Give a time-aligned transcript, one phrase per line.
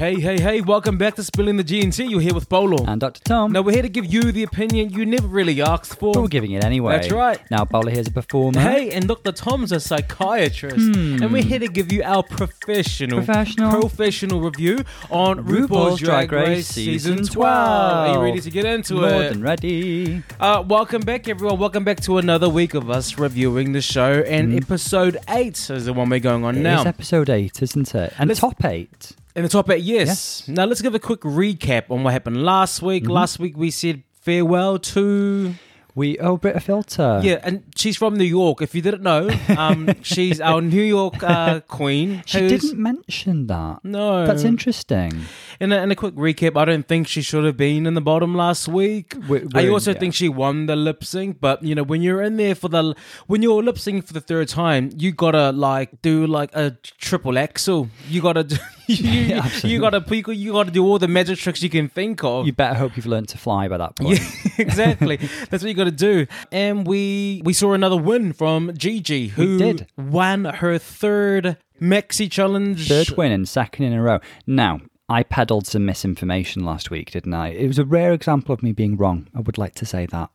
[0.00, 2.08] Hey, hey, hey, welcome back to Spilling the GNT.
[2.08, 2.86] You're here with Polo.
[2.86, 3.20] And Dr.
[3.22, 3.52] Tom.
[3.52, 6.14] now, we're here to give you the opinion you never really asked for.
[6.14, 6.94] But we're giving it anyway.
[6.94, 7.38] That's right.
[7.50, 8.58] Now, Paula here's a performer.
[8.60, 9.30] Hey, and Dr.
[9.30, 13.78] Tom's a psychiatrist, and we're here to give you our professional, Professional.
[13.78, 14.78] professional review
[15.10, 17.46] on RuPaul's, Drag Race Season 12.
[17.46, 19.12] Are you ready to get into More it?
[19.12, 20.22] More than ready.
[20.40, 21.58] Uh, welcome back, everyone.
[21.58, 25.92] Welcome back to another week of us reviewing the show, and episode eight is the
[25.92, 26.78] one we're going on now.
[26.78, 28.14] It's episode 8, isn't it?
[28.18, 29.12] And Let's- top 8.
[29.40, 30.46] In the top eight, yes.
[30.48, 33.04] Now let's give a quick recap on what happened last week.
[33.04, 33.12] Mm-hmm.
[33.12, 35.54] Last week we said farewell to
[35.96, 37.20] We Oh, Brita Filter.
[37.24, 38.62] yeah, and she's from New York.
[38.62, 42.22] If you didn't know, um, she's our New York uh, queen.
[42.26, 43.80] She who's- didn't mention that.
[43.82, 45.12] No, That's interesting.
[45.58, 48.00] In a, in a quick recap, I don't think she should have been in the
[48.00, 49.14] bottom last week.
[49.28, 49.98] We- I we're- also yeah.
[49.98, 52.94] think she won the lip sync, but you know when you're in there for the
[53.26, 57.36] when you're lip syncing for the third time, you gotta like do like a triple
[57.36, 57.88] axel.
[58.08, 58.56] You gotta do,
[58.90, 62.22] you, you, you gotta you, you gotta do all the magic tricks you can think
[62.24, 62.46] of.
[62.46, 64.20] You better hope you've learned to fly by that point.
[64.30, 65.16] Yeah, exactly.
[65.16, 66.26] That's what you got to do.
[66.52, 69.86] And we we saw another win from Gigi, who did.
[69.96, 72.86] won her third Maxi Challenge.
[72.88, 74.20] Third win and second in a row.
[74.46, 77.48] Now, I peddled some misinformation last week, didn't I?
[77.48, 79.28] It was a rare example of me being wrong.
[79.34, 80.30] I would like to say that.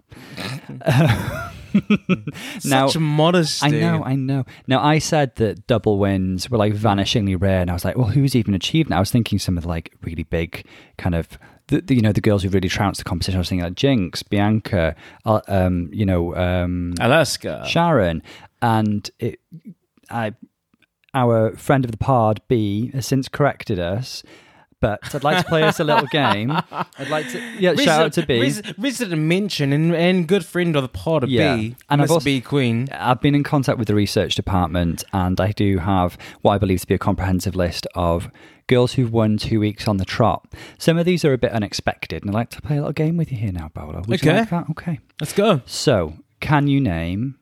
[2.65, 3.67] now, Such modesty.
[3.67, 4.45] I know, I know.
[4.67, 8.07] Now, I said that double wins were like vanishingly rare, and I was like, well,
[8.07, 8.97] who's even achieved that?
[8.97, 10.65] I was thinking some of the like really big
[10.97, 11.37] kind of.
[11.67, 13.37] The, the, you know the girls who really trounced the competition.
[13.37, 14.95] I was thinking like Jinx, Bianca,
[15.25, 17.63] uh, um, you know um, Alaska.
[17.67, 18.21] Sharon,
[18.61, 19.39] and it,
[20.11, 20.35] I,
[21.15, 24.21] our friend of the pod B has since corrected us.
[24.85, 26.51] But I'd like to play us a little game.
[26.71, 28.39] I'd like to yeah shout out to B.
[28.41, 31.55] Res- resident mention and, and good friend of the pod of Yeah.
[31.55, 31.75] B.
[31.89, 32.87] And I've Miss also- B Queen.
[32.91, 36.81] I've been in contact with the research department, and I do have what I believe
[36.81, 38.29] to be a comprehensive list of
[38.67, 40.45] girls who've won two weeks on the trot.
[40.77, 43.15] Some of these are a bit unexpected, and I'd like to play a little game
[43.17, 44.01] with you here now, Bowler.
[44.07, 44.39] Would Okay.
[44.39, 44.69] like?
[44.71, 44.99] Okay.
[45.21, 45.61] Let's go.
[45.65, 47.35] So, can you name?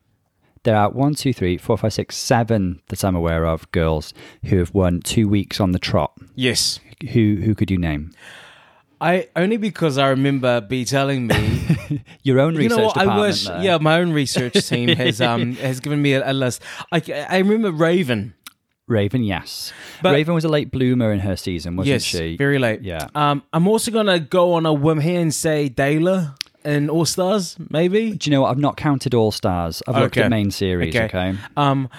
[0.64, 4.14] There are one, two, three, four, five, six, seven that I'm aware of girls
[4.46, 6.12] who have won two weeks on the trot.
[6.34, 6.80] Yes.
[7.12, 8.12] Who who could you name?
[9.00, 12.70] I only because I remember B telling me Your own research.
[12.70, 16.14] you know what I wish yeah my own research team has um has given me
[16.14, 16.62] a, a list
[16.92, 18.34] I, I remember Raven
[18.86, 19.72] Raven, yes.
[20.02, 22.36] But- Raven was a late bloomer in her season, wasn't yes she?
[22.36, 23.08] very late Yeah.
[23.14, 27.56] um I'm also gonna go on a whim here and say Dayla in All Stars
[27.70, 28.50] maybe Do you know what?
[28.52, 29.82] I've not counted All Stars.
[29.86, 30.94] I've looked at main series.
[30.94, 31.04] Okay.
[31.06, 31.34] Okay.
[31.58, 31.90] um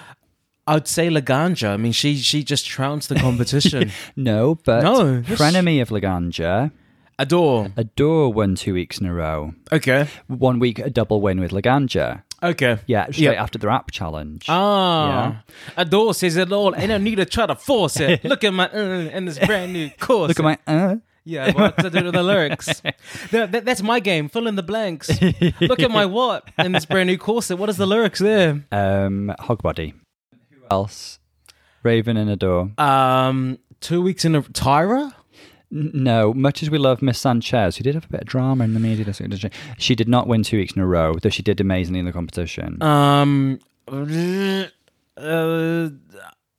[0.68, 5.82] I'd say Laganja I mean she she just trounced the competition No, but No, frenemy
[5.82, 6.72] of Laganja,
[7.20, 9.54] Adore Adore won two weeks in a row.
[9.72, 12.24] okay One week a double win with Laganja.
[12.44, 13.38] okay Yeah, straight Yep.
[13.38, 14.46] after the rap challenge.
[14.50, 15.44] Ah,
[15.78, 18.24] Adore says it all, I need to try to force it.
[18.32, 20.30] Look at my uh, in this brand new course.
[20.30, 20.58] Look at my.
[20.68, 20.96] Uh,
[21.28, 22.68] Yeah, well, to do with the lyrics.
[23.32, 24.30] That- that- that's my game.
[24.30, 25.10] Fill in the blanks.
[25.60, 27.58] Look at my what in this brand new corset.
[27.58, 28.62] What is the lyrics there?
[28.72, 29.94] um, Hogbody.
[29.94, 30.05] Who
[30.72, 31.20] else?
[31.84, 32.72] Raven and Adore.
[32.78, 35.14] Um, two weeks in a Tyra.
[35.72, 38.64] N- No, much as we love Miss Sanchez, who did have a bit of drama
[38.64, 39.50] in the media, this week, didn't she?
[39.78, 42.12] she did not win two weeks in a row, though she did amazingly in the
[42.14, 42.82] competition.
[42.82, 44.66] Um, uh,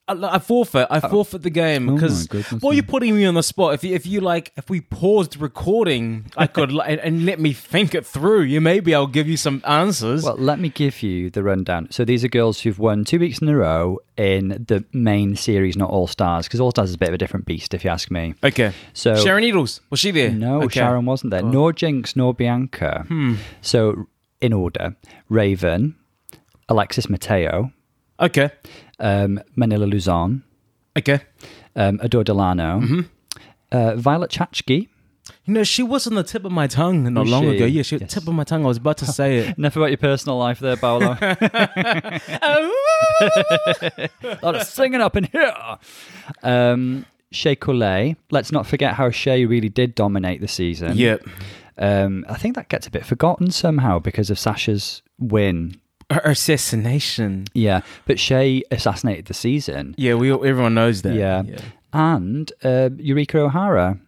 [0.09, 0.87] I, forfeit.
[0.89, 3.75] I forfeit the game Oh because goodness well, you're putting me on the spot.
[3.75, 7.53] If you, if you like, if we paused recording, I could and, and let me
[7.53, 8.43] think it through.
[8.43, 10.22] You maybe I'll give you some answers.
[10.22, 11.89] Well, let me give you the rundown.
[11.91, 15.77] So these are girls who've won two weeks in a row in the main series,
[15.77, 17.91] not All Stars, because All Stars is a bit of a different beast, if you
[17.91, 18.34] ask me.
[18.44, 18.73] okay.
[18.93, 20.31] So Sharon Needles was she there?
[20.31, 20.81] No, Okay.
[20.81, 21.43] Sharon wasn't there.
[21.43, 23.05] Nor Jinx, nor Bianca.
[23.09, 23.34] Hmm.
[23.61, 24.06] So,
[24.41, 24.94] in order
[25.28, 25.97] Raven,
[26.69, 27.73] Alexis Mateo,
[28.19, 28.50] Okay.
[28.99, 30.43] Um, Manila Luzon,
[30.97, 31.21] Okay.
[31.75, 33.05] um, Adore Delano,
[33.73, 34.89] uh, Violet Chachki.
[35.45, 37.56] You know, she was on the tip of my tongue not Was long she?
[37.56, 37.65] ago.
[37.67, 38.15] Yeah, she was Yes.
[38.15, 38.65] tip of my tongue.
[38.65, 39.59] I was about to say it.
[39.59, 41.17] Enough about your personal life there, Paolo.
[41.21, 42.71] a
[44.43, 45.53] lot of singing up in here.
[46.43, 48.17] Um, Shea Coulee.
[48.31, 50.97] Let's not forget how Shea really did dominate the season.
[50.97, 51.23] yep.
[51.79, 55.79] Um, I think that gets a bit forgotten somehow because of Sasha's win
[56.11, 57.47] assassination.
[57.55, 59.94] Yeah, but Shea assassinated the season.
[59.99, 61.14] Yeah, we everyone knows that.
[61.14, 61.43] Yeah.
[61.93, 63.99] And uh, Eureka O'Hara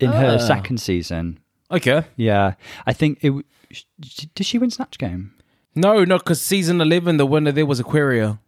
[0.00, 0.46] in her Ah.
[0.46, 1.38] second season.
[1.70, 2.04] Okay.
[2.16, 2.54] Yeah,
[2.86, 3.28] I think it.
[3.28, 5.32] w- sh- sh- Did she win Snatch Game?
[5.74, 8.38] No, no, because season eleven, the winner there was Aquaria.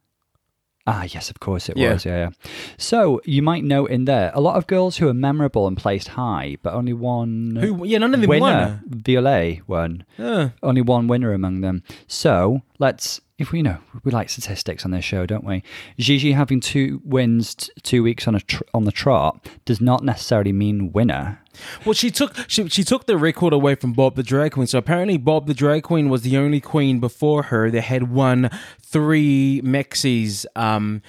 [0.93, 1.93] Ah, yes, of course it Yeah.
[1.93, 2.05] was.
[2.05, 2.31] Yeah, yeah.
[2.79, 6.09] So you might note in there a lot of girls who are memorable and placed
[6.09, 7.85] high, but only one Who?
[7.85, 8.81] Yeah, none of them winner.
[8.83, 8.83] won.
[9.07, 10.05] Violet won.
[10.19, 10.51] Yeah.
[10.63, 11.83] Only one winner among them.
[12.09, 15.63] So let's if we know we like statistics on this show, don't we?
[15.99, 20.05] Gigi having two wins, t- two weeks on a tr- on the trot, does not
[20.05, 21.43] necessarily mean winner.
[21.87, 24.67] Well, she took she she took the record away from Bob the Drag Queen.
[24.67, 28.51] So apparently, Bob the Drag Queen was the only queen before her that had won
[28.79, 31.01] three Maxis um,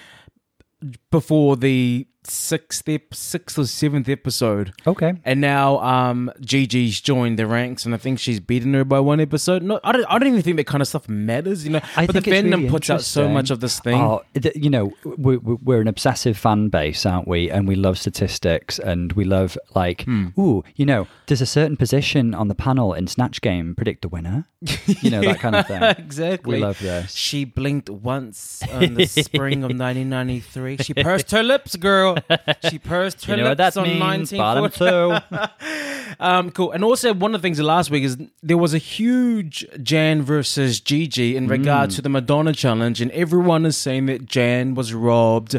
[1.12, 4.74] before the sixth ep- sixth or seventh episode.
[4.86, 5.14] Okay.
[5.26, 9.20] And now um, Gigi's joined the ranks, and I think she's beaten her by one
[9.20, 9.64] episode.
[9.64, 10.06] No, I don't.
[10.06, 11.82] I don't even think that kind of stuff matters, you know.
[11.96, 13.96] I but the fandom really puts out so much of this thing.
[14.00, 17.50] Oh, th- you know, we're, we're an obsessive fan base, aren't we?
[17.50, 20.28] And we love statistics, and we love like, Hmm.
[20.38, 24.10] ooh, you know, does a certain position on the panel in Snatch Game predict the
[24.10, 24.48] winner?
[25.02, 25.82] You know that kind of thing.
[25.98, 26.56] exactly.
[26.58, 27.14] We love this.
[27.16, 30.78] She blinked once in the spring of 1993.
[30.78, 32.11] She pursed her lips, girl.
[32.70, 34.32] She pursed her You know lips on means?
[34.32, 34.78] 1940.
[35.32, 35.38] Two.
[36.20, 36.72] Um, cool.
[36.72, 40.80] And also, one of the things last week is there was a huge Jan versus
[40.80, 41.96] Gigi in regard Mm.
[41.96, 45.58] to the Madonna challenge, and everyone is saying that Jan was robbed,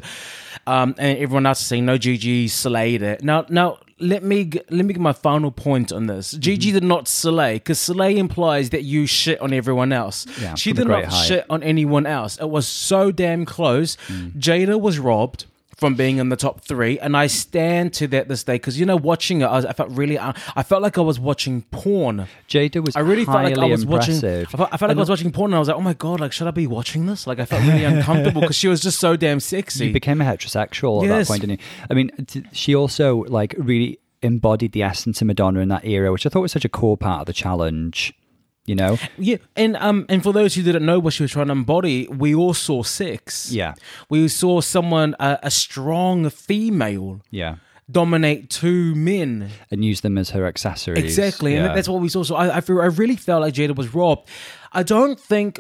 [0.67, 3.23] um, and everyone else is saying no, Gigi slayed it.
[3.25, 3.79] Now, now.
[3.99, 6.33] Let me let me get my final point on this.
[6.33, 6.75] Gigi Mm-hmm.
[6.75, 10.27] did not slay because slay implies that you shit on everyone else.
[10.41, 11.25] Yeah, she did not height.
[11.27, 12.37] shit on anyone else.
[12.39, 13.97] It was so damn close.
[14.09, 14.33] Mm.
[14.41, 15.45] Jaida was robbed
[15.83, 18.87] from being in the top three, and I stand to that this day because you
[18.87, 21.63] know, watching it, I, was, I felt really, uh, I felt like I was watching
[21.73, 22.29] porn.
[22.49, 24.15] Jaida was I really felt like I was watching.
[24.15, 25.95] I felt, I felt like I was watching porn, and I was like, "Oh my
[25.95, 26.21] god!
[26.21, 29.01] Like, should I be watching this?" Like, I felt really uncomfortable because she was just
[29.01, 29.89] so damn sexy.
[29.89, 31.67] You became a heterosexual at that point, didn't you?
[31.91, 36.13] I mean, t- she also like really embodied the essence of Madonna in that era,
[36.13, 38.15] which I thought was such a core part of the challenge.
[38.65, 41.47] You know, yeah, and um, and for those who didn't know what she was trying
[41.47, 43.75] to embody, we all saw six Yeah.
[44.09, 47.57] we saw someone, uh, a strong female, yeah,
[47.91, 49.51] dominate two men.
[49.73, 51.03] and use them as her accessories.
[51.03, 52.23] Exactly, and that's what we saw.
[52.23, 54.29] So I, I feel I really felt like Jaida was robbed.
[54.73, 55.59] I don't think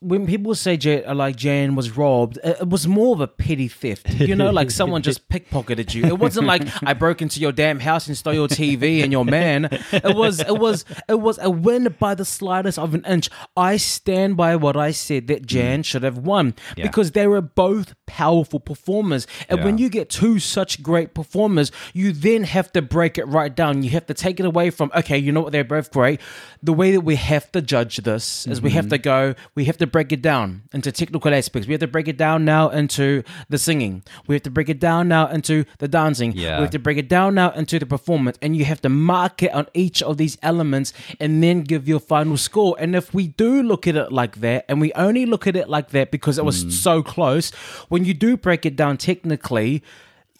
[0.00, 3.68] when people say Jaida, like Jan was robbed, it, it was more of a petty
[3.68, 4.08] theft.
[4.20, 6.04] You know, like someone just pickpocketed you.
[6.04, 9.24] It wasn't like I broke into your damn house and stole your TV and your
[9.24, 9.64] man.
[9.92, 13.28] It was it was it was a win by the slightest of an inch.
[13.56, 16.54] I stand by what I said that Jan should have won Mm.
[16.76, 16.84] Yeah.
[16.86, 19.26] because they were both powerful performers.
[19.48, 23.54] And when you get two such great performers, you then have to break it right
[23.54, 23.82] down.
[23.82, 26.20] You have to take it away from, okay, you know what, they're both great.
[26.62, 28.76] The way that we have to judge this is we Mm-hmm.
[28.76, 31.66] have to go, we have to break it down into technical aspects.
[31.66, 34.02] We have to break it down now into the singing.
[34.26, 36.32] We have to break it down now into the dancing.
[36.32, 36.58] Yeah.
[36.58, 38.38] We have to break it down now into the performance.
[38.40, 42.00] And you have to mark it on each of these elements and then give your
[42.00, 42.76] final score.
[42.78, 45.68] And if we do look at it like that, and we only look at it
[45.68, 46.72] like that because it was Mm.
[46.72, 47.50] so close,
[47.88, 49.82] when you do break it down technically,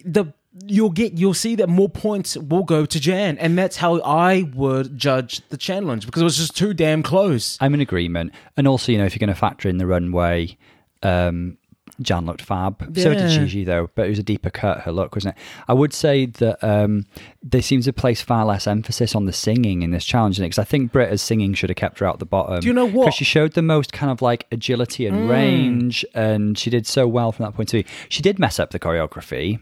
[0.04, 0.26] the
[0.66, 4.50] you'll get you'll see that more points will go to Jan, and that's how I
[4.54, 7.58] would judge the challenge because it was just too damn close.
[7.60, 8.32] I'm in agreement.
[8.56, 10.56] And also, you know, if you're going to factor in the runway,
[11.02, 11.58] um,
[12.00, 12.80] Jan looked fab.
[12.96, 13.28] So did Yeah.
[13.28, 15.42] Gigi, though, but it was a deeper cut, her look, wasn't it?
[15.66, 17.06] I would say that um,
[17.42, 20.64] they seem to place far less emphasis on the singing in this challenge because I
[20.64, 22.60] think Brita's singing should have kept her out the bottom.
[22.60, 22.92] Do you know what?
[22.92, 23.04] Mm.
[23.06, 27.08] Because she showed the most kind of like agility and range, and she did so
[27.08, 27.94] well from that point of view.
[28.08, 29.60] She did mess up the choreography.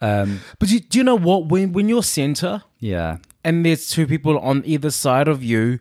[0.00, 1.46] Um, But you, do you know what?
[1.46, 3.18] When when you're center yeah.
[3.44, 5.78] and there's two people on either side of you,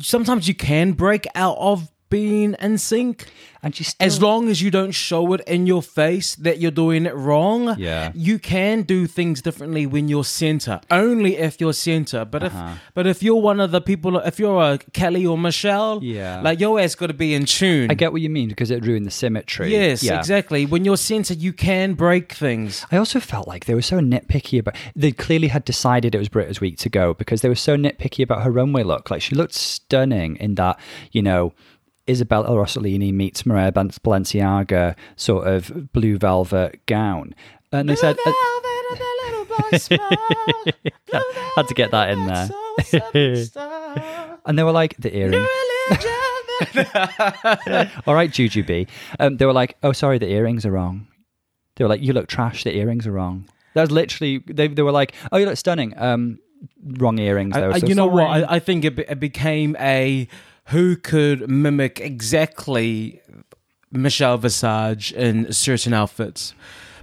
[0.00, 3.26] sometimes you can break out of being in sync.
[3.62, 4.06] And she still.
[4.06, 7.76] As long as you don't show it in your face that you're doing it wrong,
[7.78, 8.10] Yeah.
[8.14, 10.80] you can do things differently when you're center.
[10.90, 12.24] Only if you're center.
[12.24, 12.74] But if Uh-huh.
[12.94, 16.40] but if you're one of the people, if you're a Kelly or Michelle, Yeah.
[16.40, 17.90] like your ass got to be in tune.
[17.90, 19.70] I get what you mean because it ruined the symmetry.
[19.70, 20.18] Yes, Yeah.
[20.18, 20.64] exactly.
[20.64, 22.86] When you're center, you can break things.
[22.90, 24.74] I also felt like they were so nitpicky about.
[24.96, 28.22] They clearly had decided it was Brita's week to go because they were so nitpicky
[28.24, 29.10] about her runway look.
[29.10, 30.80] Like she looked stunning in that,
[31.12, 31.52] you know,
[32.10, 37.34] Isabella Rossellini meets Maria Ban- Balenciaga sort of blue velvet gown,
[37.72, 38.32] and they said uh,
[41.56, 42.48] had to get that in there.
[44.46, 45.40] and they were like the earring.
[48.06, 48.88] All right, Jujubee.
[49.18, 51.06] Um, they were like, "Oh, sorry, the earrings are wrong."
[51.76, 52.64] They were like, "You look trash.
[52.64, 54.38] The earrings are wrong." That was literally.
[54.46, 56.38] They they were like, "Oh, you look stunning." Um,
[56.84, 57.56] wrong earrings.
[57.56, 57.70] I- Though.
[57.72, 58.26] I- so you know what?
[58.26, 60.28] I, I think it, be- it became a
[60.70, 63.20] who could mimic exactly
[63.92, 66.54] Michelle Visage in certain outfits.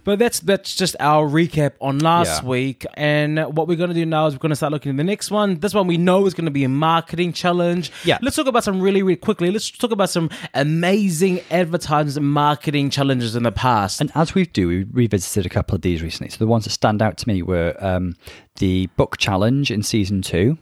[0.04, 2.48] But that's that's just our recap on last Yeah.
[2.48, 2.86] week.
[2.94, 5.04] And what we're going to do now is we're going to start looking at the
[5.04, 5.60] next one.
[5.60, 7.92] This one we know is going to be a marketing challenge.
[8.06, 8.18] Yeah.
[8.22, 9.52] Let's talk about some really, really quickly.
[9.52, 14.00] Let's talk about some amazing advertising and marketing challenges in the past.
[14.00, 16.30] And as we do, we revisited a couple of these recently.
[16.30, 18.16] So the ones that stand out to me were um,
[18.60, 20.58] the book challenge in season two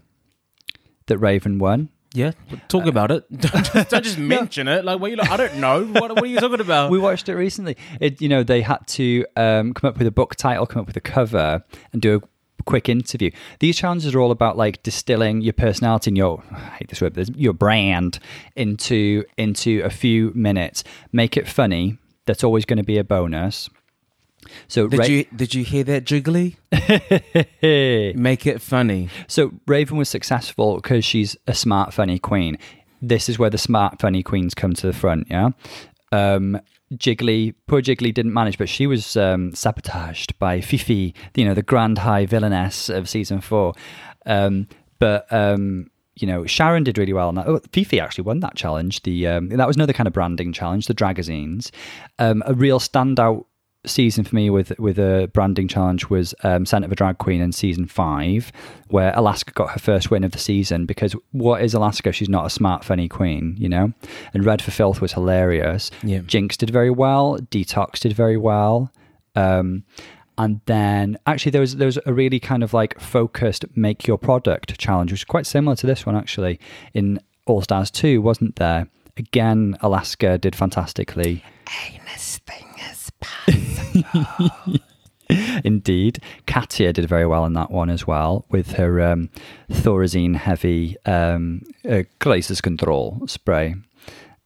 [1.05, 1.89] that Raven won.
[2.15, 2.31] Yeah,
[2.69, 3.25] talk about it.
[3.41, 4.85] Don't just, don't just mention it.
[4.85, 5.29] Like, what you like?
[5.29, 5.83] I don't know.
[5.83, 6.89] What, what are you talking about?
[6.89, 7.75] We watched it recently.
[7.99, 10.87] It, you know, they had to um, come up with a book title, come up
[10.87, 13.31] with a cover, and do a quick interview.
[13.59, 17.13] These challenges are all about like distilling your personality and your I hate this word,
[17.13, 18.19] but your brand
[18.55, 20.83] into into a few minutes.
[21.11, 21.97] Make it funny.
[22.25, 23.69] That's always going to be a bonus.
[24.67, 26.55] So did Ra- you did you hear that, Jiggly?
[28.15, 29.09] Make it funny.
[29.27, 32.57] So Raven was successful because she's a smart, funny queen.
[33.01, 35.27] This is where the smart, funny queens come to the front.
[35.29, 35.49] Yeah.
[36.11, 36.59] Um,
[36.93, 41.53] Jiggly, poor Jiggly didn't manage, but she was um, sabotaged by Phi Phi, you know,
[41.53, 43.73] the grand high villainess of season four.
[44.25, 44.67] Um,
[44.99, 47.47] but um, you know, Sharon did really well on that.
[47.47, 49.03] Oh, Phi Phi actually won that challenge.
[49.03, 51.71] The um, that was another kind of branding challenge, the Dragazines.
[52.19, 53.45] Um, a real standout
[53.87, 57.41] season for me with with a branding challenge was um, Scent of a Drag Queen
[57.41, 58.51] in season five,
[58.89, 60.85] where Alaska got her first win of the season.
[60.85, 62.11] Because what is Alaska?
[62.11, 63.93] She's not a smart, funny queen, you know.
[64.33, 65.91] And Red for Filth was hilarious.
[66.03, 66.19] Yeah.
[66.19, 67.37] Jinx did very well.
[67.51, 68.91] Detox did very well.
[69.35, 69.83] Um,
[70.37, 74.17] and then actually there was there was a really kind of like focused make your
[74.17, 76.59] product challenge, which is quite similar to this one actually
[76.93, 78.87] in All Stars Two, wasn't there?
[79.17, 81.43] Again, Alaska did fantastically.
[85.63, 86.19] Indeed.
[86.45, 89.29] Katya did very well in that one as well with her um,
[89.71, 93.75] Thorazine heavy um, uh, Crisis Control spray.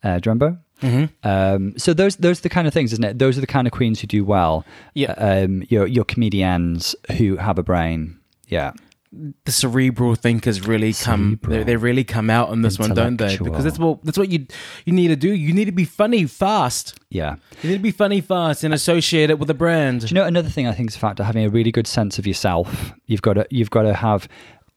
[0.03, 0.59] Uh, do you remember?
[0.81, 1.27] Mm-hmm.
[1.27, 3.19] Um, so those those are the kind of things, isn't it?
[3.19, 4.65] Those are the kind of queens who do well.
[4.93, 5.11] Yeah.
[5.11, 8.17] Um, your your comedians who have a brain.
[8.47, 8.71] Yeah.
[9.11, 13.35] The cerebral thinkers really come they, they really come out on this one don't they
[13.37, 14.45] because that's what that's what you
[14.85, 17.37] you need to do you need to be funny fast Yeah.
[17.63, 20.25] you need to be funny fast and associate it with a brand Do you know
[20.25, 22.93] another thing I think is a factor having a really good sense of yourself.
[23.07, 24.27] You've got to you've got to have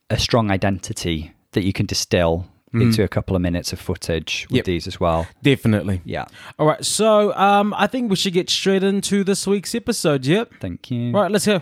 [0.09, 4.57] a strong identity that you can distill into a couple of minutes of footage with
[4.57, 4.65] Yep.
[4.65, 5.27] these as well.
[5.43, 6.25] definitely Yeah.
[6.59, 10.51] all right so um i think we should get straight into this week's episode yep
[10.59, 11.15] Thank you.
[11.15, 11.61] all right let's go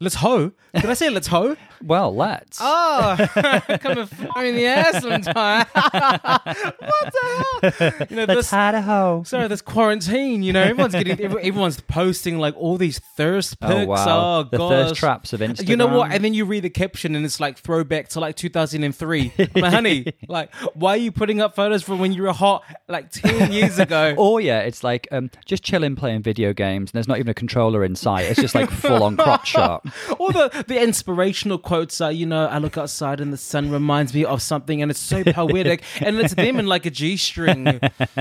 [0.00, 0.52] let's hoe.
[0.74, 1.56] did i say let's hoe?
[1.82, 2.58] Well, let's.
[2.60, 3.16] Oh,
[3.80, 5.66] coming fire in the ass sometime.
[5.72, 8.06] what the hell?
[8.10, 9.22] You know, this, Idaho.
[9.24, 10.42] sorry, this quarantine.
[10.42, 13.72] You know, everyone's getting, everyone's posting like all these thirst pics.
[13.72, 14.38] Oh wow.
[14.38, 14.70] Oh, the gosh.
[14.70, 15.68] thirst traps of Instagram.
[15.68, 16.12] You know what?
[16.12, 19.32] And then you read the caption and it's like throwback to like 2003.
[19.38, 22.64] I'm like, honey, like, why are you putting up photos from when you were hot
[22.88, 24.14] like 10 years ago?
[24.18, 27.34] Or yeah, it's like um, just chilling playing video games, and there's not even a
[27.34, 28.26] controller in sight.
[28.26, 29.86] It's just like full on crotch shot.
[30.18, 34.14] All the, the inspirational quotes are, you know, I look outside and the sun reminds
[34.14, 35.82] me of something and it's so poetic.
[36.00, 37.64] and it's them in like a G string.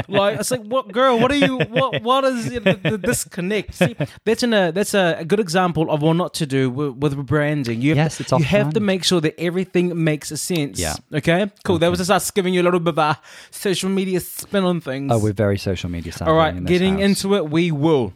[0.07, 3.75] Like, it's like, what, girl, what are you, what, what is the, the disconnect?
[3.75, 3.95] See,
[4.25, 7.25] that's, an, uh, that's a, a good example of what not to do with, with
[7.25, 7.81] branding.
[7.81, 10.79] You have, Yes, to, it's you have to make sure that everything makes a sense.
[10.79, 10.95] Yeah.
[11.13, 11.79] Okay, cool.
[11.79, 13.19] That was just us giving you a little bit of a
[13.51, 15.11] social media spin on things.
[15.11, 16.31] Oh, we're very social media savvy.
[16.31, 17.03] All right, in getting house.
[17.03, 18.13] into it, we will.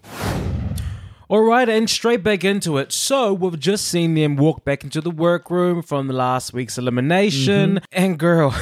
[1.31, 2.91] All right, and straight back into it.
[2.91, 7.85] So we've just seen them walk back into the workroom from last week's elimination, Mm-hmm.
[7.93, 8.53] and girl,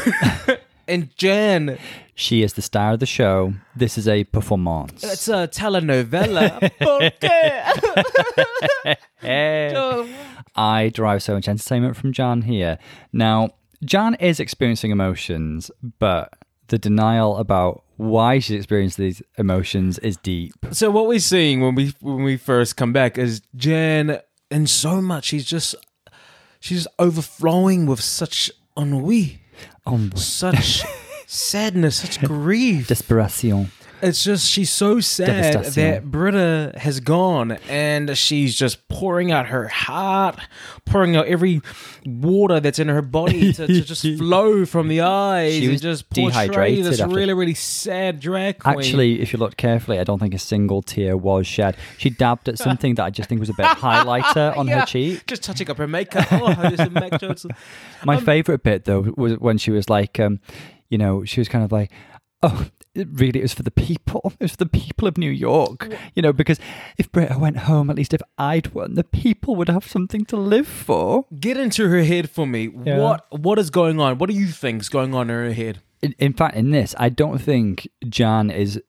[0.88, 1.80] and Jan,
[2.14, 3.56] She is the star of the show.
[3.76, 5.04] This is a performance.
[5.04, 6.70] it's a telenovela.
[10.56, 12.78] I derive so much entertainment from Jan here.
[13.12, 13.50] Now,
[13.84, 16.34] Jan is experiencing emotions, but
[16.70, 20.54] the denial about why she's experiencing these emotions is deep.
[20.72, 25.02] so what we're seeing when we when we first come back is Jan, and so
[25.02, 25.76] much she's just
[26.60, 29.40] she's overflowing with such ennui,
[29.86, 30.84] Oh, such
[31.28, 32.88] sadness, such grief.
[32.88, 33.72] desperation.
[34.02, 39.68] It's just she's so sad that Brita has gone, and she's just pouring out her
[39.68, 40.40] heart,
[40.86, 41.62] pouring out every
[42.06, 45.54] water that's in her body to, to just flow from the eyes.
[45.54, 48.78] She and was just dehydrated this after- really, really sad drag queen.
[48.78, 51.76] Actually, if you look carefully, I don't think a single tear was shed.
[51.98, 54.86] She dabbed at something that I just think was a bit highlighter on Yeah, her
[54.86, 55.26] cheek.
[55.28, 56.26] just touching up her makeup.
[56.32, 56.48] Oh,
[56.90, 57.12] make.
[58.06, 60.40] My Um, favorite bit though was when she was like, um,
[60.90, 61.92] you know, she was kind of like,
[62.44, 62.66] oh.
[63.00, 64.34] It really is for the people.
[64.40, 65.92] It's for the people of New York.
[66.16, 66.60] You know, because
[66.98, 70.38] if Brita went home, at least if I'd won, the people would have something to
[70.38, 71.26] live for.
[71.40, 72.70] Get into her head for me.
[72.86, 73.00] Yeah.
[73.00, 74.18] What What is going on?
[74.18, 75.82] What do you think's going on in her head?
[76.02, 78.82] In, in fact, in this, I don't think Jan is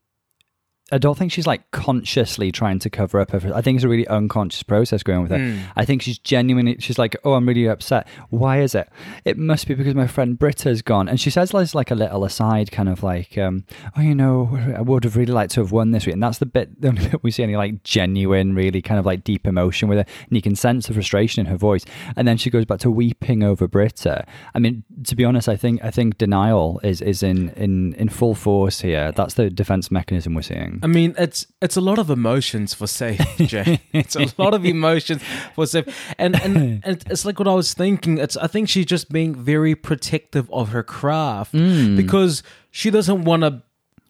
[0.92, 3.54] I don't think she's like consciously trying to cover up her.
[3.54, 5.38] I think it's a really unconscious process going on with her.
[5.38, 5.60] Hmm.
[5.76, 6.76] I think she's genuinely.
[6.80, 8.08] She's like, oh, I'm really upset.
[8.30, 8.88] Why is it?
[9.24, 11.08] It must be because my friend Brita's gone.
[11.08, 13.64] And she says there's like a little aside, kind of like, um,
[13.96, 16.14] oh, you know, I would have really liked to have won this week.
[16.14, 19.06] And that's the bit the only bit we see any like genuine, really kind of
[19.06, 21.84] like deep emotion with her, and you can sense the frustration in her voice.
[22.16, 24.26] And then she goes back to weeping over Brita.
[24.54, 28.08] I mean, to be honest, I think I think denial is is in in in
[28.08, 29.12] full force here.
[29.12, 30.79] That's the defense mechanism we're seeing.
[30.82, 33.80] I mean, it's it's a lot of emotions for safe, Jay.
[33.92, 35.22] it's a lot of emotions
[35.54, 35.86] for safe,
[36.18, 38.18] and, and and it's like what I was thinking.
[38.18, 41.96] It's I think she's just being very protective of her craft mm.
[41.96, 43.62] because she doesn't want to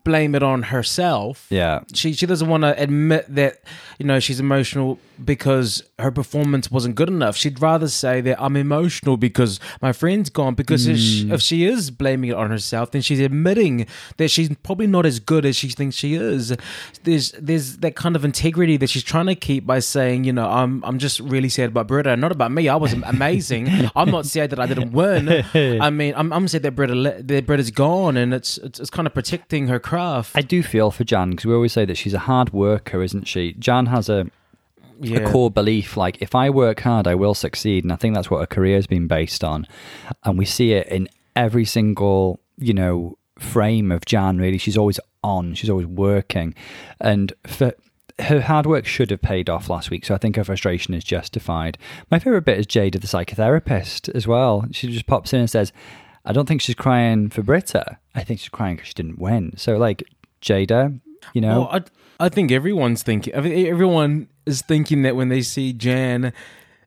[0.04, 1.46] blame it on herself.
[1.50, 1.80] Yeah.
[1.94, 3.62] She she doesn't want to admit that
[3.98, 7.36] you know she's emotional because her performance wasn't good enough.
[7.36, 10.54] She'd rather say that I'm emotional because my friend's gone.
[10.54, 11.32] Because if, she, mm.
[11.32, 13.86] if she is blaming it on herself, then she's admitting
[14.16, 16.56] that she's probably not as good as she thinks she is.
[17.04, 20.48] There's there's that kind of integrity that she's trying to keep by saying, you know,
[20.48, 22.68] I'm I'm just really sad about Brita, not about me.
[22.68, 23.68] I was amazing.
[23.96, 25.28] I'm not sad that I didn't win.
[25.54, 29.06] I mean, I'm I'm sad that Brita that Brita's gone, and it's it's, it's kind
[29.06, 30.36] of protecting her craft.
[30.36, 33.26] I do feel for Jan because we always say that she's a hard worker, isn't
[33.26, 33.52] she?
[33.54, 34.30] Jan has a
[35.00, 35.20] yeah.
[35.20, 38.30] a core belief like if I work hard, I will succeed, and I think that's
[38.30, 39.66] what her career has been based on,
[40.24, 44.38] and we see it in every single you know frame of Jan.
[44.38, 46.54] Really, she's always on, she's always working,
[47.00, 47.74] and for
[48.18, 51.04] her hard work should have paid off last week, so I think her frustration is
[51.04, 51.78] justified.
[52.10, 54.66] My favorite bit is Jaida, the psychotherapist, as well.
[54.72, 55.72] She just pops in and says,
[56.24, 57.98] "I don't think she's crying for Brita.
[58.14, 60.04] I think she's crying because she didn't win." So, like
[60.42, 61.00] Jaida,
[61.32, 61.84] you know, Well,
[62.20, 63.34] I, think everyone's thinking.
[63.34, 66.32] I mean, everyone is thinking that when they see Jan,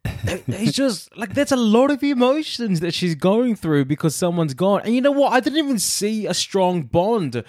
[0.05, 4.81] it's just like that's a lot of emotions that she's going through because someone's gone.
[4.83, 5.33] And you know what?
[5.33, 7.43] I didn't even see a strong bond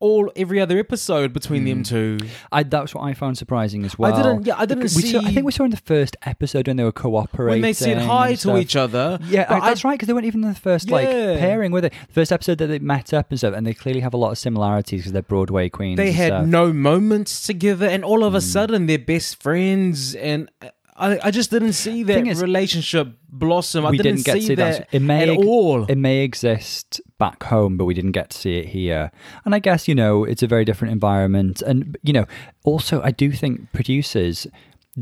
[0.00, 1.88] all every other episode between them mm.
[1.88, 2.18] two.
[2.52, 4.14] I, that's what I found surprising as well.
[4.14, 6.68] I didn't- yeah, I didn't we Saw, I think we saw in the first episode
[6.68, 7.54] when they were cooperating.
[7.54, 10.44] When they said hi to each other, Yeah, I- that's right, because they weren't even
[10.44, 11.88] in the first like pairing, were they?
[11.88, 14.30] The first episode that they met up and stuff, and they clearly have a lot
[14.30, 15.96] of similarities because they're Broadway queens.
[15.96, 16.46] they had stuff.
[16.46, 18.42] no moments together, and all of a mm.
[18.42, 20.14] sudden they're best friends.
[20.14, 23.86] And uh, I, I just didn't see that relationship blossom.
[23.86, 24.88] I we didn't, didn't get to see see that, that.
[24.92, 25.84] It may at all.
[25.84, 29.10] It may exist back home, but we didn't get to see it here.
[29.44, 32.26] And I guess you know it's a very different environment, and you know
[32.64, 34.46] also I do think producers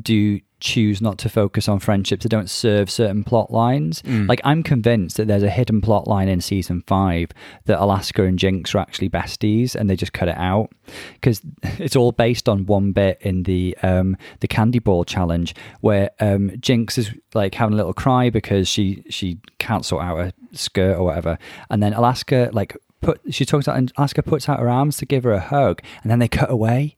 [0.02, 4.00] do choose not to focus on friendships that don't serve certain plot lines.
[4.02, 4.28] Mm.
[4.28, 7.30] Like I'm convinced that there's a hidden plot line in season five
[7.66, 10.70] that Alaska and Jinx are actually besties, and they just cut it out
[11.14, 16.10] because it's all based on one bit in the um, the candy ball challenge where
[16.20, 20.32] um, Jinx is like having a little cry because she she can't sort out a
[20.52, 21.38] skirt or whatever,
[21.70, 25.06] and then Alaska like put she talks out and Alaska puts out her arms to
[25.06, 26.96] give her a hug, and then they cut away.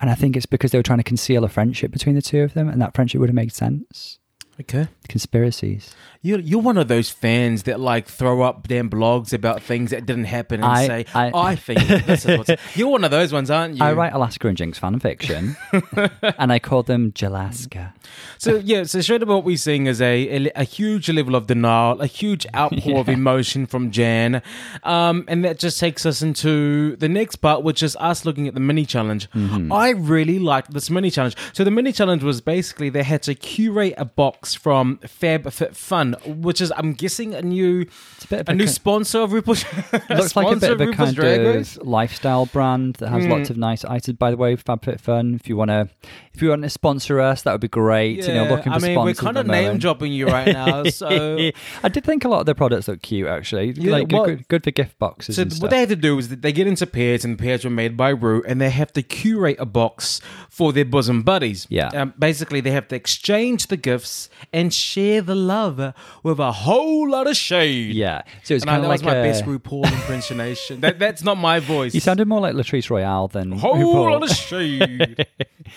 [0.00, 2.42] And I think it's because they were trying to conceal a friendship between the two
[2.42, 4.18] of them, and that friendship would have made sense.
[4.60, 4.88] Okay.
[5.08, 5.94] Conspiracies.
[6.22, 10.06] You're, you're one of those fans that like throw up damn blogs about things that
[10.06, 12.50] didn't happen and I- say, I- I, think this is what's.
[12.76, 13.84] You're one of those ones, aren't you?
[13.84, 15.56] I write Alaska and Jinx fan fiction,
[16.38, 17.92] and I call them Jalaska.
[18.38, 21.46] So yeah, so straight up what we're seeing is a, a a huge level of
[21.46, 24.42] denial, a huge outpour of emotion from Jan,
[24.82, 28.54] um, and that just takes us into the next part, which is us looking at
[28.54, 29.30] the mini challenge.
[29.30, 29.72] Mm-hmm.
[29.72, 31.36] I really liked this mini challenge.
[31.52, 35.76] So the mini challenge was basically they had to curate a box from Fab Fit
[35.76, 37.86] Fun, which is I'm guessing a new
[38.30, 39.64] a a new sponsor of RuPaul's.
[40.10, 43.84] looks like a bit of a kind of lifestyle brand that has lots of nice
[43.84, 44.18] items.
[44.18, 45.36] By the way, FabFitFun.
[45.36, 45.88] If you want to,
[46.32, 48.18] if you want to sponsor us, that would be great.
[48.26, 49.80] you know, Yeah, looking for I mean, we're kind of name moment.
[49.80, 51.50] dropping you right now, so.
[51.82, 53.72] I did think a lot of their products look cute, actually.
[53.72, 55.36] Yeah, like well- good, good for gift boxes.
[55.36, 57.64] So what they had to do is that they get into pairs, and the pairs
[57.64, 61.66] were made by Ru, and they have to curate a box for their bosom buddies.
[61.70, 61.88] Yeah.
[61.88, 67.08] Um, basically, they have to exchange the gifts and share the love with a whole
[67.10, 67.94] lot of shade.
[67.94, 70.80] yeah, so it's kind of like my a, best RuPaul impersonation.
[70.80, 71.94] that, that's not my voice.
[71.94, 74.10] You sounded more like Latrice Royale than a whole RuPaul.
[74.12, 75.26] lot of shade.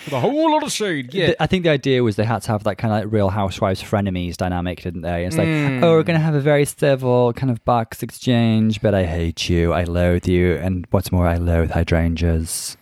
[0.06, 1.14] with a whole lot of shade.
[1.14, 1.34] Yeah.
[1.40, 3.82] I think the idea was they had to have that kind of like Real Housewives
[3.82, 5.26] frenemies dynamic, didn't they?
[5.26, 5.84] It's like, Mm.
[5.84, 9.50] oh, we're going to have a very civil kind of box exchange, but I hate
[9.50, 12.78] you, I loathe you, and what's more, I loathe hydrangeas.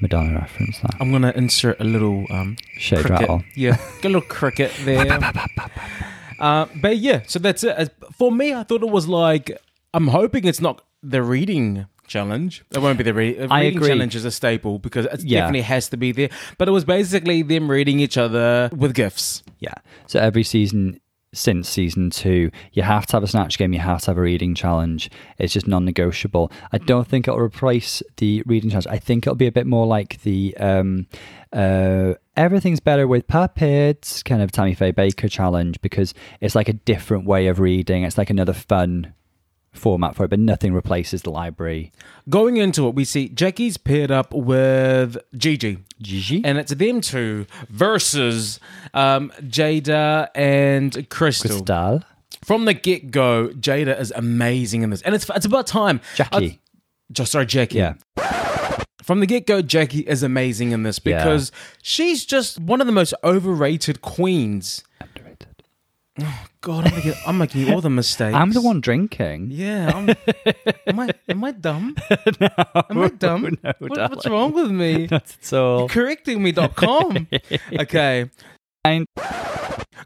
[0.00, 0.94] Madonna reference that.
[1.00, 3.20] I'm gonna insert a little um, Shade cricket.
[3.20, 3.44] rattle.
[3.54, 5.20] Yeah, get a little cricket there.
[6.40, 7.92] uh, but yeah, so that's it.
[8.16, 9.50] For me, I thought it was like
[9.94, 12.64] I'm hoping it's not the reading challenge.
[12.70, 13.88] It won't be the re- uh, I reading agree.
[13.88, 15.40] challenge is a staple because it Yeah.
[15.40, 16.30] definitely has to be there.
[16.56, 19.42] But it was basically them reading each other with gifts.
[19.58, 19.74] Yeah.
[20.06, 21.00] So every season
[21.32, 22.50] since season two.
[22.72, 23.72] You have to have a snatch game.
[23.72, 25.10] You have to have a reading challenge.
[25.38, 26.50] It's just non-negotiable.
[26.72, 28.86] I don't think it'll replace the reading challenge.
[28.88, 31.06] I think it'll be a bit more like the um,
[31.52, 36.74] uh, everything's better with puppets kind of Tammy Faye Bakker challenge because it's like a
[36.74, 38.04] different way of reading.
[38.04, 39.14] It's like another fun
[39.72, 41.92] format for it, but nothing replaces the library.
[42.28, 45.78] Going into it, we see Jackie's paired up with Gigi.
[46.00, 46.42] Gigi?
[46.44, 48.60] And it's them two versus
[48.94, 51.50] um, Jaida and Crystal.
[51.50, 52.02] Crystal.
[52.44, 55.02] From the get go, Jaida is amazing in this.
[55.02, 56.00] And it's, it's about time.
[56.14, 56.50] Jackie.
[56.50, 56.68] Uh,
[57.12, 57.78] just sorry, Jackie.
[57.78, 57.94] Yeah.
[59.02, 61.16] From the get go, Jackie is amazing in this Yeah.
[61.24, 61.50] because
[61.82, 64.84] she's just one of the most overrated queens.
[66.18, 66.48] Underrated.
[66.60, 68.34] God, I'm making, I'm making all the mistakes.
[68.34, 69.48] I'm the one drinking.
[69.52, 69.92] Yeah.
[69.94, 70.08] I'm,
[70.86, 71.96] am I am I dumb?
[72.90, 73.56] Am I dumb?
[73.62, 75.06] no, What- what's wrong with me?
[75.06, 75.88] That's all.
[75.88, 77.28] Correcting me.com.
[77.80, 78.30] okay.
[78.84, 79.06] And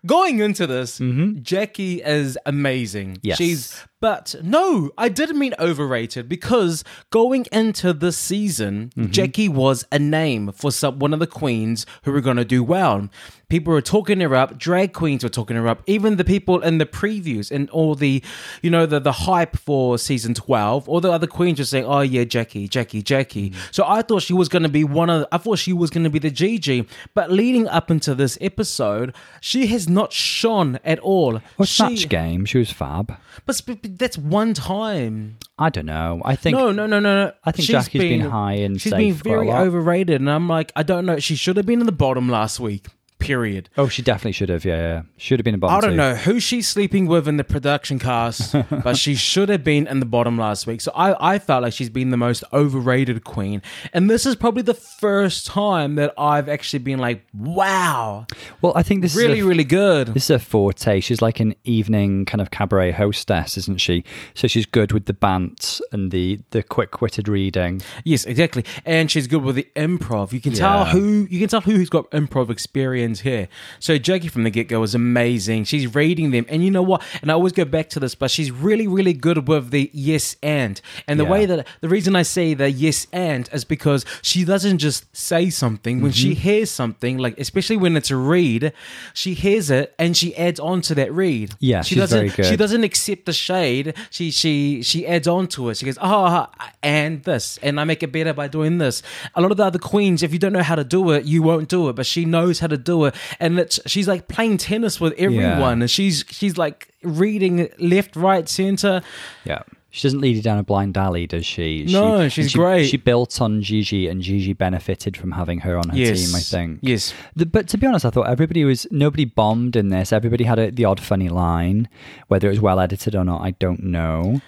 [0.06, 1.42] Going into this, Mhm.
[1.42, 3.18] Jackie is amazing.
[3.22, 3.38] Yes.
[3.38, 9.10] She's but no, I didn't mean overrated because going into this season, Mm-hmm.
[9.12, 12.64] Jackie was a name for some one of the queens who were going to do
[12.64, 13.08] well.
[13.48, 14.58] People were talking her up.
[14.58, 15.82] Drag queens were talking her up.
[15.86, 18.22] Even the people in the previews and all the,
[18.62, 20.88] you know, the the hype for season twelve.
[20.88, 23.56] All the other queens were saying, "Oh yeah, Jackie, Jackie, Jackie." Mm.
[23.70, 25.26] So I thought she was going to be one of.
[25.30, 26.88] I thought she was going to be the Gigi.
[27.14, 31.40] But leading up into this episode, she has not shone at all.
[31.58, 33.16] well, she, Snatch Game, she was fab.
[33.46, 35.38] but but that's one time.
[35.58, 36.22] I don't know.
[36.24, 37.32] I think No, no, no, no, no.
[37.44, 40.30] I think She's Jackie's been high and she's safe been for a very overrated, and
[40.30, 41.18] I'm like, I don't know.
[41.18, 42.86] She should have been in the bottom last week.
[43.22, 43.68] Period.
[43.76, 44.64] Oh, she definitely should have.
[44.64, 45.02] Yeah, yeah.
[45.16, 45.96] Should have been a bottom I don't two.
[45.96, 48.54] know who she's sleeping with in the production cast,
[48.84, 50.80] but she should have been in the bottom last week.
[50.80, 53.62] So I, I felt like she's been the most overrated queen.
[53.92, 58.26] And this is probably the first time that I've actually been like, wow,
[58.60, 60.08] Well, I think this really, is a, really good.
[60.08, 61.00] this is a forte.
[61.00, 64.04] She's like an evening kind of cabaret hostess, isn't she?
[64.34, 67.82] So she's good with the bants and the the quick witted reading.
[68.04, 68.64] Yes, exactly.
[68.84, 70.32] And she's good with the improv.
[70.32, 73.48] You can tell who you can tell who's got improv experience here.
[73.80, 75.64] So Jackie from the get go is amazing.
[75.64, 77.02] She's reading them, and you know what?
[77.20, 80.36] And I always go back to this, but she's really, really good with the yes
[80.42, 80.80] and.
[81.06, 81.30] And the Yeah.
[81.30, 85.50] way that the reason I say the yes and is because she doesn't just say
[85.50, 86.40] something when she Mm-hmm.
[86.40, 88.72] hears something, like especially when it's a read,
[89.14, 91.54] she hears it and she adds on to that read.
[91.60, 92.30] Yeah, she doesn't.
[92.42, 93.94] She doesn't accept the shade.
[94.10, 95.76] She she she adds on to it.
[95.76, 96.46] She goes, oh,
[96.82, 99.02] and this, and I make it better by doing this.
[99.34, 101.42] A lot of the other queens, if you don't know how to do it, you
[101.42, 101.94] won't do it.
[101.96, 103.01] But she knows how to do it,
[103.40, 108.48] and it's she's like playing tennis with everyone, and she's she's like reading left, right,
[108.48, 109.02] center.
[109.44, 109.62] Yeah.
[109.94, 111.84] She doesn't lead you down a blind alley, does she?
[111.86, 112.86] No, she, she's she, great.
[112.86, 116.34] She built on Gigi, and Gigi benefited from having her on her Yes, team.
[116.34, 116.78] I think.
[116.80, 120.10] Yes, The, but to be honest, I thought everybody was nobody bombed in this.
[120.10, 121.90] Everybody had a, the odd funny line,
[122.28, 124.40] whether it was well edited or not, I don't know.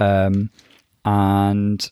[0.00, 0.50] Um,
[1.04, 1.88] and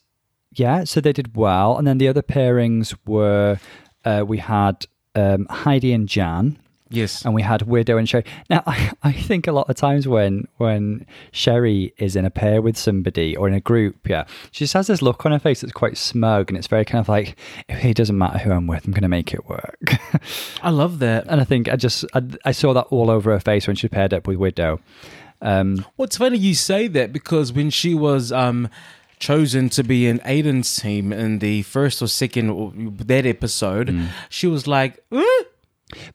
[0.53, 1.79] yeah, so they did well.
[1.79, 3.61] And then the other pairings were
[4.05, 4.85] uh, we had
[5.17, 6.59] um, Heidi and Jan,
[6.91, 7.25] yes.
[7.25, 8.25] and we had Widow and Sherry.
[8.49, 12.63] Now, I, I think a lot of times when when Sherry is in a pair
[12.63, 15.61] with somebody or in a group, yeah, she just has this look on her face
[15.61, 17.37] that's quite smug, and it's very kind of like,
[17.69, 19.95] it doesn't matter who I'm with, I'm going to make it work.
[20.63, 21.27] I love that.
[21.29, 23.89] and I think I just I, I saw that all over her face when she
[23.89, 24.81] paired up with Widow.
[25.43, 28.71] Um, Well, it's funny you say that because when she was um,
[29.19, 34.09] chosen to be in Aiden's team in the first or second or that episode, Mm.
[34.29, 35.43] she was like, "Eh?"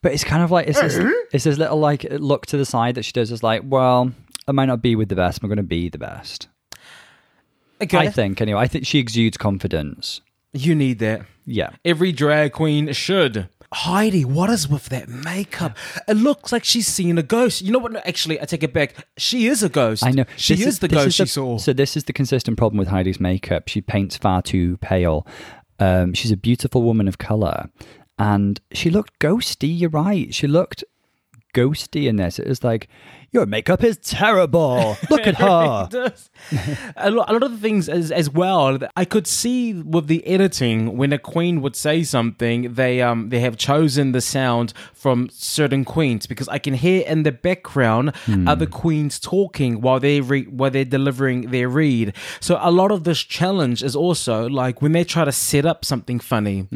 [0.01, 0.97] but it's kind of like it's this,
[1.31, 3.31] it's this little like look to the side that she does.
[3.31, 4.11] Is like, well,
[4.47, 6.47] I might not be with the best, I'm going to be the best.
[7.81, 8.59] okay, I think anyway.
[8.61, 10.21] I think she exudes confidence.
[10.53, 11.21] you need that.
[11.45, 11.69] Yeah.
[11.85, 13.47] Every drag queen should.
[13.73, 15.77] Heidi, what is with that makeup?
[16.07, 17.61] It looks like she's seen a ghost.
[17.61, 17.93] You know what?
[17.93, 19.07] No, actually, I take it back.
[19.17, 20.03] She is a ghost.
[20.05, 21.57] I know She This is, the ghost is she saw.
[21.57, 23.69] So this is the consistent problem with Heidi's makeup.
[23.69, 25.25] She paints far too pale.
[25.79, 27.69] Um, she's a beautiful woman of color,
[28.19, 29.79] and she looked ghosty.
[29.79, 30.33] You're right.
[30.33, 30.83] She looked
[31.53, 32.39] ghosty in this.
[32.39, 32.89] It was like
[33.31, 34.97] your makeup is terrible.
[35.09, 35.89] Look at her.
[36.97, 38.77] a, lot, a lot of the things as as well.
[38.97, 43.39] I could see with the editing when a queen would say something, they um they
[43.39, 48.13] have chosen the sound from certain queens because I can hear in the background
[48.47, 52.13] other queens talking while they re- while they're delivering their read.
[52.41, 55.85] So a lot of this challenge is also like when they try to set up
[55.85, 56.67] something funny,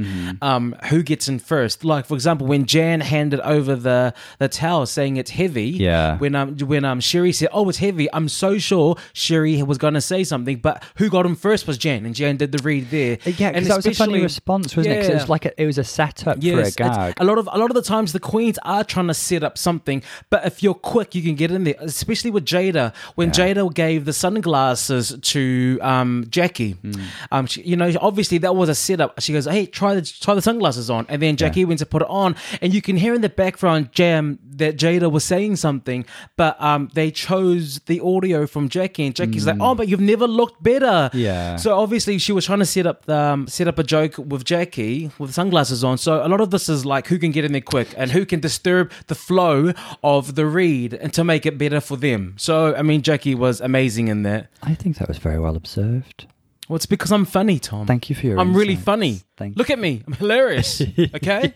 [0.41, 1.84] um, who gets in first?
[1.84, 5.65] Like for example, when Jan handed over the the towel saying it's heavy.
[5.65, 6.18] Yeah.
[6.18, 10.01] When um when um Sherry said, "Oh, it's heavy," I'm so sure Sherry was gonna
[10.01, 13.17] say something, but who got him first was Jen, and Jen did the read there.
[13.25, 14.99] Yeah, And because that was a funny response, wasn't it?
[14.99, 15.19] 'Cause it Yeah.
[15.21, 17.13] was like a, it was a setup for a Yes, gag.
[17.17, 19.58] a lot of a lot of the times the queens are trying to set up
[19.58, 21.75] something, but if you're quick, you can get in there.
[21.79, 26.91] Especially with Jaida, when Jaida gave the sunglasses to um, Jackie, Hmm.
[27.31, 29.19] um, she, you know, obviously that was a setup.
[29.21, 32.01] She goes, "Hey, try the try the sunglasses on," and then Jackie went to put
[32.01, 36.05] it on, and you can hear in the background jam that Jaida was saying something,
[36.38, 40.28] but um, they chose the audio from Jackie, and Jackie's like, "Oh, but you've never
[40.28, 41.56] looked better." Yeah.
[41.56, 44.43] So obviously she was trying to set up the, um, set up a joke with
[44.43, 45.98] Jackie with sunglasses on.
[45.98, 48.26] So a lot of this is like who can get in there quick and who
[48.26, 52.36] can disturb the flow of the read and to make it better for them.
[52.38, 54.50] So I mean Jackie was amazing in that.
[54.62, 56.28] I think that was very well observed.
[56.67, 57.86] Well, it's because I'm funny, Tom.
[57.86, 59.21] Thank you for your I'm really funny.
[59.38, 60.01] Thank Look at me.
[60.08, 60.82] I'm hilarious.
[61.15, 61.54] Okay?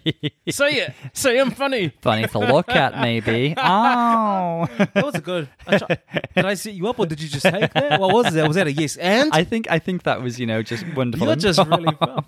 [0.49, 0.93] Say it.
[1.13, 1.91] Say I'm funny.
[2.01, 3.55] Funny to look at, maybe.
[3.69, 4.67] Oh.
[4.77, 5.49] That was good.
[5.67, 5.97] I try-
[6.35, 7.99] did I set you up or did you just take that?
[7.99, 8.47] What was that?
[8.47, 9.31] Was that a yes and?
[9.33, 11.27] I think I think that was, you know, just wonderful.
[11.27, 12.25] You're just really fun.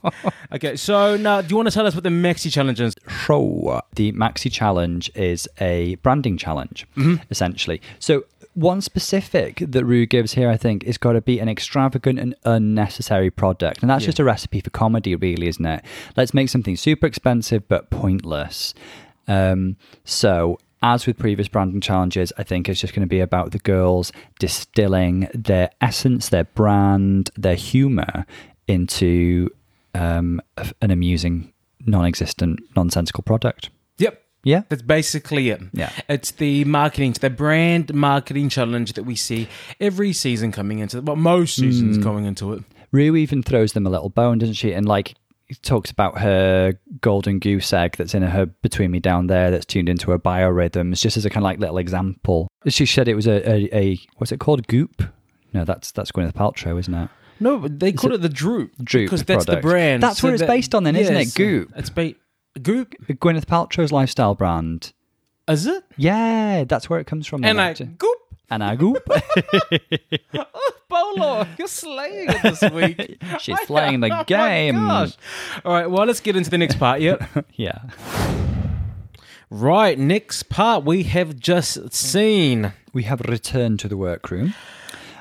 [0.53, 2.93] Okay, so now do you want to tell us what the Maxi challenge is?
[3.25, 7.21] So the Maxi Challenge is a branding challenge, mm-hmm.
[7.29, 7.81] essentially.
[7.99, 12.19] So one specific that Ru gives here, I think, is got to be an extravagant
[12.19, 14.07] and unnecessary product, and that's Yeah.
[14.07, 15.83] just a recipe for comedy, really, isn't it?
[16.17, 18.73] Let's make something super expensive but pointless.
[19.27, 20.57] Um, so.
[20.83, 24.11] As with previous branding challenges, I think it's just going to be about the girls
[24.39, 28.25] distilling their essence, their brand, their humor
[28.67, 29.47] into
[29.93, 30.41] um,
[30.81, 31.53] an amusing,
[31.85, 33.69] non-existent, nonsensical product.
[33.99, 34.19] Yep.
[34.43, 34.63] Yeah.
[34.69, 35.61] That's basically it.
[35.73, 35.91] Yeah.
[36.09, 39.47] It's the marketing, the brand marketing challenge that we see
[39.79, 42.03] every season coming into it, well, most seasons Mm.
[42.03, 42.63] going into it.
[42.91, 44.73] Ru even throws them a little bone, doesn't she?
[44.73, 45.13] And like
[45.63, 49.89] talks about her golden goose egg that's in her between me down there that's tuned
[49.89, 52.47] into her biorhythms, just as a kind of like little example.
[52.67, 54.67] She said it was a, a, a what's it called?
[54.67, 55.03] Goop?
[55.53, 57.09] No, that's that's Gwyneth Paltrow, isn't it?
[57.39, 58.71] No, they call it, the Droop.
[58.83, 59.63] Droop Because that's product.
[59.63, 60.03] the brand.
[60.03, 61.33] That's what it's that- based on then, isn't it?
[61.33, 61.71] Goop.
[61.75, 62.13] It's ba-
[62.61, 62.95] Goop.
[63.07, 64.93] Gwyneth Paltrow's lifestyle brand.
[65.47, 65.83] Is it?
[65.97, 67.43] Yeah, that's where it comes from.
[67.43, 67.73] And I.
[67.73, 68.17] Goop.
[68.49, 69.07] and I goop.
[70.33, 70.73] Oh,
[71.15, 73.21] Bolo, you're slaying it this week.
[73.39, 74.75] She's playing the oh game.
[74.75, 75.13] Oh gosh.
[75.63, 76.99] All right, well, let's get into the next part.
[76.99, 77.45] Yep.
[77.55, 77.79] yeah.
[79.49, 82.73] right, next part we have just seen.
[82.91, 84.53] we have returned to the workroom.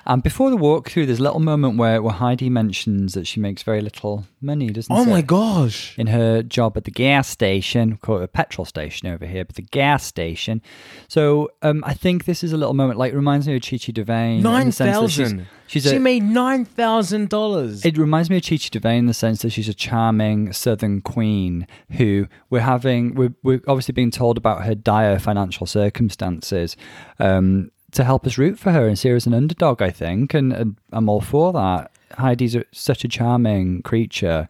[0.07, 3.63] And before the walkthrough, there's a little moment where, where Heidi mentions that she makes
[3.63, 5.09] very little money, doesn't Oh it?
[5.09, 5.99] my gosh.
[5.99, 9.57] In her job at the gas station, call it a petrol station over here, but
[9.57, 10.63] the gas station.
[11.09, 13.93] So um, I think this is a little moment, like, reminds me of Chi Chi
[13.93, 14.37] DeVayne.
[14.39, 15.47] in the Nine sense that she's- thousand.
[15.67, 17.85] She a, made nine thousand dollars.
[17.85, 21.01] it reminds me of Chi Chi DeVayne in the sense that she's a charming southern
[21.01, 26.77] queen who we're having, we're, we're obviously being told about her dire financial circumstances
[27.21, 30.35] um, to help us root for her and see her as an underdog, I think.
[30.35, 31.91] And, and I'm all for that.
[32.19, 34.49] Heidi's a, such a charming creature.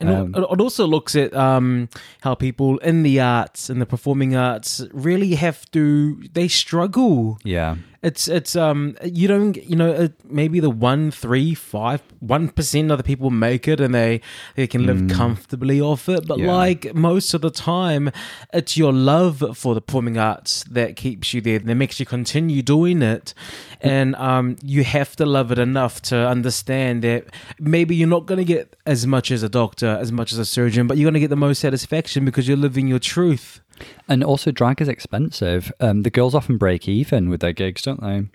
[0.00, 1.88] And Um, it also looks at um,
[2.22, 6.22] how people in the arts and the performing arts really have to.
[6.32, 7.38] They struggle.
[7.44, 7.76] yeah.
[8.02, 12.90] It's it's um you don't you know it, maybe the one three five one percent
[12.90, 14.22] of the people make it and they
[14.56, 16.44] they can live comfortably off it but Mm.
[16.46, 16.52] Yeah.
[16.54, 18.10] like most of the time
[18.54, 22.62] it's your love for the performing arts that keeps you there that makes you continue
[22.62, 23.34] doing it
[23.82, 27.26] and um you have to love it enough to understand that
[27.58, 30.46] maybe you're not going to get as much as a doctor as much as a
[30.46, 33.60] surgeon but you're going to get the most satisfaction because you're living your truth
[34.08, 35.72] And also, drag is expensive.
[35.80, 38.28] Um, the girls often break even with their gigs, don't they?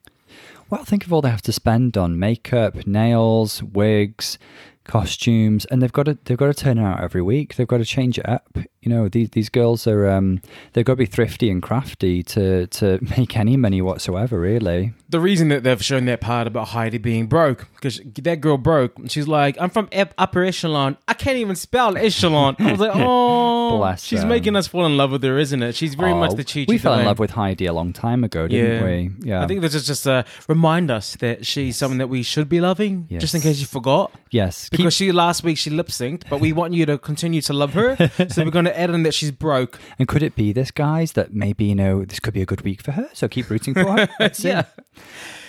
[0.69, 4.39] Well, think of all they have to spend on makeup, nails, wigs,
[4.86, 7.56] costumes, and they've got to they've got to turn out every week.
[7.56, 8.58] They've got to change it up.
[8.82, 10.41] You know, these these girls are um,
[10.74, 14.39] they've got to be thrifty and crafty to to make any money whatsoever.
[14.39, 18.58] Really, the reason that they've shown that part about Heidi being broke because that girl
[18.58, 18.93] broke.
[19.08, 20.98] She's like, I'm from ep- upper echelon.
[21.08, 22.56] I can't even spell echelon.
[22.60, 24.28] I was like, oh, Bless she's her.
[24.28, 25.76] making us fall in love with her, isn't it?
[25.76, 28.24] She's very much Oh, the Chi We fell in love with Heidi a long time
[28.24, 29.12] ago, didn't we?
[29.30, 29.43] Yeah.
[29.43, 32.62] I think this is just to remind us that she's someone that we should be
[32.62, 34.12] loving, just in case you forgot.
[34.32, 34.69] yes.
[34.77, 37.73] Because she last week she lip synced, but we want you to continue to love
[37.73, 37.95] her.
[38.29, 39.79] so we're going to add in that she's broke.
[39.99, 41.13] and could it be this, guys?
[41.13, 43.09] That maybe you know this could be a good week for her.
[43.13, 44.09] So keep rooting for her.
[44.19, 44.49] Let's see.
[44.49, 44.63] Yeah.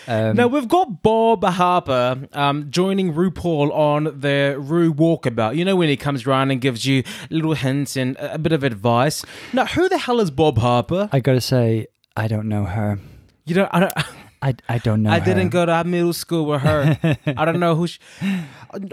[0.08, 5.56] Um, Now we've got Bob Harper um, joining RuPaul on the Ru Walkabout.
[5.56, 8.52] You know when he comes around and gives you little hints and a a bit
[8.52, 9.24] of advice.
[9.54, 11.08] Now, who the hell is Bob Harper?
[11.10, 11.86] I gotta say,
[12.16, 12.98] I don't know her.
[13.46, 13.92] You know, I don't.
[14.46, 15.10] I, I don't know.
[15.10, 16.96] I didn't go to middle school with her.
[17.26, 17.86] I don't know who.
[17.88, 17.98] She,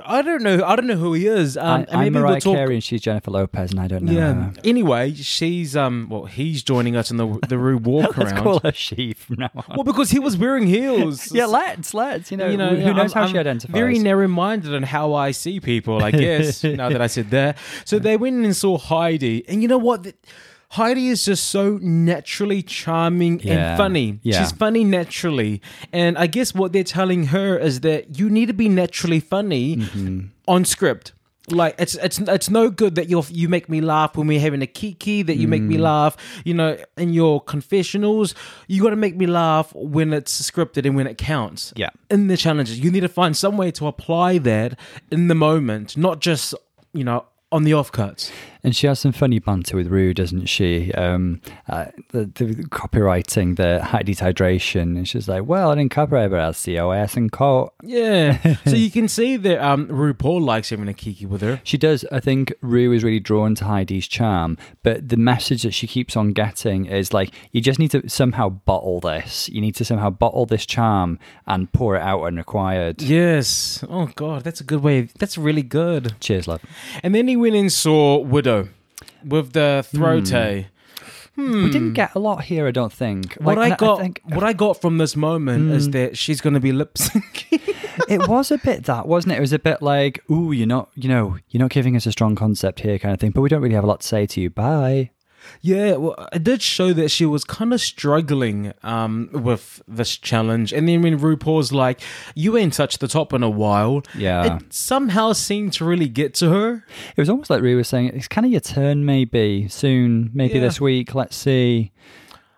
[0.06, 0.63] I don't know.
[0.66, 1.58] I don't know who he is.
[1.58, 2.56] Um, I, I'm maybe Mariah we'll talk.
[2.56, 4.12] Carey and she's Jennifer Lopez, and I don't know.
[4.13, 4.34] Yeah.
[4.34, 4.54] her.
[4.63, 6.08] Anyway, she's um.
[6.10, 8.44] Well, he's joining us in the the Ru walk Let's around.
[8.44, 9.63] call her she from now on.
[9.76, 11.32] Well, because he was wearing heels.
[11.34, 13.74] yeah, let's let's you know, you know, who knows I'm- how she I'm identifies.
[13.74, 16.63] Very narrow-minded on how I see people, I guess.
[16.63, 20.04] now that I said that, so they went and saw Heidi, and you know what?
[20.04, 20.16] The-
[20.74, 23.54] Heidi is just so naturally charming Yeah.
[23.54, 24.20] and funny.
[24.24, 24.40] Yeah.
[24.40, 28.54] She's funny naturally, and I guess what they're telling her is that you need to
[28.54, 30.20] be naturally funny Mm-hmm.
[30.48, 31.14] on script.
[31.50, 34.62] Like it's it's it's no good that you you make me laugh when we're having
[34.62, 35.82] a kiki that you make me Mm.
[35.82, 38.34] laugh you know in your confessionals
[38.70, 41.90] you got to make me laugh when it's scripted and when it counts Yeah.
[42.10, 42.80] in the challenges.
[42.80, 44.80] You need to find some way to apply that
[45.12, 46.56] in the moment, not just,
[46.94, 48.32] you know, on the offcuts.
[48.63, 50.91] And she has some funny banter with Ru, doesn't she?
[50.93, 56.32] Um, uh, the, the copywriting, the Heidi hydration, and she's like, "Well, I didn't copyright,
[56.32, 58.56] but I'll COS and co." Yeah.
[58.65, 61.62] so you can see that um, RuPaul likes having a kiki with her.
[61.63, 62.06] She does.
[62.12, 66.15] I think Ru is really drawn to Heidi's charm, but the message that she keeps
[66.15, 69.49] on getting is like, you just need to somehow bottle this.
[69.49, 73.02] You need to somehow bottle this charm and pour it out when required.
[73.02, 73.84] Yes.
[73.89, 74.43] Oh, God.
[74.43, 75.10] That's a good way.
[75.17, 76.15] That's really good.
[76.19, 76.62] Cheers, love.
[77.02, 78.53] And then he went and saw Widow
[79.24, 80.30] with the throat.
[80.30, 80.36] Hmm.
[80.36, 80.63] Eh?
[81.36, 81.94] We didn't hmm.
[81.94, 83.34] get a lot here, I don't think.
[83.36, 85.92] What I and got, think what I got from this moment is hmm.
[85.92, 87.60] that she's going to be lip syncing.
[88.10, 89.38] it was a bit that, wasn't it?
[89.38, 92.12] It was a bit like, "Ooh, you're not, you know, you're not giving us a
[92.12, 93.32] strong concept here," kind of thing.
[93.32, 94.50] But we don't really have a lot to say to you.
[94.50, 95.12] Bye.
[95.62, 100.74] Yeah, well, it did show that she was kind of struggling um, with this challenge.
[100.74, 102.02] And then when RuPaul's like,
[102.36, 104.58] you ain't touched the top in a while, Yeah.
[104.58, 106.86] it somehow seemed to really get to her.
[107.16, 110.56] It was almost like Ru was saying, "It's kind of your turn, maybe soon, maybe
[110.56, 110.62] Yeah.
[110.62, 111.13] this week.
[111.16, 111.92] Let's see."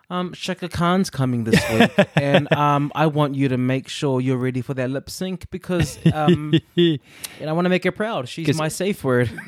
[0.08, 4.36] Um, Chaka Khan's coming this week, and um, I want you to make sure you're
[4.36, 7.00] ready for that lip sync because um, and
[7.44, 8.28] I want to make her proud.
[8.28, 9.30] She's my safe word.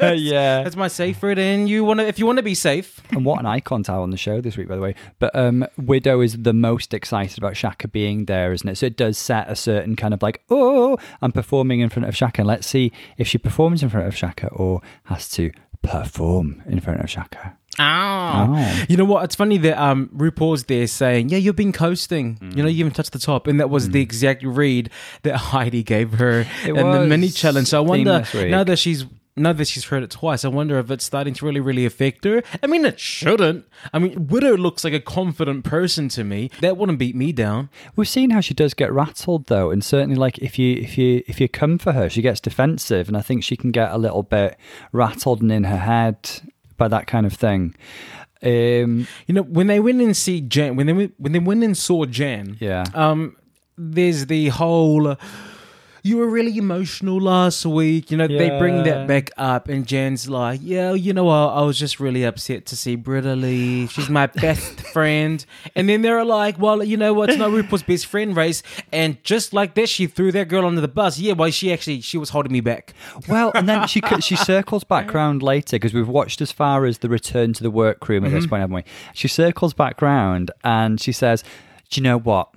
[0.00, 0.62] Yeah.
[0.62, 3.00] That's my safe word, and you want to if you want to be safe.
[3.10, 4.94] and what an icon to have on the show this week, by the way.
[5.18, 8.76] But um, Widow is the most excited about Chaka being there, isn't it?
[8.76, 12.14] So it does set a certain kind of like, oh, I'm performing in front of
[12.14, 12.42] Chaka.
[12.42, 15.50] And let's see if she performs in front of Chaka or has to
[15.82, 17.56] perform in front of Chaka.
[17.78, 17.82] Oh.
[17.82, 18.84] Oh.
[18.88, 19.24] You know what?
[19.24, 22.38] It's funny that um, RuPaul's there saying, "Yeah, you've been coasting.
[22.54, 24.90] You know, you haven't touched the top," and that was the exact read
[25.22, 27.68] that Heidi gave her It in the mini challenge.
[27.68, 29.04] So I wonder now that she's
[29.36, 32.24] now that she's heard it twice, I wonder if it's starting to really, really affect
[32.24, 32.42] her.
[32.62, 33.64] I mean, it shouldn't.
[33.92, 36.50] I mean, Widow looks like a confident person to me.
[36.60, 37.70] That wouldn't beat me down.
[37.96, 41.22] We've seen how she does get rattled though, and certainly like if you if you
[41.26, 43.98] if you come for her, she gets defensive, and I think she can get a
[43.98, 44.56] little bit
[44.92, 46.49] rattled and in her head
[46.80, 47.62] by that kind of thing.
[48.42, 51.76] Um, You know, when they went and see Jan, when they when they went and
[51.76, 53.20] saw Jan, yeah, um
[53.96, 55.16] there's the whole uh,
[56.02, 58.10] you were really emotional last week.
[58.10, 61.34] You know they bring that back up and jan's like yeah you know what?
[61.34, 63.90] I was just really upset to see brita leave.
[63.90, 65.44] She's my best friend.
[65.74, 67.30] And then they're like well you know what?
[67.30, 68.62] It's not rupaul's best friend race.
[68.92, 71.18] And just like that she threw that girl under the bus.
[71.18, 72.94] Yeah well she actually she was holding me back.
[73.28, 76.98] Well, and then she she circles back round later because we've watched as far as
[76.98, 78.50] the return to the workroom at this mm-hmm.
[78.50, 78.84] point, haven't we?
[79.14, 81.42] She circles back round and she says,
[81.90, 82.50] "Do you know what?"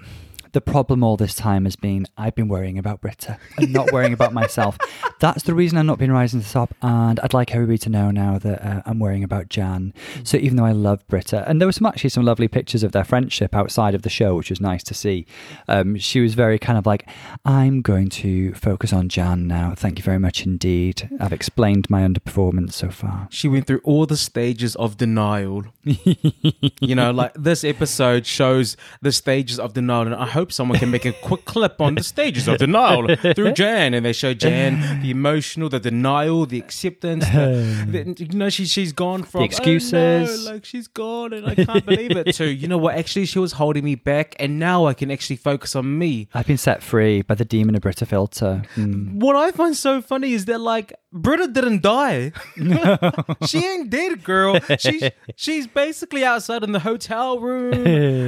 [0.54, 4.14] The problem all this time has been I've been worrying about Brita and not worrying
[4.14, 4.78] about myself.
[5.20, 6.76] That's the reason I've not been rising to the top.
[6.82, 9.94] And I'd like everybody to know now that uh, I'm worrying about Jan.
[10.24, 12.92] So even though I love Brita, and there were some actually some lovely pictures of
[12.92, 15.26] their friendship outside of the show, which was nice to see.
[15.68, 17.10] Um, she was very kind of like,
[17.46, 19.74] I'm going to focus on Jan now.
[19.76, 21.10] Thank you very much indeed.
[21.20, 23.28] I've explained my underperformance so far.
[23.32, 29.12] she went through all the stages of denial you know like this episode shows the
[29.12, 32.48] stages of denial and i hope someone can make a quick clip on the stages
[32.48, 38.14] of denial through jan and they show jan the emotional the denial the acceptance the,
[38.18, 39.94] the- you know she, she's gone from The excuses.
[39.94, 43.26] "Oh, no," like she's gone and i can't believe it to you know what actually
[43.26, 46.58] she was holding me back and now i can actually focus on me I've been
[46.58, 48.64] set free by the demon of Brita filter.
[48.76, 49.20] Hmm.
[49.20, 52.32] what I find so funny is that like Brita didn't die.
[53.46, 54.60] she ain't dead, girl.
[54.80, 55.04] She's
[55.36, 57.86] she's basically outside in the hotel room.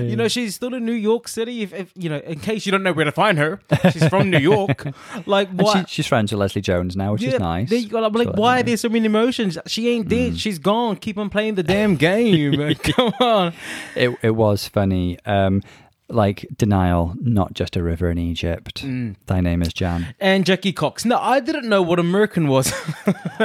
[0.07, 1.63] you know, she's still in New York City.
[1.63, 3.59] If, if you know, in case you don't know where to find her,
[3.91, 4.85] she's from New York.
[5.25, 5.87] Like what?
[5.89, 7.69] she, she's friends with Leslie Jones now, which is nice.
[7.69, 8.03] There you go.
[8.03, 9.57] I'm like, So, why are there so many emotions?
[9.65, 10.33] She ain't dead.
[10.33, 10.39] Mm.
[10.39, 10.97] She's gone.
[10.97, 12.75] Keep on playing the damn game.
[12.75, 13.53] Come on.
[13.95, 15.17] It, it was funny.
[15.25, 15.61] Um,
[16.07, 18.83] like denial, not just a river in Egypt.
[18.83, 19.15] Mm.
[19.25, 20.13] Thy name is Jan.
[20.19, 21.05] And Jackie Cox.
[21.05, 22.71] No, I didn't know what a merkin was.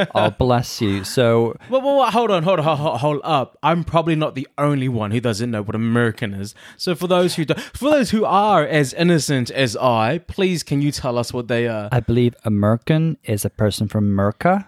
[0.14, 1.04] oh, bless you.
[1.04, 3.58] So, well, well, well, hold on, hold on, hold, hold, hold up.
[3.62, 6.54] I'm probably not the only one who doesn't know what a merkin is.
[6.76, 10.82] So for those who do, for those who are as innocent as I, please can
[10.82, 11.88] you tell us what they are?
[11.90, 14.66] I believe a merkin is a person from Merca.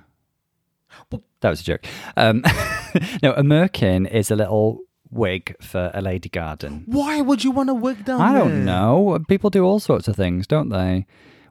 [1.11, 1.85] Well- that was a joke.
[2.17, 2.41] Um,
[3.23, 4.81] no, a merkin is a little
[5.13, 6.83] wig for a lady garden.
[6.87, 8.43] Why would you want a wig down I there?
[8.43, 9.19] don't know.
[9.29, 11.07] People do all sorts of things, don't they?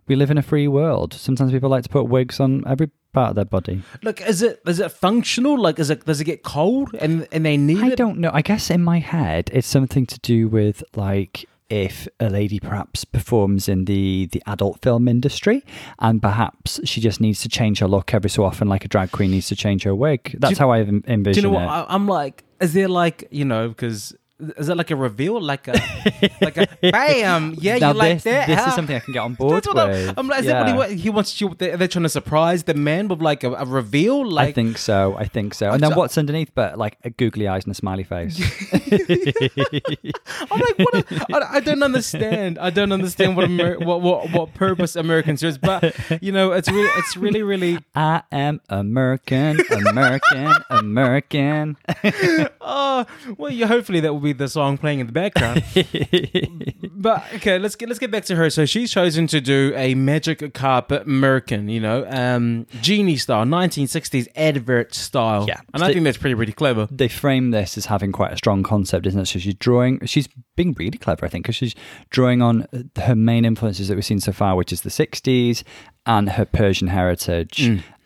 [0.08, 1.14] We live in a free world.
[1.14, 3.84] Sometimes people like to put wigs on every part of their body.
[4.04, 5.58] Look, is it is it functional?
[5.60, 7.98] Like, is it does it get cold and and they need I it?
[7.98, 8.32] don't know.
[8.34, 13.06] I guess in my head, it's something to do with like if a lady perhaps
[13.06, 15.64] performs in the the adult film industry
[16.00, 19.10] and perhaps she just needs to change her look every so often like a drag
[19.14, 21.62] queen needs to change her wig that's you- how i envision Do you know what?
[21.64, 24.16] it I, I'm like, is there like you know because.
[24.58, 25.74] Is it like a reveal, like a,
[26.42, 27.56] like a bam?
[27.58, 28.48] Yeah, now you like this, that?
[28.48, 28.70] this huh?
[28.70, 30.90] is something i can get on board what I'm, with I'm like, is that what
[30.92, 31.54] he, he wants you?
[31.58, 34.78] They're, they're trying to surprise the man with like a, a reveal, like I think
[34.78, 35.16] so.
[35.18, 35.72] I think so.
[35.72, 36.52] And then what's underneath?
[36.56, 38.40] But like a googly eyes and a smiley face.
[38.74, 40.96] I'm like, what?
[40.96, 42.58] A, I, I don't understand.
[42.58, 46.70] I don't understand what Amer- what, what what purpose American serves, but you know, it's
[46.70, 47.80] really, it's really, really.
[47.96, 51.78] I am American, American, American.
[52.64, 53.06] Oh,
[53.38, 55.64] well, yeah, hopefully that will be the song playing in the background.
[56.94, 58.50] but okay, let's get let's get back to her.
[58.50, 64.28] So she's chosen to do a magic carpet American, you know, um, genie style, 1960s
[64.36, 65.46] advert style.
[65.48, 65.62] Yeah.
[65.74, 66.88] and I think that's pretty pretty clever.
[66.92, 69.26] they frame this as having quite a strong concept, isn't it?
[69.28, 71.76] So she's drawing, she's being really clever, I think, because she's
[72.10, 72.68] drawing on
[72.98, 75.64] her main influences that we've seen so far, which is the 60s
[76.06, 77.60] and her Persian heritage.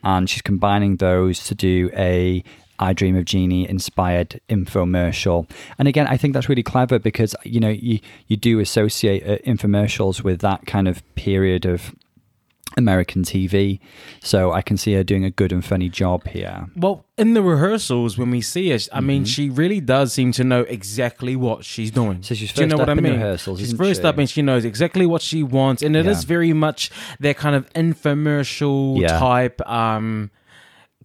[0.03, 2.43] And she's combining those to do a
[2.80, 5.49] I Dream of Jeannie inspired infomercial.
[5.80, 9.38] And again, I think that's really clever because, you know, you, you do associate uh,
[9.49, 11.95] infomercials with that kind of period of
[12.78, 13.80] American TV.
[14.21, 16.67] So I can see her doing a good and funny job here.
[16.76, 19.07] Well, in the rehearsals, when we see her, I Mm-hmm.
[19.07, 22.21] mean, she really does seem to know exactly what she's doing.
[22.23, 23.13] So she's Do you know first what I in mean?
[23.13, 24.07] rehearsals, She's first she?
[24.07, 26.28] up, and she knows exactly what she wants, and it is Yeah.
[26.28, 29.19] very much that kind of infomercial Yeah.
[29.19, 30.32] type, um,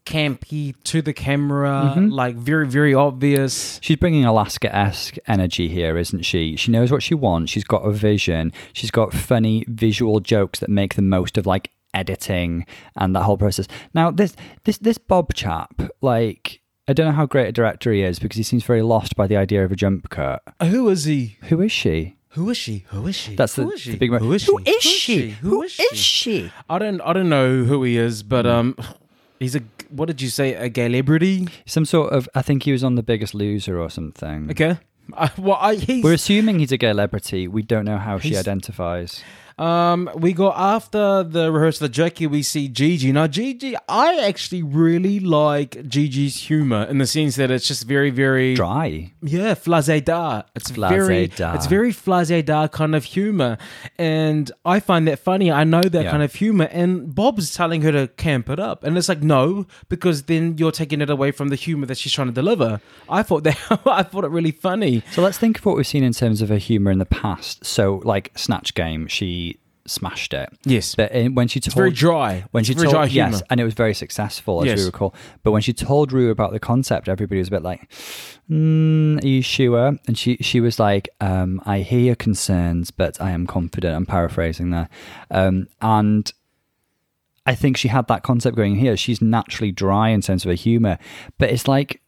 [0.05, 2.09] campy to the camera, Mm-hmm.
[2.09, 3.78] like very very obvious.
[3.82, 6.57] She's bringing Alaska esque energy here, isn't she?
[6.57, 7.53] She knows what she wants.
[7.53, 8.53] She's got a vision.
[8.72, 13.36] She's got funny visual jokes that make the most of like editing and that whole
[13.38, 13.66] process.
[13.94, 14.34] Now, this
[14.64, 18.36] this this Bob chap, like, I don't know how great a director he is because
[18.36, 20.42] he seems very lost by the idea of a jump cut.
[20.62, 21.36] Who is he?
[21.44, 22.16] Who is she?
[22.34, 22.84] Who is she?
[22.90, 23.34] Who is she?
[23.34, 23.90] That's the, Who is she?
[23.92, 24.11] the big.
[24.12, 24.70] Who is Who she?
[24.70, 25.30] Who is she?
[25.30, 25.96] Who is she?
[25.96, 26.53] she?
[26.68, 28.51] I don't I don't know who he is, but Hmm.
[28.53, 28.76] um,
[29.41, 30.55] he's a what did you say?
[30.55, 31.49] A gay celebrity?
[31.66, 32.28] Some sort of.
[32.34, 34.49] I think he was on The Biggest Loser or something.
[34.53, 34.78] Okay.
[35.16, 37.49] I, well, I, he's, We're assuming he's a gay celebrity.
[37.49, 39.24] We don't know how she He's- identifies.
[39.61, 42.26] Um, we go after the rehearsal of Jackie.
[42.26, 43.12] We see Gigi.
[43.12, 48.08] Now, Gigi, I actually really like Gigi's humor in the sense that it's just very,
[48.08, 49.12] very Dry.
[49.22, 50.42] yeah, flazé da.
[50.54, 51.54] It's very, Flazé-da.
[51.56, 53.58] it's very flazé da kind of humor,
[53.98, 55.52] and I find that funny.
[55.52, 56.11] I know that Yeah.
[56.11, 59.66] kind of humor, and Bob's telling her to camp it up, and it's like no,
[59.90, 62.80] because then you're taking it away from the humor that she's trying to deliver.
[63.11, 65.02] I thought that I thought it really funny.
[65.12, 67.66] So let's think of what we've seen in terms of her humor in the past.
[67.66, 69.49] So, like Snatch Game, she
[69.91, 70.49] smashed it.
[70.64, 72.45] Yes, But in, when she told it's very dry.
[72.53, 73.30] when she very told dry humor.
[73.32, 74.78] yes, and it was very successful as Yes.
[74.78, 75.14] we recall.
[75.43, 77.88] But when she told Ru about the concept, everybody was a bit like,
[78.51, 83.20] mm, "Are you sure?" And she she was like, um, "I hear your concerns, but
[83.20, 84.88] I am confident." I'm paraphrasing there,
[85.30, 86.32] um, and.
[87.51, 88.96] I think she had that concept going here.
[88.96, 90.98] She's naturally dry in terms of her humor,
[91.36, 92.01] but it's like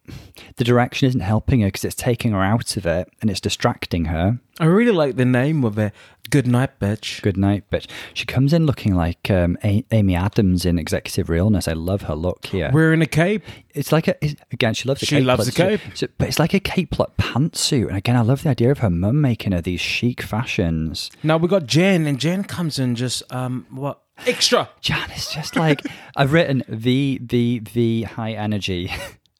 [0.55, 4.05] the direction isn't helping her because it's taking her out of it and it's distracting
[4.05, 4.39] her.
[4.59, 5.91] I really like the name of it.
[6.29, 7.21] Good night, bitch.
[7.21, 7.87] Good night, bitch.
[8.13, 11.67] She comes in looking like um, A- Amy Adams in Executive Realness.
[11.67, 12.69] I love her look here.
[12.71, 13.43] Wearing a cape.
[13.71, 14.73] It's like a it's- again.
[14.75, 15.21] She loves the She cape.
[15.23, 15.81] She loves the cape.
[15.93, 17.89] so- but it's like a cape like pantsuit.
[17.89, 21.11] And again, I love the idea of her mum making her these chic fashions.
[21.21, 24.69] Now we got Jen, and Jen comes in just um what extra.
[24.81, 25.81] Jan is just like
[26.15, 28.91] I've written V V V high energy.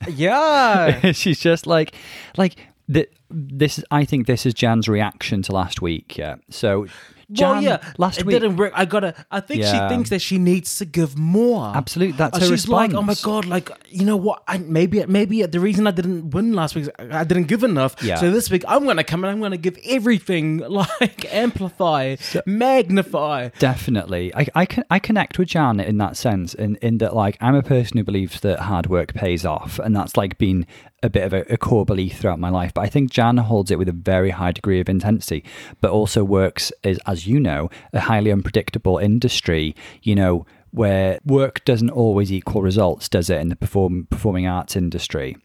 [0.08, 1.12] Yeah.
[1.14, 1.96] She's just like
[2.38, 2.56] like
[2.88, 3.78] the, this.
[3.78, 6.18] is- I think this is Jan's reaction to last week.
[6.18, 6.36] Yeah.
[6.50, 6.88] So
[7.30, 8.40] well, yeah, last week it week.
[8.42, 8.74] didn't work.
[8.76, 9.14] I gotta.
[9.32, 9.72] I think Yeah.
[9.72, 11.72] she thinks that she needs to give more.
[11.76, 14.44] Absolutely, that's Uh, her She's like, oh my god, like you know what?
[14.48, 17.96] I, maybe, maybe the reason I didn't win last week, is I didn't give enough.
[18.04, 18.16] Yeah.
[18.18, 22.16] So this week I'm gonna come and I'm gonna give everything, like amplify,
[22.46, 23.50] magnify.
[23.60, 27.38] Definitely, I, I can I connect with Jan in that sense, in in that like
[27.42, 30.66] I'm a person who believes that hard work pays off, and that's like been
[31.04, 32.74] a bit of a, a core belief throughout my life.
[32.74, 35.44] But I think Jan holds it with a very high degree of intensity,
[35.82, 39.76] but also works as as you know a highly unpredictable industry.
[40.02, 44.76] You know where work doesn't always equal results, does it, in the perform, performing arts
[44.76, 45.38] industry?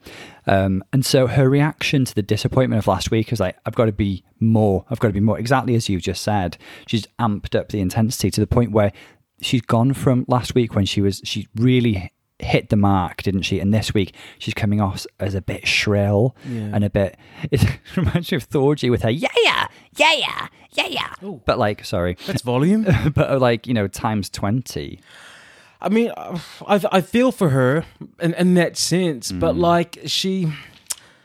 [0.47, 3.85] Um, and so her reaction to the disappointment of last week is like, I've got
[3.85, 6.57] to be more, I've got to be more, exactly as you've just said.
[6.87, 8.91] She's amped up the intensity to the point where
[9.43, 13.59] she's gone from last week when she was, she really hit the mark, didn't she?
[13.61, 16.71] And this week she's coming off as a bit shrill Yeah.
[16.73, 17.17] and a bit,
[17.51, 17.65] it
[17.97, 19.67] reminds me of Thorgy with her, yeah, yeah,
[19.97, 20.87] yeah, yeah, yeah,
[21.21, 21.31] yeah.
[21.45, 22.85] But like, sorry, That's volume.
[23.15, 25.01] but uh, like, you know, times 20.
[25.81, 26.41] I mean, I
[26.91, 27.85] I feel for her
[28.21, 29.61] in, in that sense, but Mm.
[29.61, 30.53] like she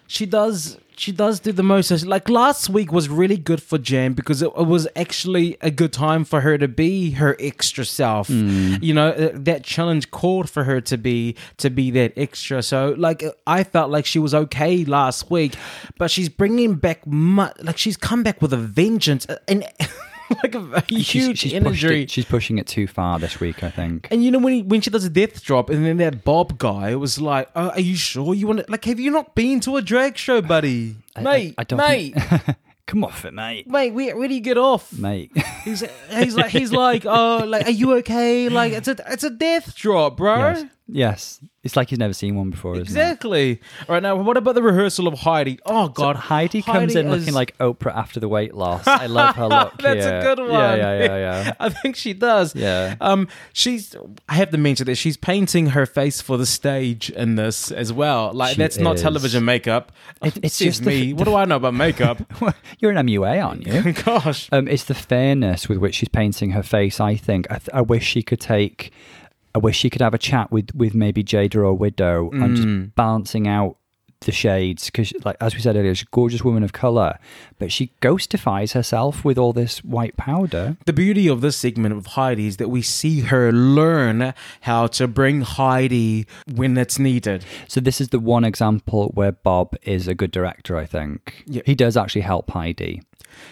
[0.08, 1.92] she does she does do the most.
[2.06, 5.94] Like last week was really good for Jan because it, it was actually a good
[5.94, 8.28] time for her to be her extra self.
[8.28, 8.82] Mm.
[8.84, 12.62] You know, uh, that challenge called for her to be to be that extra.
[12.64, 15.56] So like I felt like she was okay last week,
[15.98, 19.66] but she's bringing back mu- like she's come back with a vengeance uh, and.
[20.44, 21.54] like a, a huge She's, she's,
[21.84, 24.08] it, she's pushing it too far this week, I think.
[24.12, 26.58] And you know when he, when she does a death drop, and then that Bob
[26.58, 28.66] guy was like, oh, "Are you sure you want to?
[28.70, 31.56] Like, have you not been to a drag show, buddy, I- mate?
[31.58, 33.66] I don't mate, think- Come off it, mate.
[33.68, 33.94] mate.
[33.94, 34.92] Where, where do you get off?
[34.98, 35.32] Mate.
[35.64, 38.50] He's he's like he's like, oh, like, are you okay?
[38.50, 40.36] Like, it's a it's a death drop, bro.
[40.38, 40.66] yes.
[40.88, 41.40] yes.
[41.64, 42.90] It's like he's never seen one before, isn't it?
[42.90, 43.62] Exactly.
[43.88, 45.60] All right, now what about the rehearsal of Heidi?
[45.66, 48.86] Oh God, Heidi comes in is- looking like Oprah after the weight loss.
[48.86, 49.78] I love her look.
[49.82, 50.52] That's a good one.
[50.52, 51.54] Yeah, yeah, yeah, yeah.
[51.62, 52.54] I think she does.
[52.54, 52.96] Yeah.
[53.00, 53.96] Um, she's.
[54.28, 57.94] I have to mention that she's painting her face for the stage in this as
[57.94, 58.34] well.
[58.34, 59.02] Like She that's not is.
[59.02, 59.94] television makeup.
[60.22, 61.14] It- it's Says just the- me.
[61.14, 62.22] what do I know about makeup?
[62.80, 63.94] You're an MUA, aren't you?
[64.04, 64.50] Gosh.
[64.52, 67.00] Um, it's the fairness with which she's painting her face.
[67.00, 67.48] I think.
[67.50, 68.92] I, th- I wish she could take.
[69.56, 72.56] I wish she could have a chat with with maybe Jaida or Widow and Mm.
[72.56, 73.78] just balancing out
[74.22, 77.20] the shades because, like as we said earlier, she's a gorgeous woman of color,
[77.60, 80.78] but she ghostifies herself with all this white powder.
[80.86, 85.10] The beauty of this segment of Heidi is that we see her learn how to
[85.10, 86.26] bring Heidi
[86.56, 87.44] when it's needed.
[87.68, 90.78] So this is the one example where Bob is a good director.
[90.78, 91.64] I think Yeah.
[91.66, 93.02] he does actually help Heidi.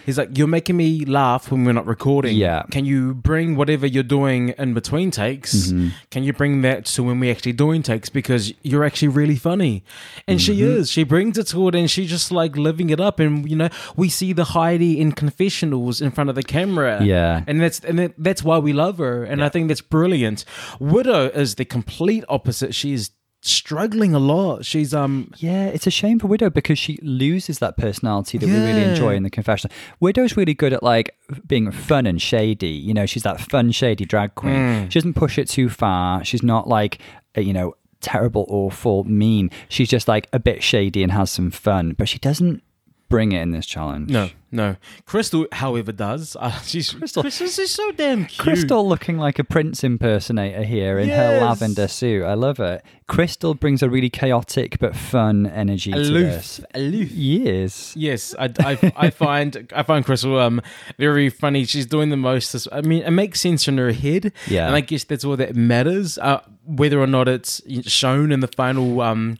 [0.05, 2.35] He's like, You're making me laugh when we're not recording.
[2.37, 2.63] Yeah.
[2.71, 5.53] Can you bring whatever you're doing in between takes?
[5.67, 5.89] Mm-hmm.
[6.09, 8.09] Can you bring that to when we actually doing takes?
[8.09, 9.83] Because you're actually really funny.
[10.27, 10.79] And she Mm-hmm.
[10.79, 10.91] is.
[10.91, 13.19] She brings it to it and she's just like living it up.
[13.19, 17.03] And, you know, we see the Heidi in confessionals in front of the camera.
[17.03, 17.43] Yeah.
[17.47, 19.23] And that's and that's why we love her.
[19.23, 20.45] And I think that's brilliant.
[20.79, 22.75] Widow is the complete opposite.
[22.75, 23.11] She's
[23.41, 24.65] struggling a lot.
[24.65, 28.53] She's um Yeah, it's a shame for Widow because she loses that personality that we
[28.53, 29.75] really enjoy in the confessional.
[29.99, 31.15] Widow's really good at like
[31.47, 32.67] being fun and shady.
[32.67, 34.53] You know, she's that fun, shady drag queen.
[34.53, 34.91] Mm.
[34.91, 36.23] She doesn't push it too far.
[36.23, 36.99] She's not like,
[37.35, 39.49] you know, terrible, awful, mean.
[39.69, 42.63] She's just like a bit shady and has some fun, but she doesn't
[43.11, 44.09] bring it in this challenge.
[44.09, 44.75] no, no.
[45.05, 46.35] Crystal, however, does.
[46.41, 47.47] Uh, she's Crystal- Crystal.
[47.47, 48.39] Just so damn cute.
[48.39, 51.41] Crystal looking like a prince impersonator here in her Yes.
[51.41, 52.23] lavender suit.
[52.23, 52.83] I love it.
[53.07, 56.61] Crystal brings a really chaotic but fun energy to aloof, this.
[56.73, 57.11] aloof.
[57.11, 57.93] Yes.
[57.95, 60.61] Yes, I, I, I find I find Crystal um
[60.97, 61.65] very funny.
[61.65, 62.67] She's doing the most.
[62.71, 64.31] I mean, it makes sense in her head.
[64.47, 64.65] Yeah.
[64.67, 66.17] and I guess that's all that matters.
[66.17, 69.37] Uh, whether or not it's shown in the final um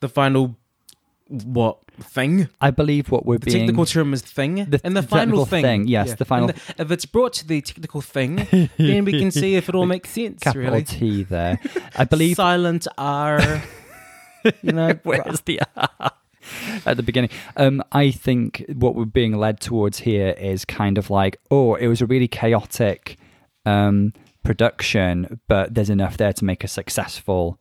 [0.00, 0.56] the final
[1.28, 2.48] what thing.
[2.60, 5.46] I believe what we're The being technical term is thing, The and the technical final
[5.46, 5.62] thing.
[5.62, 9.30] thing, yes, the final- And if it's brought to the technical thing, then we can
[9.30, 10.40] see if it all makes sense.
[10.42, 11.60] capital really, T there.
[11.96, 13.62] I believe silent R.
[14.62, 16.12] You know, where's the R
[16.86, 17.30] at the beginning?
[17.56, 21.88] Um, I think what we're being led towards here is kind of like, oh, it
[21.88, 23.16] was a really chaotic
[23.64, 24.12] um,
[24.44, 27.58] production, but there's enough there to make a successful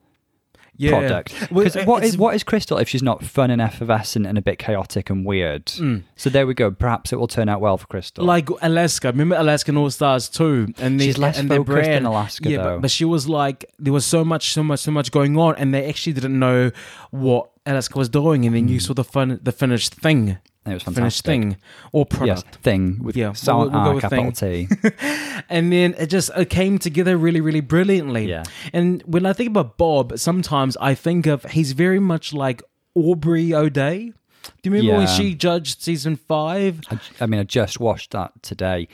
[0.77, 0.89] yeah.
[0.91, 1.33] product.
[1.53, 4.41] Because what it's- is what is Crystal if she's not fun and effervescent and a
[4.41, 5.69] bit chaotic and weird?
[6.15, 6.71] So there we go.
[6.71, 8.23] Perhaps it will turn out well for Crystal.
[8.23, 8.27] Mm.
[8.27, 9.07] like Alaska.
[9.07, 12.07] Remember Alaskan All Stars too, and She's they, less and their focused in brand.
[12.07, 12.75] Alaska, yeah, though.
[12.75, 15.55] But, but she was like there was so much, so much, so much going on,
[15.55, 16.71] and they actually didn't know
[17.11, 20.83] what Alaska was doing, and then you saw the fun, the finished thing, it was
[20.83, 21.25] finished fantastic.
[21.25, 21.57] thing
[21.91, 24.67] or Yes, product, thing with Yeah, silent we'll- we'll with capital thing.
[24.67, 24.89] T.
[25.49, 28.27] and then it just it came together really, really brilliantly.
[28.29, 28.43] Yeah.
[28.73, 32.63] And when I think about Bob, sometimes I think of he's very much like
[32.95, 34.13] Aubrey O'Day.
[34.61, 36.79] Do you remember when she judged season five?
[36.91, 38.87] I, I mean, I just watched that today.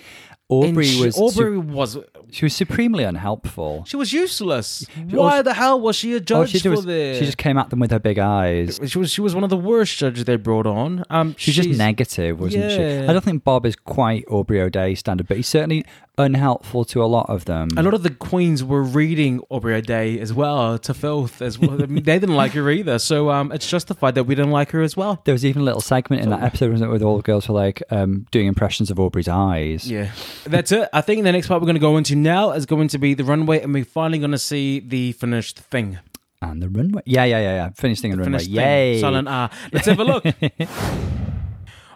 [0.50, 1.98] Aubrey she, was Aubrey was
[2.32, 3.84] she was supremely unhelpful.
[3.88, 4.86] she was useless.
[5.10, 7.20] Why the hell was she a judge she for was this?
[7.20, 8.80] she just came at them with her big eyes.
[8.88, 11.04] she was she was one of the worst judges they brought on.
[11.10, 12.84] Um, She's just negative, wasn't she?
[13.08, 15.86] I don't think Bob is quite Aubrey O'Day standard, but he's certainly
[16.18, 17.70] unhelpful to a lot of them.
[17.78, 21.78] A lot of the queens were reading Aubrey O'Day as well to filth as well.
[22.02, 24.98] They didn't like her either, so um, it's justified that we didn't like her as
[24.98, 25.22] well.
[25.26, 27.48] There was even a little segment in that episode wasn't it, where all the girls
[27.48, 29.90] were like um, doing impressions of Aubrey's eyes.
[29.90, 30.12] Yeah,
[30.44, 30.90] that's it.
[30.94, 33.14] I think the next part we're going to go into now is going to be
[33.14, 36.00] the runway, and we're finally going to see the finished thing.
[36.42, 37.04] And the runway.
[37.06, 37.70] Yeah, yeah, yeah, yeah.
[37.70, 38.40] Finished thing and runway.
[38.40, 39.00] Finished Yay.
[39.00, 39.50] Silent R.
[39.72, 40.26] Let's have a look.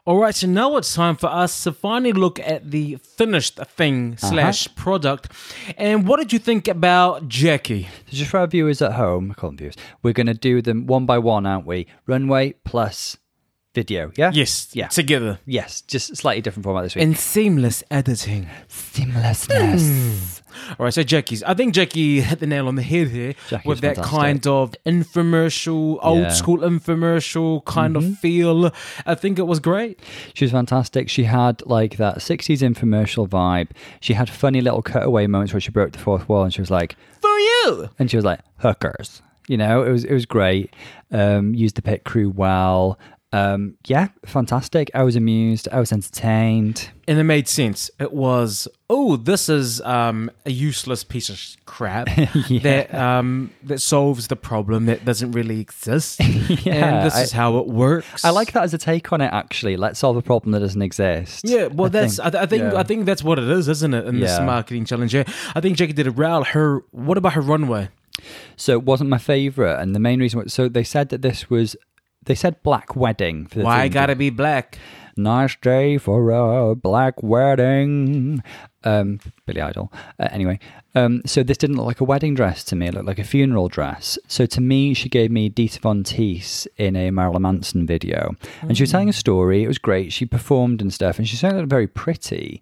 [0.08, 4.14] All right, so now it's time for us to finally look at the finished thing
[4.14, 4.30] uh-huh.
[4.30, 5.32] slash product.
[5.80, 7.90] And what did you think about Jackie?
[8.12, 10.62] So just for our viewers at home, I call them viewers, we're going to do
[10.62, 11.88] them one by one, aren't we?
[12.06, 13.18] Runway plus
[13.74, 14.12] video.
[14.16, 14.30] Yeah?
[14.32, 14.90] Yes, Yeah.
[14.90, 17.02] together Yes, just slightly different format this week.
[17.02, 18.48] in seamless editing.
[18.70, 20.40] Seamlessness.
[20.40, 20.45] Hmm.
[20.80, 21.44] All right, so Jackie's.
[21.44, 24.20] I think Jackie hit the nail on the head here Jackie with that fantastic.
[24.20, 26.26] kind of infomercial, old Yeah.
[26.28, 26.34] Mm-hmm.
[26.36, 28.72] school infomercial kind of feel.
[29.06, 30.00] I think it was great.
[30.34, 31.10] She was fantastic.
[31.10, 33.70] She had like that 60s infomercial vibe.
[34.00, 36.72] She had funny little cutaway moments where she broke the fourth wall and she was
[36.72, 37.90] like, For you.
[38.00, 39.22] and she was like, hookers.
[39.48, 40.74] You know, it was it was great.
[41.12, 42.98] Um, used the pit crew well.
[43.36, 44.90] Um, yeah, fantastic.
[44.94, 45.68] I was amused.
[45.72, 46.90] I was entertained.
[47.08, 47.92] And it made sense.
[48.00, 52.06] It was, oh, this is um, a useless piece of crap
[52.62, 56.20] that um, that solves the problem that doesn't really exist.
[56.66, 58.24] Yeah, and this I- is how it works.
[58.24, 59.30] I like that as a take on it.
[59.34, 61.42] Actually, let's solve a problem that doesn't exist.
[61.46, 62.80] Yeah, well, that's I, I think yeah.
[62.80, 64.06] I think that's what it is, isn't it?
[64.06, 65.24] In this marketing challenge, yeah.
[65.56, 66.44] I think Jackie did a well.
[66.44, 67.90] Her, what about her runway?
[68.56, 70.40] So it wasn't my favorite, and the main reason.
[70.40, 71.76] Was, so they said that this was.
[72.26, 73.92] They said black wedding for the Why theme.
[73.94, 74.78] gotta be black?
[75.18, 78.44] Nice day for a black wedding.
[78.84, 79.92] Um, Billy Idol.
[80.20, 80.60] Uh, anyway,
[80.94, 82.88] um, so this didn't look like a wedding dress to me.
[82.88, 84.20] It looked like a funeral dress.
[84.28, 88.76] So to me, she gave me Dita Von Teese in a Marilyn Manson video, and
[88.76, 89.64] she was telling a story.
[89.64, 90.12] It was great.
[90.12, 92.62] She performed and stuff, and she certainly looked very pretty.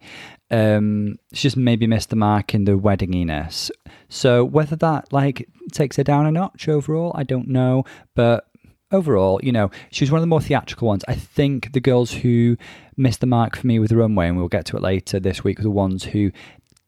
[0.51, 3.71] Um, she just maybe missed the mark in the weddinginess.
[4.09, 7.83] So whether that like takes her down a notch overall, I don't know,
[8.13, 8.47] but
[8.93, 11.03] overall, you know, she was one of the more theatrical ones.
[11.07, 12.57] I think the girls who
[12.95, 15.43] missed the mark for me with the runway, and we'll get to it later this
[15.43, 16.31] week, were the ones who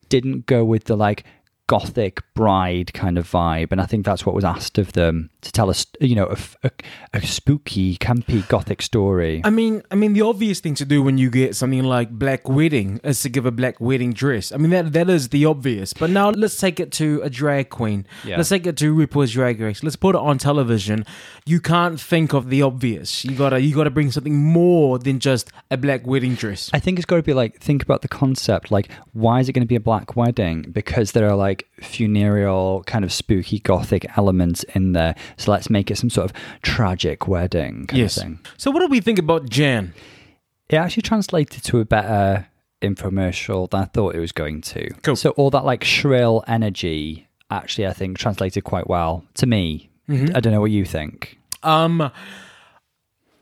[0.07, 1.25] didn't go with the like
[1.67, 5.51] gothic bride kind of vibe, and I think that's what was asked of them to
[5.51, 6.35] tell us, you know,
[7.13, 9.41] a spooky, campy gothic story.
[9.43, 12.47] I mean, I mean, the obvious thing to do when you get something like black
[12.47, 14.51] wedding is to give a black wedding dress.
[14.51, 15.93] I mean, that that is the obvious.
[15.93, 18.05] But now let's take it to a drag queen.
[18.23, 18.37] Yeah.
[18.37, 19.83] Let's take it to RuPaul's Drag Race.
[19.83, 21.05] Let's put it on television.
[21.45, 23.23] You can't think of the obvious.
[23.25, 26.69] You gotta you gotta bring something more than just a black wedding dress.
[26.73, 28.71] I think it's got to be like think about the concept.
[28.71, 30.63] Like, why is it going to be a black wedding?
[30.71, 35.15] Because there are like funereal, kind of spooky gothic elements in there.
[35.37, 38.17] So let's make it some sort of tragic wedding kind yes.
[38.17, 38.39] of thing.
[38.57, 39.93] So what do we think about Jan?
[40.69, 42.47] It actually translated to a better
[42.81, 44.89] infomercial than I thought it was going to.
[45.03, 45.15] Cool.
[45.15, 49.89] So all that like shrill energy actually, I think, translated quite well to me.
[50.07, 51.39] I don't know what you think.
[51.63, 52.11] Um,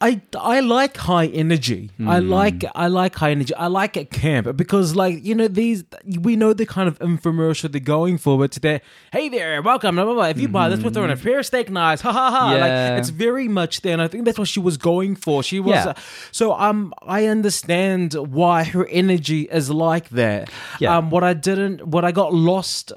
[0.06, 1.89] I I like high energy.
[2.06, 2.30] I Hmm.
[2.30, 3.54] like I like high energy.
[3.56, 5.84] I like it camp because like you know these
[6.28, 8.38] we know the kind of infomercial they're going for.
[8.38, 8.82] But today,
[9.14, 9.95] hey there, welcome.
[9.95, 10.26] Blah, blah, blah.
[10.26, 12.01] If you buy this, we're throwing a pair of steak knives.
[12.01, 12.54] Ha ha ha!
[12.54, 12.62] Yeah.
[12.66, 15.41] Like it's very much there, and I think that's what she was going for.
[15.41, 15.91] She was Yeah.
[15.91, 15.93] uh,
[16.32, 20.49] so um I understand why her energy is like that.
[20.82, 20.97] Yeah.
[20.97, 22.91] Um, what I didn't, what I got lost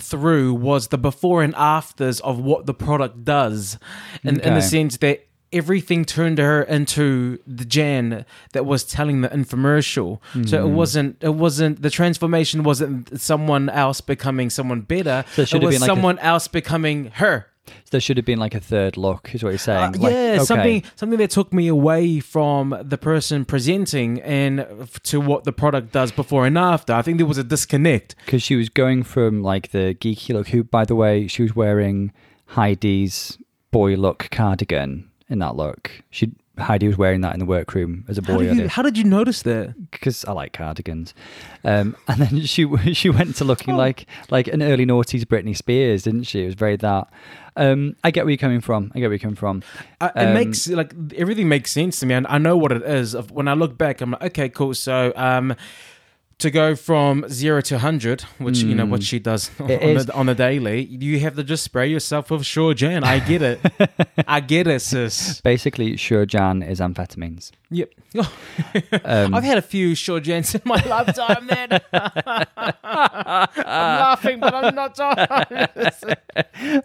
[0.00, 3.78] through was the before and afters of what the product does
[4.22, 5.20] in, in the sense that
[5.52, 10.18] everything turned her into the Jan that was telling the infomercial.
[10.46, 10.66] So Hmm.
[10.68, 15.24] it wasn't it wasn't the transformation wasn't someone else becoming someone better.
[15.34, 17.46] So it it was like a- someone else becoming her.
[17.64, 19.94] So there should have been like a third look, is what you're saying.
[19.94, 20.44] Uh, Like, yeah, okay.
[20.44, 24.66] something something that took me away from the person presenting and
[25.04, 26.92] to what the product does before and after.
[26.92, 28.16] I think there was a disconnect.
[28.26, 30.48] because she was going from like the geeky look.
[30.48, 32.10] Who, by the way, she was wearing
[32.56, 33.38] Heidi's
[33.70, 35.90] boy look cardigan in that look.
[36.10, 38.44] She Heidi was wearing that in the workroom as a How boy.
[38.44, 39.74] did, you, how did you notice that?
[39.90, 41.14] because I like cardigans.
[41.64, 46.02] Um, and then she she went to looking like like an early noughties Britney Spears,
[46.02, 46.42] didn't she?
[46.42, 47.08] It was very that.
[47.56, 48.92] Um, I get where you're coming from.
[48.94, 49.62] I get where you're coming from.
[50.00, 53.14] It Um, makes like everything makes sense to me, and I know what it is.
[53.30, 54.74] When I look back, I'm like, okay, cool.
[54.74, 55.54] So, um,
[56.38, 60.26] to go from zero to 100, which, you know, what she does on the, on
[60.26, 63.04] the daily, you have to just spray yourself with Sure Jan.
[63.04, 63.60] I get it.
[64.26, 65.40] I get it, sis.
[65.44, 67.52] Basically, Sure Jan is amphetamines.
[67.70, 67.92] Yep.
[69.04, 71.80] I've had a few Sure Jans in my lifetime, man.
[71.92, 76.04] I'm laughing, but I'm not honest.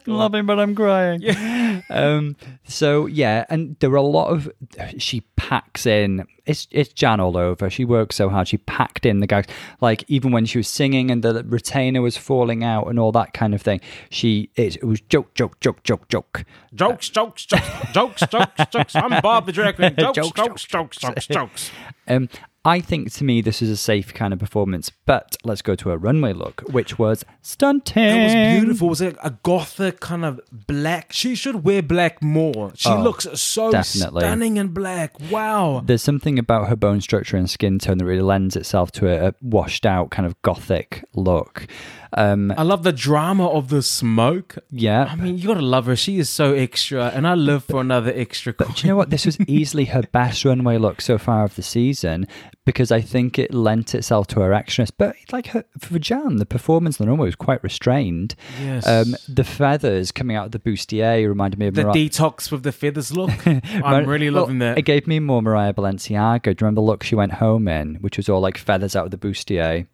[0.07, 1.83] laughing, but I'm crying.
[1.89, 4.49] Um, so yeah, and there are a lot of
[4.97, 6.25] she packs in.
[6.47, 7.69] It's it's Jan all over.
[7.69, 8.47] She works so hard.
[8.47, 9.47] She packed in the gags.
[9.81, 13.33] Like even when she was singing and the retainer was falling out and all that
[13.33, 13.81] kind of thing.
[14.09, 16.45] She it, it was joke, joke, joke, joke, joke.
[16.73, 18.95] Jokes, jokes, jokes, jokes, jokes, jokes.
[18.95, 19.95] I'm Bob the Drag Queen.
[19.97, 21.71] Jokes, Jokes, jokes, jokes, jokes, jokes.
[22.09, 22.29] Um,
[22.65, 24.91] I think to me this is a safe kind of performance.
[25.05, 28.03] But let's go to a runway look, which was stunting.
[28.03, 28.87] It was beautiful.
[28.87, 31.13] It was like a gothic kind of black.
[31.13, 32.71] She should wear black more.
[32.75, 34.21] She Oh, looks so definitely.
[34.21, 35.13] stunning in black.
[35.31, 35.81] Wow.
[35.85, 39.29] There's something about her bone structure and skin tone that really lends itself to a,
[39.29, 41.67] a washed out kind of gothic look.
[42.13, 44.57] Um, I love the drama of the smoke.
[44.69, 45.05] yeah.
[45.11, 45.95] I mean, you gotta love her.
[45.95, 48.53] She is so extra, and I live for another extra.
[48.53, 49.09] Do you know what?
[49.09, 52.27] This was easily her best runway look so far of the season
[52.65, 54.91] because I think it lent itself to her extraness.
[54.97, 58.35] But like her, for Jan, the performance on the runway was quite restrained.
[58.61, 58.87] Yes.
[58.87, 61.95] Um, the feathers coming out of the bustier reminded me of the Mariah.
[61.95, 63.31] detox with the feathers look.
[63.47, 64.77] I'm really Well, loving that.
[64.77, 66.43] It gave me more Mariah Balenciaga.
[66.43, 69.05] Do you remember the look she went home in, which was all like feathers out
[69.05, 69.87] of the bustier?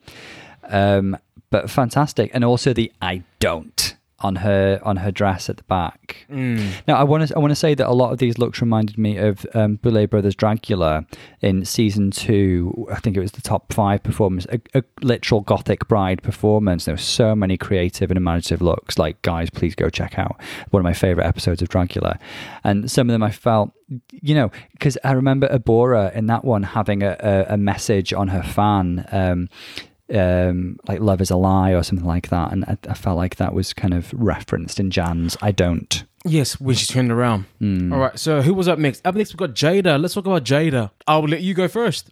[0.70, 1.18] Um,
[1.54, 6.26] but fantastic, and also the I don't on her on her dress at the back.
[6.32, 6.72] Mm.
[6.88, 8.98] Now I want to I want to say that a lot of these looks reminded
[8.98, 11.06] me of um, Boulet Brothers Dragula
[11.42, 12.88] in season two.
[12.92, 16.86] I think it was the top five performance, a, a literal gothic bride performance.
[16.86, 18.98] There were so many creative and imaginative looks.
[18.98, 20.42] Like guys, please go check out
[20.72, 22.18] one of my favorite episodes of Dragula,
[22.64, 23.72] and some of them I felt.
[24.10, 28.30] You know, because I remember Abhora in that one having a, a, a message on
[28.30, 29.50] her fan, um,
[30.14, 33.38] um, like "Love is a lie" or something like that, and I, I felt like
[33.38, 37.46] that was kind of referenced in Jan's "I don't." Yes, when she turned around.
[37.60, 37.92] Hmm.
[37.92, 39.06] All right, so who was up next?
[39.06, 40.00] Up next, we've got Jaida.
[40.00, 40.92] Let's talk about Jaida.
[41.08, 42.12] I'll let you go first.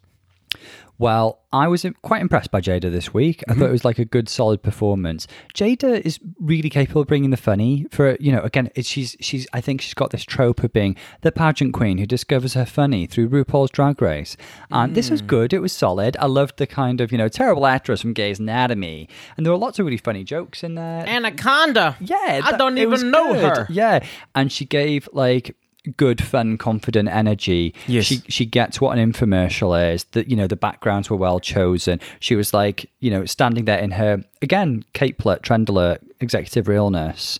[0.97, 3.43] Well, I was quite impressed by Jaida this week.
[3.47, 3.69] I thought mm-hmm.
[3.69, 5.27] it was like a good, solid performance.
[5.53, 7.87] Jaida is really capable of bringing the funny.
[7.91, 9.47] For you know, again, it's, she's she's.
[9.51, 13.07] I think she's got this trope of being the pageant queen who discovers her funny
[13.07, 14.37] through RuPaul's Drag Race.
[14.69, 15.27] And this was mm.
[15.27, 15.53] good.
[15.53, 16.15] It was solid.
[16.19, 19.59] I loved the kind of you know terrible actress from Gay's Anatomy, and there were
[19.59, 21.05] lots of really funny jokes in there.
[21.07, 21.97] Anaconda.
[21.99, 23.57] Yeah, I don't even know good.
[23.57, 23.67] her.
[23.69, 25.55] Yeah, and she gave like
[25.97, 27.73] good, fun, confident energy.
[27.87, 28.05] Yes.
[28.05, 30.03] she she gets what an infomercial is.
[30.11, 31.99] That you know the backgrounds were well chosen.
[32.19, 37.39] She was like you know standing there in her again capelet, trendler, executive realness.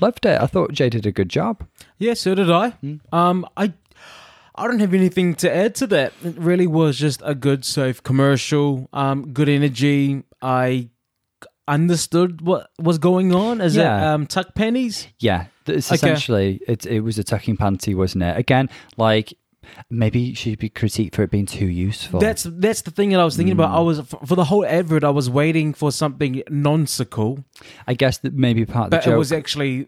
[0.00, 0.40] Loved it.
[0.40, 1.62] I thought Jay did a good job.
[1.98, 2.72] Yeah, so did I.
[3.12, 3.72] Um, I
[4.54, 6.12] I don't have anything to add to that.
[6.24, 8.88] It really was just a good, safe commercial.
[8.92, 10.22] Um, good energy.
[10.40, 10.88] I
[11.68, 13.60] understood what was going on.
[13.60, 14.00] Is Yeah.
[14.00, 15.08] it um tuck pennies?
[15.18, 15.94] Yeah, it's Okay.
[15.96, 16.86] essentially it.
[16.86, 18.36] It was a tucking panty, wasn't it?
[18.36, 19.34] Again, like
[19.88, 22.18] maybe she'd be critiqued for it being too useful.
[22.20, 23.70] That's that's the thing that I was thinking about.
[23.70, 25.04] I was for, the whole advert.
[25.04, 27.44] I was waiting for something nonsensical,
[27.86, 29.14] I guess that maybe part of the but joke.
[29.14, 29.86] it was actually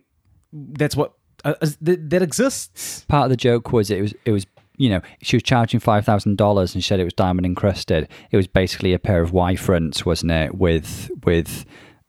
[0.52, 1.14] that's what
[1.44, 3.04] uh, is- that, that exists.
[3.08, 6.04] part of the joke was it was it was you know she was charging five
[6.04, 8.08] thousand dollars and she said it was diamond encrusted.
[8.30, 10.54] It was basically a pair of Y fronts, wasn't it?
[10.54, 11.64] With with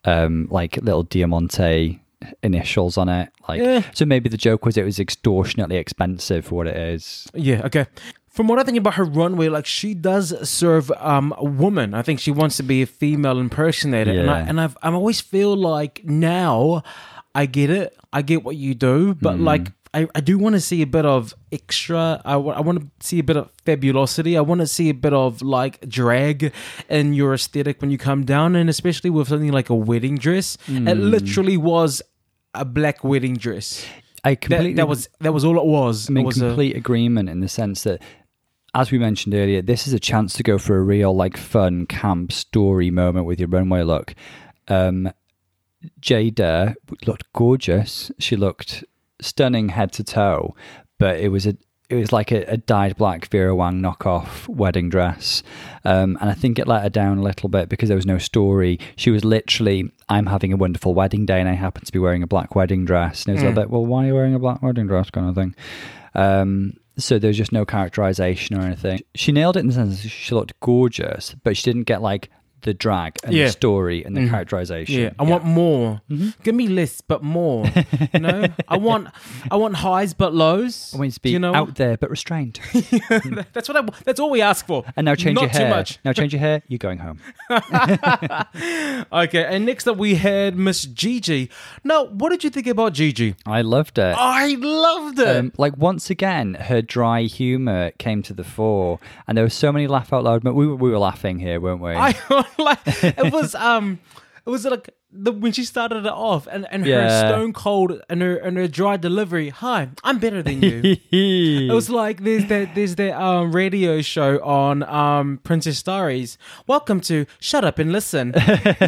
[0.06, 2.03] um like little Diamante
[2.42, 3.30] initials on it.
[3.48, 3.84] Like Yeah.
[3.94, 7.28] so maybe the joke was it was extortionately expensive for what it is.
[7.34, 7.62] Yeah.
[7.66, 7.86] Okay.
[8.30, 11.94] From what I think about her runway, like she does serve um, a woman.
[11.94, 15.22] I think she wants to be a female impersonator, and I and I've, I always
[15.22, 16.82] feel like now
[17.36, 17.96] I get it.
[18.12, 19.44] I get what you do, but Hmm.
[19.44, 22.20] like I, I do want to see a bit of extra.
[22.26, 24.36] I want to see a bit of fabulosity.
[24.36, 26.52] I want to see a bit of like drag
[26.90, 30.58] in your aesthetic when you come down, and especially with something like a wedding dress.
[30.66, 30.88] Hmm.
[30.88, 32.02] It literally was
[32.54, 33.86] a black wedding dress.
[34.24, 36.10] I completely that was that was all it was.
[36.10, 38.02] I'm in was a- complete agreement in the sense that,
[38.74, 41.86] as we mentioned earlier, this is a chance to go for a real, like, fun,
[41.86, 44.16] camp story moment with your runway look.
[44.68, 45.12] Um,
[46.02, 46.76] Jaida
[47.06, 48.12] looked gorgeous.
[48.20, 48.84] She looked
[49.22, 50.56] stunning head to toe,
[50.98, 51.58] but it was a
[51.94, 55.44] it was like a, a dyed black Vera Wang knockoff wedding dress,
[55.86, 58.18] um, and I think it let her down a little bit because there was no
[58.18, 58.80] story.
[58.96, 62.24] She was literally, "I'm having a wonderful wedding day, and I happen to be wearing
[62.24, 64.36] a black wedding dress." And it was a little bit, "Well, why are you wearing
[64.36, 65.56] a black wedding dress?" kind of thing.
[66.16, 69.02] Um, so there's just no characterization or anything.
[69.16, 72.30] She nailed it in the sense that she looked gorgeous, but she didn't get like
[72.64, 73.46] the drag and Yeah.
[73.46, 75.00] the story and the characterization.
[75.00, 76.02] Yeah, I want more.
[76.44, 77.66] Give me lists, but more.
[78.14, 79.08] you know, I want,
[79.52, 80.92] I want highs but lows.
[80.94, 82.60] I want you to be you know, out there but restrained.
[83.54, 83.84] that's what I.
[84.06, 84.84] That's all we ask for.
[84.96, 85.68] And now change Not your hair.
[85.70, 86.00] too much.
[86.04, 86.62] Now change your hair.
[86.68, 87.20] You're going home.
[89.12, 91.50] Okay, and next up we had Miss Gigi.
[91.84, 93.36] Now, what did you think about Gigi?
[93.46, 94.16] I loved it.
[94.18, 95.28] I loved it.
[95.38, 99.72] Um, like once again, her dry humor came to the fore, and there were so
[99.72, 100.44] many laugh out loud.
[100.44, 101.92] But we were, we were laughing here, weren't we?
[101.92, 102.14] I
[102.58, 104.00] like it was um
[104.46, 108.22] it was like the when she started it off and, and her stone cold and
[108.22, 109.50] her and her dry delivery.
[109.50, 110.98] Hi, I'm better than you.
[111.12, 116.38] It was like there's that there's that um radio show on um Princess Diaries.
[116.68, 118.34] Welcome to Shut Up and Listen.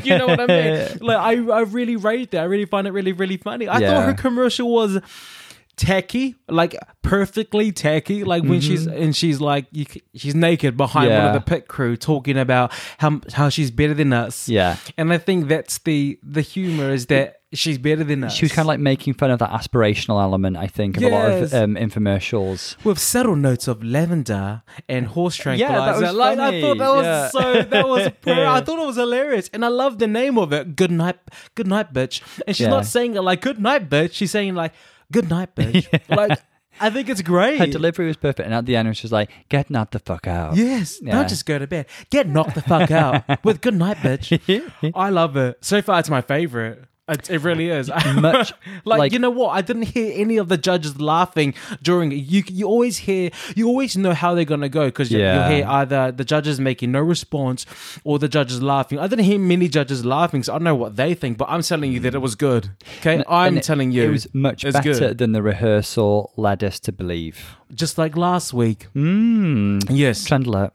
[0.04, 0.98] you know what I mean?
[1.02, 2.42] Like I I really rate that.
[2.42, 3.68] I really find it really really funny.
[3.68, 3.92] I Yeah.
[3.94, 5.00] thought her commercial was
[5.78, 8.24] tacky, like perfectly tacky.
[8.24, 11.34] Like when she's and she's like you, she's naked behind one of Mm-hmm.
[11.36, 14.48] The pit crew talking about how how she's better than us.
[14.50, 14.78] Yeah.
[14.98, 18.34] and I think that's the the humor is that she's better than us.
[18.34, 21.10] She was kind of like making fun of that aspirational element, I think, of a
[21.10, 22.76] lot of um, infomercials.
[22.84, 25.74] with subtle notes of lavender and horse tranquilizer.
[25.74, 27.62] Yeah, that was like I thought that was funny.
[27.64, 30.76] so that was I thought it was hilarious, and I love the name of it.
[30.76, 31.18] Good night,
[31.56, 32.22] good night, bitch.
[32.48, 32.72] And she's Yeah.
[32.72, 34.14] not saying it like good night, bitch.
[34.14, 34.74] She's saying like
[35.12, 35.88] good night, bitch.
[36.10, 36.40] Like
[36.80, 37.58] I think it's great.
[37.60, 40.28] Her delivery was perfect, and at the end, it was like, "Get knocked the fuck
[40.28, 41.14] out." Yes, Yeah.
[41.14, 41.86] don't just go to bed.
[42.10, 44.92] Get knocked the fuck out with good night, bitch.
[44.96, 45.58] I love it.
[45.62, 46.84] So far, it's my favorite.
[47.08, 47.88] It, it really is.
[48.16, 48.52] Much
[48.84, 49.50] like, like- you know what?
[49.50, 51.54] I didn't hear any of the judges laughing
[51.84, 52.16] during it.
[52.16, 55.48] You you always hear you always know how they're gonna go because you, Yeah.
[55.50, 57.68] you hear either the judges making no response
[58.04, 58.98] or the judges laughing.
[58.98, 61.38] I didn't hear many judges laughing, so I don't know what they think.
[61.38, 62.72] But I'm telling you that it was good.
[63.02, 65.18] Okay, I'm And telling you it was much better good.
[65.20, 67.56] than the rehearsal led us to believe.
[67.72, 68.88] Just like last week.
[68.96, 69.86] Mm.
[69.92, 70.74] Yes, Trend alert.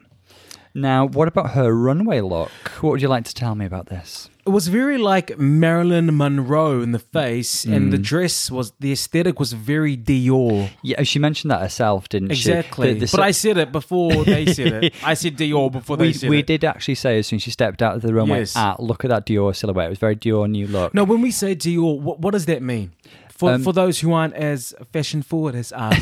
[0.75, 2.53] Now, what about her runway look?
[2.81, 4.30] What would you like to tell me about this?
[4.47, 8.03] It was very like Marilyn Monroe in the face, and the Mm.
[8.03, 10.71] dress was the aesthetic was very Dior.
[10.83, 12.51] Yeah, she mentioned that herself, didn't she?
[12.51, 12.95] Exactly.
[12.95, 14.95] The- the but I said it before they said it.
[15.05, 16.39] I said Dior before they we, said we it.
[16.39, 18.55] We did actually say as soon as she stepped out of the runway, Yes.
[18.57, 19.87] ah, look at that Dior silhouette.
[19.87, 20.95] It was very Dior new look.
[20.95, 22.93] No, when we say Dior, what, what does that mean?
[23.41, 25.97] For, Um, for those who aren't as fashion forward as us,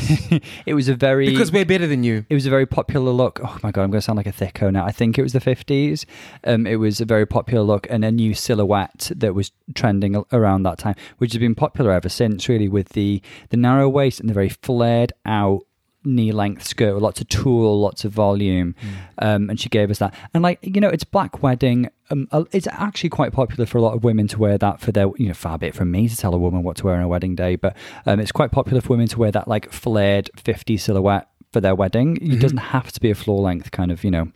[0.65, 2.25] it was a very because we're better than you.
[2.29, 3.39] It was a very popular look.
[3.41, 4.85] Oh my god, I'm going to sound like a thicko now.
[4.85, 6.03] I think it was the 50s.
[6.43, 10.63] Um, it was a very popular look and a new silhouette that was trending around
[10.63, 12.49] that time, which has been popular ever since.
[12.49, 13.21] Really, with the
[13.51, 15.61] the narrow waist and the very flared out
[16.03, 18.75] knee length skirt with lots of tulle, lots of volume,
[19.17, 20.13] um, and she gave us that.
[20.33, 21.89] And like you know, it's black wedding.
[22.11, 25.07] Um, it's actually quite popular for a lot of women to wear that for their
[25.17, 27.03] you know far be it from me to tell a woman what to wear on
[27.03, 27.75] a wedding day, but
[28.05, 31.75] um, it's quite popular for women to wear that like flared 50 silhouette for their
[31.75, 32.17] wedding.
[32.21, 34.31] It doesn't have to be a floor length kind of, you know,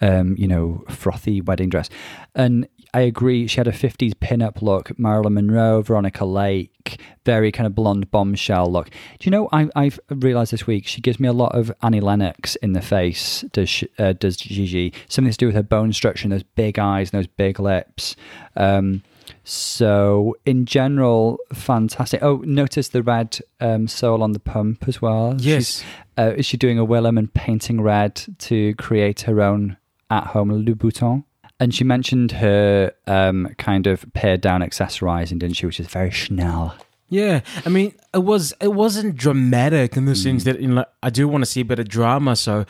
[0.00, 1.88] um, you know, frothy wedding dress.
[2.34, 3.48] And I agree.
[3.48, 8.70] She had a 50s pin-up look, Marilyn Monroe, Veronica Lake, very kind of blonde bombshell
[8.70, 8.88] look.
[8.88, 12.00] Do you know, I, I've realized this week she gives me a lot of Annie
[12.00, 14.92] Lennox in the face, does, she, uh, does Gigi.
[15.08, 18.14] Something to do with her bone structure and those big eyes and those big lips.
[18.54, 19.02] Um,
[19.42, 22.22] so in general, fantastic.
[22.22, 25.34] Oh, notice the red um, sole on the pump as well.
[25.38, 25.82] Yes.
[26.16, 29.78] Uh, is she doing a Willam and painting red to create her own
[30.10, 31.24] at-home Louboutin?
[31.60, 35.66] And she mentioned her um, kind of pared down accessorizing, didn't she?
[35.66, 36.74] Which is very Chanel.
[37.10, 41.10] Yeah, I mean, it was it wasn't dramatic in the sense that you know, I
[41.10, 42.64] do want to see a bit of drama, so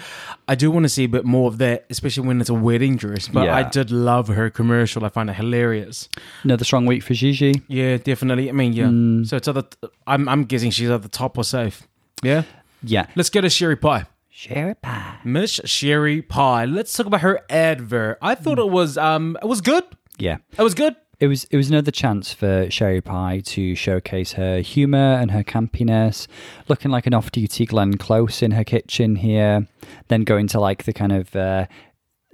[0.49, 2.97] I do want to see a bit more of that, especially when it's a wedding
[2.97, 3.29] dress.
[3.29, 6.09] But I did love her commercial; I find it hilarious.
[6.43, 7.63] Another strong week for Gigi.
[7.69, 8.51] Yeah, definitely.
[8.51, 8.87] I mean, yeah.
[8.87, 9.27] Mm.
[9.27, 9.65] So it's other.
[10.07, 11.87] I'm I'm guessing she's at the top or safe.
[12.23, 12.43] Yeah.
[12.83, 13.07] Yeah.
[13.17, 14.05] Let's go to Sherry Pie.
[14.37, 15.19] Sherry pie.
[15.23, 16.65] Miss Sherry Pie.
[16.65, 18.19] Let's talk about her advert.
[18.21, 19.85] I thought it was um it was good.
[20.19, 20.39] Yeah.
[20.59, 20.97] It was good.
[21.21, 25.45] It was it was another chance for Sherry Pie to showcase her humour and her
[25.45, 26.27] campiness,
[26.67, 29.69] looking like an off-duty Glenn Close in her kitchen here,
[30.09, 31.67] then going to like the kind of uh,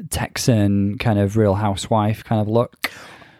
[0.08, 2.90] Texan kind of Real Housewife kind of look.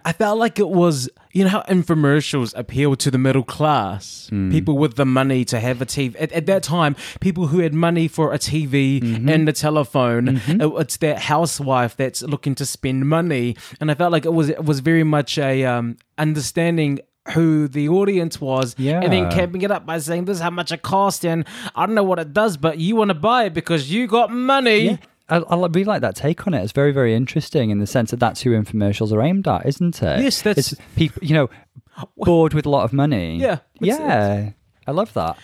[0.05, 4.51] I felt like it was, you know, how infomercials appeal to the middle class, Hmm.
[4.51, 6.17] people with the money to have a TV.
[6.21, 9.29] At, at that time, people who had money for a TV Mm-hmm.
[9.29, 13.57] and a telephone, it- it's that housewife that's looking to spend money.
[13.81, 17.01] And I felt like it was it was very much a um, understanding
[17.35, 19.31] who the audience was and then Yeah.
[19.31, 21.45] capping it up by saying this is how much it cost and
[21.77, 24.33] I don't know what it does, but you want to buy it because you got
[24.33, 24.99] money.
[25.31, 26.63] I, I really like that take on it.
[26.63, 30.03] It's very, very interesting in the sense that that's who infomercials are aimed at, isn't
[30.03, 30.21] it?
[30.23, 31.51] Yes, that's- it's people, you know,
[32.17, 33.37] bored with a lot of money.
[33.39, 34.51] Yeah, yeah,
[34.87, 35.37] I love that.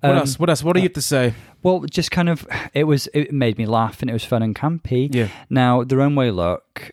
[0.00, 0.38] What Um, else?
[0.38, 0.62] What else?
[0.62, 1.32] What do you have to say?
[1.62, 4.54] Well, just kind of, it was, it made me laugh and it was fun and
[4.54, 5.08] campy.
[5.14, 5.28] Yeah.
[5.48, 6.90] Now, the runway look,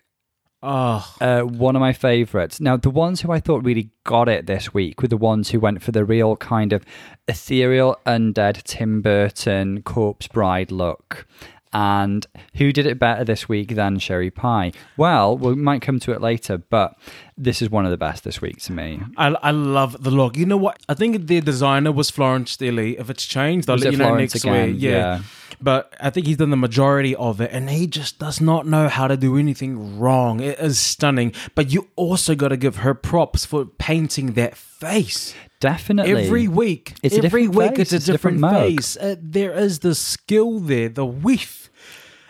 [0.63, 2.61] Oh, Uh, one of my favorites.
[2.61, 5.59] Now, the ones who I thought really got it this week were the ones who
[5.59, 6.85] went for the real kind of
[7.27, 11.25] ethereal, undead Tim Burton corpse bride look.
[11.73, 14.73] And who did it better this week than Sherry Pie?
[14.97, 16.97] Well, we might come to it later, but
[17.37, 19.01] this is one of the best this week to me.
[19.15, 20.35] I, I love the look.
[20.35, 20.81] You know what?
[20.89, 22.97] I think the designer was Florence Stilly.
[22.97, 24.73] If it's changed, I'll Was let you know next again?
[24.73, 24.81] week.
[24.81, 24.91] Yeah.
[24.91, 25.21] Yeah.
[25.61, 28.89] But I think he's done the majority of it, and he just does not know
[28.89, 30.39] how to do anything wrong.
[30.39, 31.33] It is stunning.
[31.55, 35.33] But you also got to give her props for painting that face.
[35.61, 36.25] Definitely.
[36.25, 38.97] Every week, It's a every different week face, it's a it's a different different, face.
[38.97, 41.69] Uh, there is the skill there, the whiff.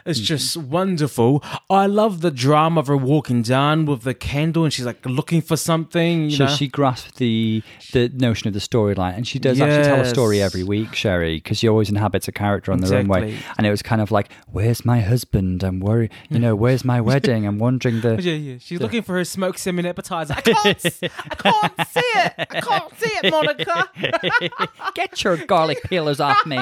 [0.05, 0.25] It's Mm-hmm.
[0.25, 1.43] just wonderful.
[1.69, 5.41] I love the drama of her walking down with the candle, and she's like looking
[5.41, 6.29] for something.
[6.29, 6.51] You so know?
[6.51, 10.37] she grasped the the notion of the storyline, and she does actually tell a story
[10.37, 10.51] Yes.
[10.53, 13.29] every week, Sherry, because she always inhabits a character on the runway.
[13.33, 13.53] Exactly.
[13.57, 15.63] And it was kind of like, "Where's my husband?
[15.63, 16.11] I'm worried.
[16.29, 17.45] You know, where's my wedding?
[17.45, 18.57] I'm wondering the." Yeah, yeah.
[18.59, 20.33] She's looking for her smoke salmon appetizer.
[20.37, 22.33] I can't, s- I can't see it.
[22.37, 23.89] I can't see it, Monica.
[24.95, 26.59] Get your garlic peelers off me.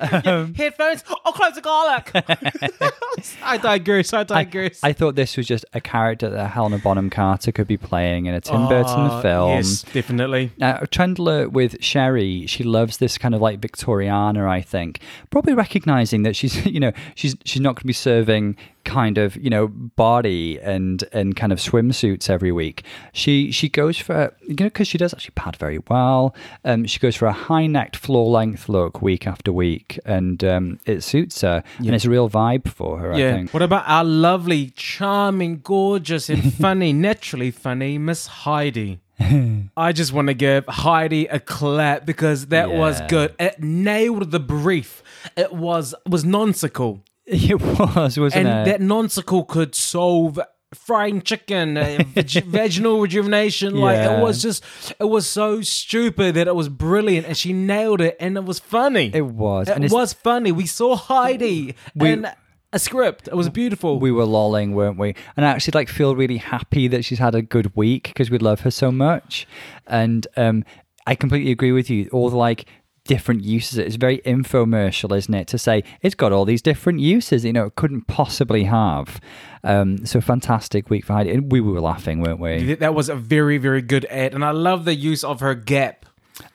[0.00, 1.04] Um, headphones.
[1.24, 2.10] Oh, close the garlic.
[3.42, 4.12] I digress.
[4.12, 4.80] I I, digress.
[4.82, 8.34] I thought this was just a character that Helena Bonham Carter could be playing in
[8.34, 9.50] a Tim Burton Oh, film.
[9.50, 10.52] Yes, definitely.
[10.58, 15.00] Now, Chandler with Sherry, she loves this kind of like Victoriana, I think.
[15.30, 19.36] Probably recognizing that she's, you know, she's she's not going to be serving kind of,
[19.36, 22.84] you know, body and and kind of swimsuits every week.
[23.12, 26.34] She she goes for, you know, because she does actually pad very well.
[26.64, 30.78] Um, she goes for a high necked floor length look week after week, and um,
[30.86, 33.12] it suits her, and it's a real vibe for her.
[33.12, 33.32] I Yeah.
[33.34, 33.54] think.
[33.54, 39.00] What about our lovely, charming, gorgeous, and funny, naturally funny Miss Heidi?
[39.76, 43.32] I just want to give Heidi a clap because that was good.
[43.38, 45.02] It nailed the brief.
[45.36, 47.00] It was was nonsical.
[47.26, 48.70] It was, wasn't and it?
[48.72, 50.38] that nonsicle could solve
[50.74, 53.76] frying chicken, uh, vag- vaginal rejuvenation.
[53.76, 54.18] Like Yeah.
[54.18, 54.64] it was just,
[54.98, 58.58] it was so stupid that it was brilliant, and she nailed it, and it was
[58.58, 59.10] funny.
[59.14, 60.52] It was, It it's- was funny.
[60.52, 62.26] We saw Heidi in
[62.72, 63.28] a script.
[63.28, 64.00] It was beautiful.
[64.00, 65.14] we were lolling, weren't we?
[65.36, 68.38] And I actually like feel really happy that she's had a good week because we
[68.38, 69.46] love her so much.
[69.86, 70.64] And um,
[71.06, 72.08] I completely agree with you.
[72.12, 72.66] All the like
[73.04, 73.78] different uses.
[73.78, 75.46] It's very infomercial, isn't it?
[75.48, 79.20] To say it's got all these different uses, you know, it couldn't possibly have.
[79.62, 81.38] Um, so fantastic week for Heidi.
[81.40, 82.74] We were laughing, weren't we?
[82.74, 86.06] that was a very, very good ad, and I love the use of her gap.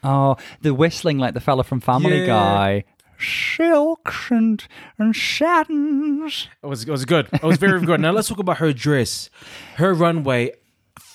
[0.04, 2.26] Oh, the whistling like the fella from Family Yeah.
[2.26, 2.84] Guy.
[3.22, 4.64] Silks and,
[4.98, 6.48] and satins.
[6.64, 7.28] It was it was good.
[7.34, 8.00] It was very good.
[8.00, 9.30] Now let's talk about her dress,
[9.76, 10.54] her runway.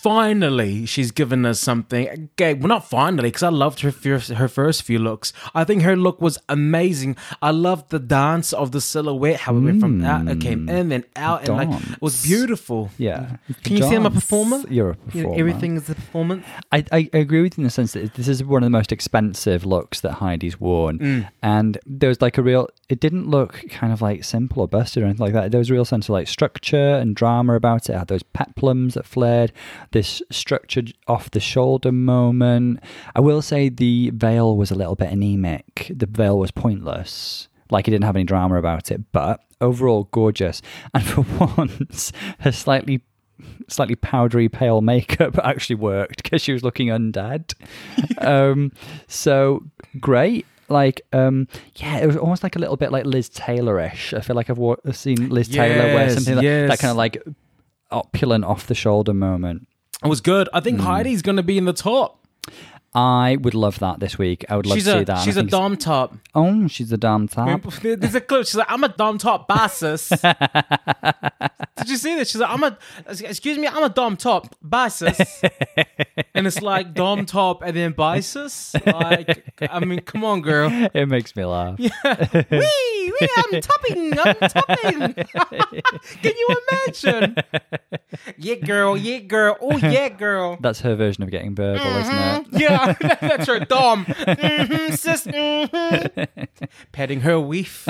[0.05, 2.28] Finally, she's given us something.
[2.34, 5.32] Okay, well, not finally, because I loved her first, her first few looks.
[5.55, 7.16] I think her look was amazing.
[7.40, 10.92] I loved the dance of the silhouette, how it went from out, it came in
[10.92, 12.90] and out, and like it was beautiful.
[12.98, 13.36] Yeah.
[13.62, 14.62] Can you see I'm a performer?
[14.68, 15.28] You're a You performer.
[15.28, 16.44] know, everything is a performance.
[16.70, 18.92] I, I agree with you in the sense that this is one of the most
[18.92, 20.98] expensive looks that Heidi's worn.
[20.98, 21.28] Mm.
[21.42, 25.02] And there was like a real, it didn't look kind of like simple or busted
[25.02, 25.50] or anything like that.
[25.50, 27.94] There was a real sense of like structure and drama about it.
[27.94, 29.50] It had those peplums that flared,
[29.95, 32.80] this structured off the shoulder moment.
[33.14, 35.90] I will say the veil was a little bit anemic.
[35.95, 37.49] The veil was pointless.
[37.70, 40.61] Like it didn't have any drama about it, but overall gorgeous.
[40.95, 41.22] And for
[41.57, 43.03] once, her slightly
[43.68, 47.55] slightly powdery pale makeup actually worked because she was looking undead.
[48.18, 48.72] um,
[49.07, 49.64] so
[50.01, 50.45] great.
[50.68, 54.12] Like, um, yeah, it was almost like a little bit like Liz Taylor-ish.
[54.12, 57.22] I feel like I've wa- seen Liz Taylor wear something like that kind of like
[57.92, 59.68] opulent off the shoulder moment.
[60.05, 60.48] It was good.
[60.52, 60.86] I think hmm.
[60.86, 62.20] Heidi's going to be in the top.
[62.96, 64.44] I would love that this week.
[64.48, 65.24] I would love she's to see a that.
[65.24, 66.14] she's I a think it's- dom top.
[66.34, 67.62] Oh, she's a damn top.
[67.82, 68.46] There's a clip.
[68.46, 70.09] She's like, I'm a dom top basis.
[71.76, 72.30] Did you see this?
[72.30, 72.78] She's like, I'm a,
[73.09, 75.42] excuse me, I'm a dom top basis.
[76.35, 78.74] and it's like dom top and then bisis.
[78.87, 80.68] Like, I mean, come on, girl.
[80.72, 81.78] It makes me laugh.
[81.78, 81.89] Wee,
[82.51, 85.14] wee, I'm topping, I'm topping.
[86.22, 87.37] Can you imagine?
[88.37, 90.59] Yeah, girl, yeah, girl, oh, yeah, girl.
[90.61, 92.61] That's her version of getting verbal, isn't it?
[92.61, 94.05] Yeah, that's her dom.
[94.07, 95.24] hmm sis.
[95.24, 96.22] hmm
[96.93, 97.87] Patting her weef.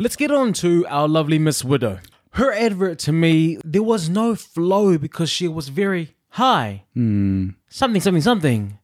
[0.00, 2.00] Let's get on to our lovely Miss Widow.
[2.34, 6.84] Her advert to me, there was no flow because she was very high.
[6.94, 7.50] Hmm.
[7.68, 8.78] Something, something, something.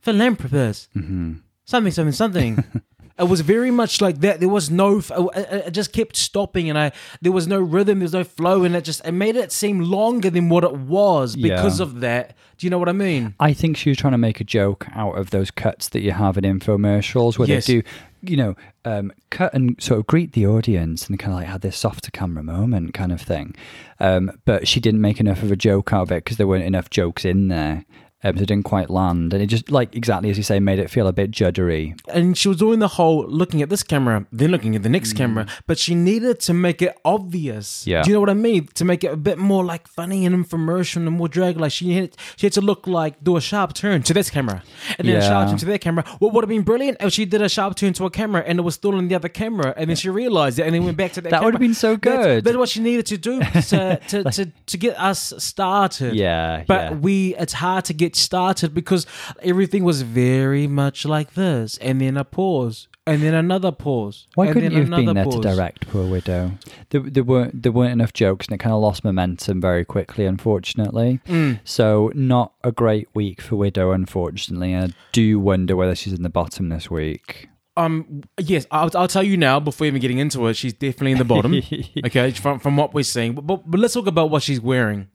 [0.00, 0.88] Philanthropist.
[0.94, 1.34] Mm-hmm.
[1.64, 2.64] Something, something, something.
[3.18, 4.40] It was very much like that.
[4.40, 5.00] There was no.
[5.34, 6.92] It just kept stopping, and I
[7.22, 7.98] there was no rhythm.
[8.00, 10.74] There was no flow, and it just it made it seem longer than what it
[10.76, 11.84] was because Yeah.
[11.86, 12.34] of that.
[12.58, 13.34] Do you know what I mean?
[13.40, 16.12] I think she was trying to make a joke out of those cuts that you
[16.12, 17.66] have in infomercials where Yes.
[17.66, 17.82] they do,
[18.22, 18.54] you know,
[18.84, 22.10] um, cut and sort of greet the audience and kind of like had this softer
[22.10, 23.54] camera moment kind of thing.
[24.00, 26.64] Um, but she didn't make enough of a joke out of it because there weren't
[26.64, 27.84] enough jokes in there.
[28.26, 29.32] Um, so it didn't quite land.
[29.32, 31.98] And it just, like, exactly as you say, made it feel a bit juddery.
[32.08, 35.12] and she was doing the whole looking at this camera, then looking at the next
[35.14, 37.84] camera, but she needed to make it obvious.
[37.84, 37.86] Mm.
[37.86, 38.02] Yeah.
[38.02, 38.66] Do you know what I mean?
[38.74, 41.56] To make it a bit more like funny and infomercial and more drag.
[41.58, 44.62] Like she had, she had to look like do a sharp turn to this camera,
[44.98, 46.04] and then a sharp turn to that camera.
[46.18, 48.58] What would have been brilliant if she did a sharp turn to a camera and
[48.58, 50.96] it was still in the other camera, and then she realized it and then went
[50.96, 51.30] back to that.
[51.30, 52.44] That would have been so good.
[52.44, 56.14] That's, what she needed to do to to, to, to get us started.
[56.14, 56.92] Yeah, But yeah.
[56.94, 59.06] we it's hard to get started because
[59.42, 64.48] everything was very much like this and then a pause and then another pause Why
[64.52, 65.56] couldn't you have been another there to pause.
[65.56, 66.52] direct Poor Widow?
[66.90, 70.26] There, there weren't there weren't enough jokes, and it kind of lost momentum very quickly,
[70.26, 71.20] unfortunately.
[71.26, 71.60] Mm.
[71.64, 74.72] So not a great week for Widow, unfortunately.
[74.72, 77.48] And I do wonder whether she's in the bottom this week.
[77.76, 81.18] um yes I'll, I'll tell you now before even getting into it she's definitely in
[81.18, 81.54] the bottom
[82.06, 85.08] okay from, from what we're seeing but, but, but let's talk about what she's wearing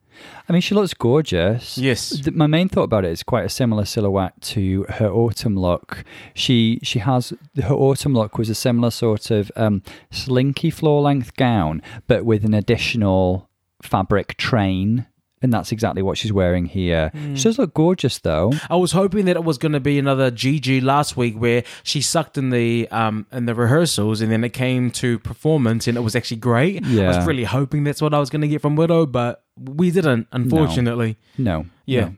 [0.48, 1.78] I mean, she looks gorgeous.
[1.78, 2.26] Yes.
[2.32, 6.04] My main thought about it is quite a similar silhouette to her autumn look.
[6.34, 7.32] She she has
[7.62, 12.44] her autumn look was a similar sort of um, slinky floor length gown, but with
[12.44, 13.48] an additional
[13.82, 15.06] fabric train.
[15.42, 17.10] And that's exactly what she's wearing here.
[17.34, 18.52] She does look gorgeous, though.
[18.70, 22.00] I was hoping that it was going to be another Gigi last week where she
[22.00, 26.00] sucked in the um in the rehearsals and then it came to performance and it
[26.02, 26.84] was actually great.
[26.86, 29.90] I was really hoping that's what I was going to get from Widow, but we
[29.90, 31.16] didn't, unfortunately.
[31.36, 32.00] No, Yeah.
[32.04, 32.14] no.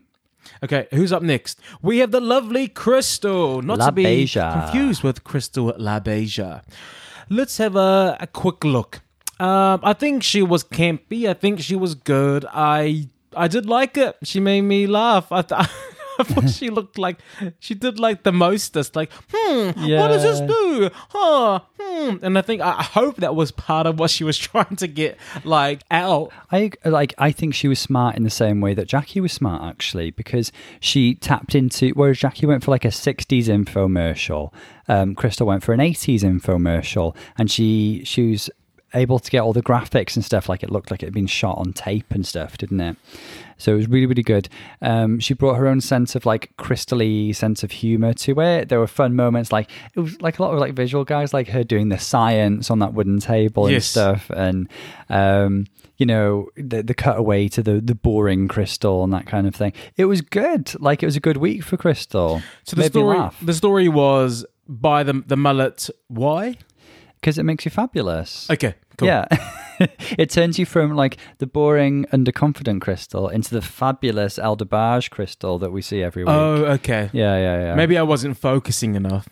[0.62, 1.58] Okay, who's up next?
[1.80, 4.52] We have the lovely Crystal, not La to be Beija.
[4.52, 6.62] confused with Crystal La Beija.
[7.30, 9.00] Let's have a, a quick look.
[9.40, 11.28] Um, I think she was campy.
[11.28, 12.44] I think she was good.
[12.52, 14.16] I I did like it.
[14.22, 15.30] She made me laugh.
[15.30, 15.60] I, th-
[16.18, 17.18] I thought she looked like
[17.58, 18.94] she did like the mostest.
[18.94, 20.90] Like, hmm, what does this do?
[21.10, 22.16] Huh, hmm.
[22.22, 24.86] And I think I I hope that was part of what she was trying to
[24.86, 26.32] get like out.
[26.50, 27.14] I like.
[27.18, 30.52] I think she was smart in the same way that Jackie was smart, actually, because
[30.80, 31.90] she tapped into.
[31.90, 34.52] Whereas Jackie went for like a '60s infomercial,
[34.88, 38.50] um, Crystal went for an '80s infomercial, and she she was
[38.94, 40.48] able to get all the graphics and stuff.
[40.48, 42.96] Like it looked like it had been shot on tape and stuff, didn't it?
[43.58, 44.48] So it was really, really good.
[44.82, 48.68] Um, she brought her own sense of like crystally sense of humor to it.
[48.68, 51.48] There were fun moments, like it was like a lot of like visual guys, like
[51.48, 54.68] her doing the science on that wooden table and stuff, and
[55.08, 55.66] um,
[55.96, 59.72] you know the the cutaway to the the boring Crystal and that kind of thing.
[59.96, 60.72] It was good.
[60.80, 62.42] Like it was a good week for Crystal.
[62.64, 65.88] So the Made story the story was by the the mullet.
[66.08, 66.56] Why?
[67.24, 68.50] Because it makes you fabulous.
[68.50, 69.08] Okay, cool.
[69.08, 69.24] Yeah.
[70.18, 75.72] it turns you from like the boring, underconfident crystal into the fabulous Aldebage crystal that
[75.72, 76.28] we see every week.
[76.28, 77.08] Oh, okay.
[77.14, 77.74] yeah, yeah, yeah.
[77.76, 79.26] Maybe I wasn't focusing enough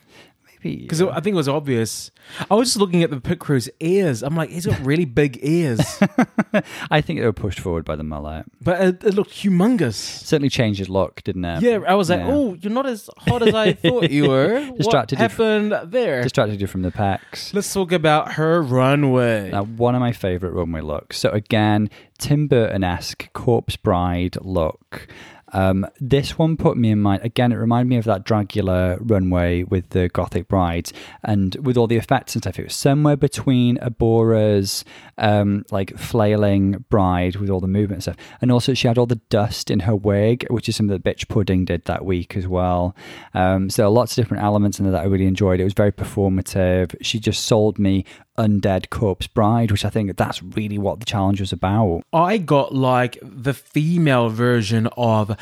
[0.65, 0.83] Maybe.
[0.83, 2.11] because I think it was obvious.
[2.51, 4.23] I was just looking at the pit crew's ears.
[4.23, 5.81] I'm like, he's got really big ears,
[6.91, 8.47] I think they were pushed forward by the mullet.
[8.61, 9.95] but it, it looked humongous.
[9.95, 11.63] Certainly changed his look, didn't it?
[11.63, 12.29] Yeah, I was like, Yeah.
[12.31, 14.71] oh, you're not as hot as I thought you were.
[14.77, 16.23] Distracted you what happened there?
[16.23, 17.53] Distracted you from the pecs.
[17.55, 19.51] Let's talk about her runway.
[19.51, 21.19] Now, one of my favourite runway looks.
[21.19, 25.09] So again, Tim Burton-esque corpse bride look.
[25.53, 27.23] Um, this one put me in mind.
[27.25, 30.93] Again, it reminded me of that Dragula runway with the Gothic brides,
[31.23, 32.59] and with all the effects and stuff.
[32.59, 34.85] It was somewhere between Abhora's
[35.19, 39.07] um, like flailing bride with all the movement and stuff, and also she had all
[39.07, 42.47] the dust in her wig, which is something that Biqtch Puddin' did that week as
[42.47, 42.97] well.
[43.35, 45.61] Um, so lots of different elements in there that I really enjoyed.
[45.61, 46.95] It was very performative.
[47.03, 48.05] She just sold me
[48.39, 52.03] undead corpse bride, which I think that's really what the challenge was about.
[52.13, 55.37] I got like the female version of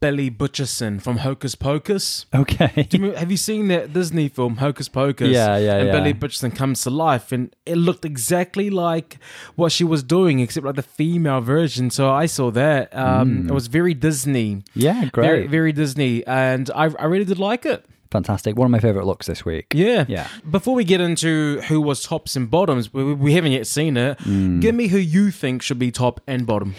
[0.00, 2.26] Billy Butcherson from Hocus Pocus.
[2.32, 2.86] Okay.
[2.88, 5.28] Do you remember- have you seen that Disney film Hocus Pocus?
[5.30, 5.92] Yeah, yeah, And yeah.
[5.92, 9.18] Billy Butcherson comes to life, and it looked exactly like
[9.56, 11.90] what she was doing, except like the female version.
[11.90, 12.94] So I saw that.
[12.96, 14.62] Um, It was very Disney.
[14.74, 15.50] Yeah, Very, great.
[15.50, 17.84] very Disney, and I, I really did like it.
[18.10, 18.56] Fantastic.
[18.56, 19.66] One of my favorite looks this week.
[19.74, 20.04] Yeah.
[20.08, 20.28] Yeah.
[20.50, 24.18] Before we get into who was tops and bottoms, we, we haven't yet seen it.
[24.20, 24.60] Mm.
[24.60, 26.74] Give me who you think should be top and bottom.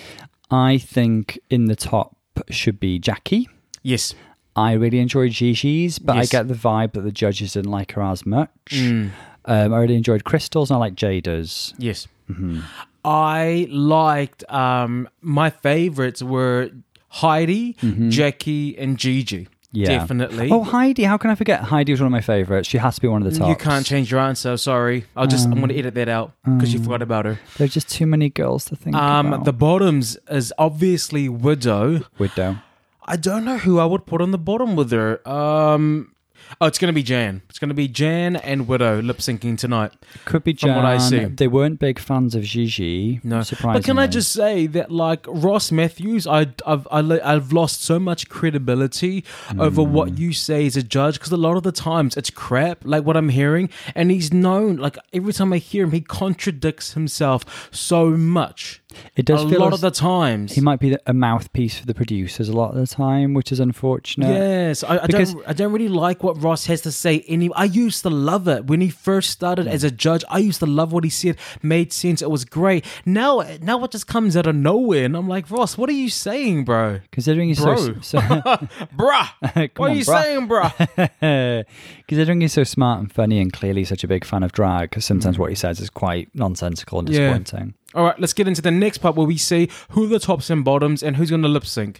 [0.49, 2.15] I think in the top
[2.49, 3.47] should be Jackie.
[3.83, 4.15] Yes.
[4.55, 6.33] I really enjoyed Gigi's, but Yes.
[6.33, 8.49] I get the vibe that the judges didn't like her as much.
[8.69, 9.11] Mm.
[9.45, 11.73] Um, I really enjoyed Crystal's and I like Jaida's.
[11.77, 12.07] Yes.
[12.29, 12.59] Mm-hmm.
[13.05, 16.71] I liked um my favorites were
[17.09, 18.09] Heidi, Mm-hmm.
[18.09, 19.47] Jackie, and Gigi.
[19.71, 19.89] Yeah.
[19.99, 20.49] definitely.
[20.51, 21.03] Oh, Heidi.
[21.03, 21.61] How can I forget?
[21.61, 22.67] Heidi was one of my favorites.
[22.67, 23.49] She has to be one of the top.
[23.49, 24.57] you can't change your answer.
[24.57, 27.39] Sorry, I'll just I'm going to edit that out because you forgot about her.
[27.57, 29.45] There's just too many girls to think Um, about.
[29.45, 32.01] the bottoms is obviously Widow.
[32.17, 32.57] Widow.
[33.05, 35.27] I don't know who I would put on the bottom with her.
[35.27, 36.13] Um,
[36.61, 37.41] oh, it's going to be Jan.
[37.49, 39.91] It's going to be Jan and Widow lip syncing tonight.
[40.25, 40.69] Could be Jan.
[40.69, 41.25] From what I see.
[41.25, 43.19] They weren't big fans of Gigi.
[43.23, 43.79] No, surprisingly.
[43.79, 47.83] but can I just say that like Ross Mathews, I, I've I, li- I've lost
[47.83, 49.23] so much credibility
[49.57, 49.89] over Mm.
[49.91, 53.03] what you say as a judge because a lot of the times it's crap, like
[53.05, 57.69] what I'm hearing, and he's known like every time I hear him, he contradicts himself
[57.71, 58.81] so much.
[59.15, 60.53] It does a lot of the times.
[60.55, 63.59] he might be a mouthpiece for the producers a lot of the time, which is
[63.59, 64.27] unfortunate.
[64.33, 65.35] Yes, I, I don't.
[65.47, 67.23] I don't really like what Ross has to say.
[67.27, 70.23] Any, I used to love it when he first started as a judge.
[70.29, 71.37] I used to love what he said.
[71.61, 72.21] Made sense.
[72.21, 72.85] It was great.
[73.05, 76.09] Now, now it just comes out of nowhere, and I'm like, Ross, what are you
[76.09, 76.99] saying, bro?
[77.11, 77.75] Considering he's Bro.
[77.75, 80.23] so, so Bruh, what Come are you bruh.
[80.23, 81.65] saying, bruh?
[82.07, 85.05] considering he's so smart and funny and clearly such a big fan of drag, because
[85.05, 87.11] sometimes what he says is quite nonsensical and Mm.
[87.11, 87.73] Disappointing.
[87.95, 90.63] All right, let's get into the next part where we see who the tops and
[90.63, 91.99] bottoms and who's going to lip sync.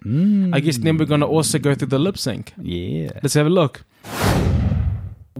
[0.53, 2.53] I guess then we're going to also go through the lip sync.
[2.61, 3.11] Yeah.
[3.23, 3.83] Let's have a look.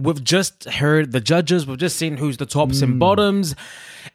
[0.02, 1.66] We've just heard the judges.
[1.66, 2.98] We've just seen who's the tops and mm.
[2.98, 3.54] bottoms.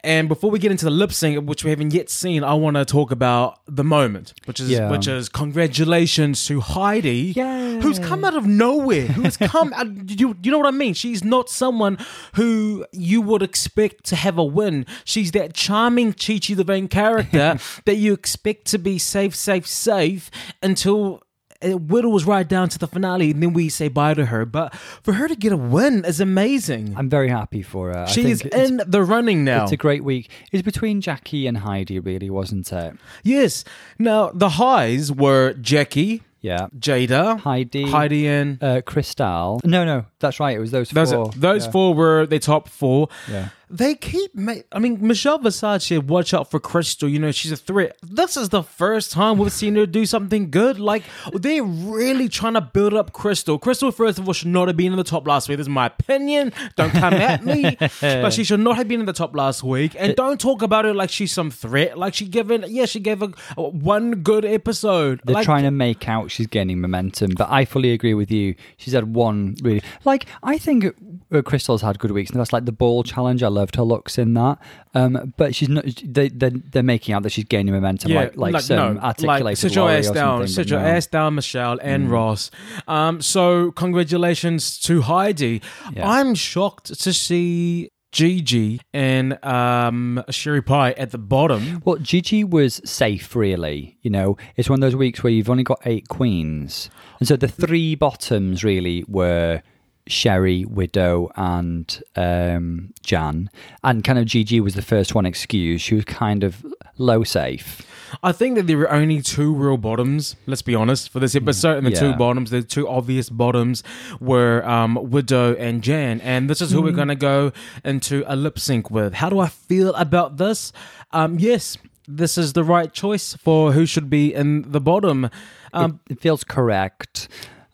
[0.04, 2.76] And before we get into the lip sync, which we haven't yet seen, I want
[2.76, 4.90] to talk about the moment, which is Yeah.
[4.90, 7.80] which is congratulations to Heidi, Yay.
[7.82, 9.08] who's come out of nowhere.
[9.08, 9.74] Who's come?
[9.74, 9.88] out,
[10.20, 10.94] you you know what I mean?
[10.94, 11.98] She's not someone
[12.34, 14.86] who you would expect to have a win.
[15.04, 19.68] She's that charming Chi Chi, the main character, that you expect to be safe, safe,
[19.68, 20.32] safe
[20.62, 21.22] until
[21.66, 24.46] it whittles right down to the finale, and then we say bye to her.
[24.46, 26.94] But for her to get a win is amazing.
[26.98, 28.00] I'm very happy for her.
[28.00, 29.64] I She is in the running now.
[29.64, 30.30] It's a great week.
[30.52, 32.96] It's between Jackie and Heidi, really, wasn't it?
[33.24, 33.64] yes.
[34.00, 36.68] Now the highs were Jackie, Yeah.
[36.78, 39.60] Jaida, Heidi, Heidi, and uh, Crystal.
[39.64, 40.56] No, no, that's right.
[40.56, 41.32] It was those four.
[41.36, 41.72] those yeah.
[41.72, 43.10] four were the top four.
[43.30, 43.50] Yeah.
[43.70, 44.36] They keep.
[44.36, 47.98] Ma- I mean, Michelle said, "Watch out for Crystal." You know, she's a threat.
[48.04, 50.80] This is the first time we've seen her do something good.
[50.80, 51.04] Like
[51.34, 53.58] they're really trying to build up Crystal.
[53.58, 55.58] Crystal, first of all, should not have been in the top last week.
[55.58, 56.54] This is my opinion.
[56.76, 57.76] Don't come at me.
[58.02, 59.96] but she should not have been in the top last week.
[59.98, 61.98] And don't talk about her like she's some threat.
[61.98, 65.22] Like she given, yeah, she gave a, a one good episode.
[65.26, 68.54] They're like, trying to make out she's gaining momentum, but I fully agree with you.
[68.78, 70.86] She's had one really like I think
[71.32, 73.44] uh, Crystal's had good weeks, and that's like the ball challenge.
[73.44, 74.58] I loved her looks in that,
[74.94, 75.86] um, but she's not.
[76.04, 79.76] They they're, they're making out that she's gaining momentum, like like, some articulated like, sit
[79.76, 80.86] your ass down, sit your no.
[80.86, 80.98] Mm.
[80.98, 82.52] ass down, Michelle and Ross.
[82.88, 85.62] Um, so congratulations to Heidi.
[85.94, 86.10] Yeah.
[86.10, 91.82] I'm shocked to see Gigi and um Sherry Pie at the bottom.
[91.84, 93.98] Well, Gigi was safe, really.
[94.04, 96.90] You know, it's one of those weeks where you've only got eight queens.
[97.20, 99.62] And so the three bottoms really were
[100.08, 103.50] Sherry, Widow, and um, Jan.
[103.84, 105.84] And kind of Gigi was the first one excused.
[105.84, 106.66] She was kind of
[106.98, 107.82] low safe.
[108.24, 110.36] I think that there were only two real bottoms.
[110.46, 113.84] Let's be honest for this episode, and the two bottoms, the two obvious bottoms,
[114.22, 116.96] were um, Widow and Jan, and this is who we're Mm.
[116.98, 117.52] gonna go
[117.84, 119.16] into a lip sync with.
[119.16, 120.72] How do I feel about this?
[121.12, 121.78] Um, yes,
[122.08, 125.30] this is the right choice for who should be in the bottom.
[125.74, 127.28] Um, it, it feels correct.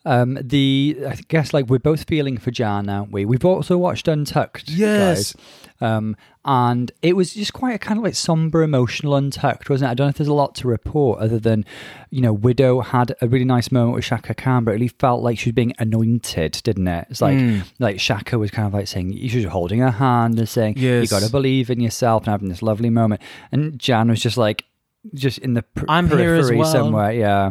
[0.04, 3.24] Um, the I guess like we're both feeling for Jan, aren't we?
[3.24, 5.32] We've also watched Untucked, Yes.
[5.32, 5.42] guys.
[5.80, 9.92] Um, and it was just quite a kind of like somber, emotional Untucked, wasn't it?
[9.92, 11.64] I don't know if there's a lot to report other than,
[12.10, 15.22] you know, Widow had a really nice moment with Chaka Khan, but it really felt
[15.22, 17.06] like she was being anointed, didn't it?
[17.10, 17.62] It's like Mm.
[17.78, 21.02] like Chaka was kind of like saying she was holding her hand and saying, Yes.
[21.04, 23.22] "You got to believe in yourself," and having this lovely moment.
[23.52, 24.64] And Jan was just like.
[25.14, 26.72] Just in the per- I'm here as periphery well.
[26.72, 27.50] somewhere, yeah.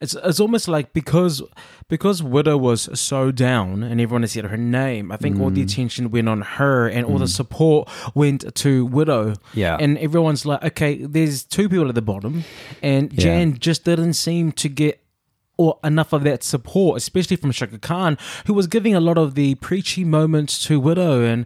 [0.00, 1.42] It's it's almost like because
[1.88, 5.10] because Widow was so down and everyone has said her name.
[5.10, 5.54] I think all Mm.
[5.54, 9.34] the attention went on her and all the support went to Widow.
[9.52, 9.76] Yeah.
[9.80, 12.44] and everyone's like, okay, there's two people at the bottom,
[12.82, 13.18] and Yeah.
[13.24, 15.00] Jan just didn't seem to get.
[15.58, 18.16] Or enough of that support, especially from Chaka Khan,
[18.46, 21.44] who was giving a lot of the preachy moments to Widow, and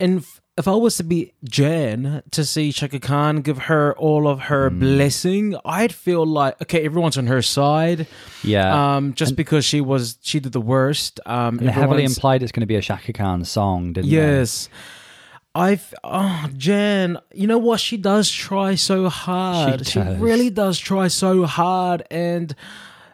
[0.00, 0.24] and
[0.58, 4.70] if I was to be Jan to see Chaka Khan give her all of her
[4.70, 4.80] Mm.
[4.80, 8.06] blessing, I'd feel like okay, everyone's on her side.
[8.44, 8.96] Yeah.
[8.96, 11.20] Um, just because she was she did the worst.
[11.26, 14.12] Um, and heavily implied it's going to be a Chaka Khan song, didn't it?
[14.12, 14.68] Yes.
[15.54, 17.78] I've oh Jan, you know what?
[17.80, 19.86] She does try so hard.
[19.86, 22.54] She She, really does try so hard, and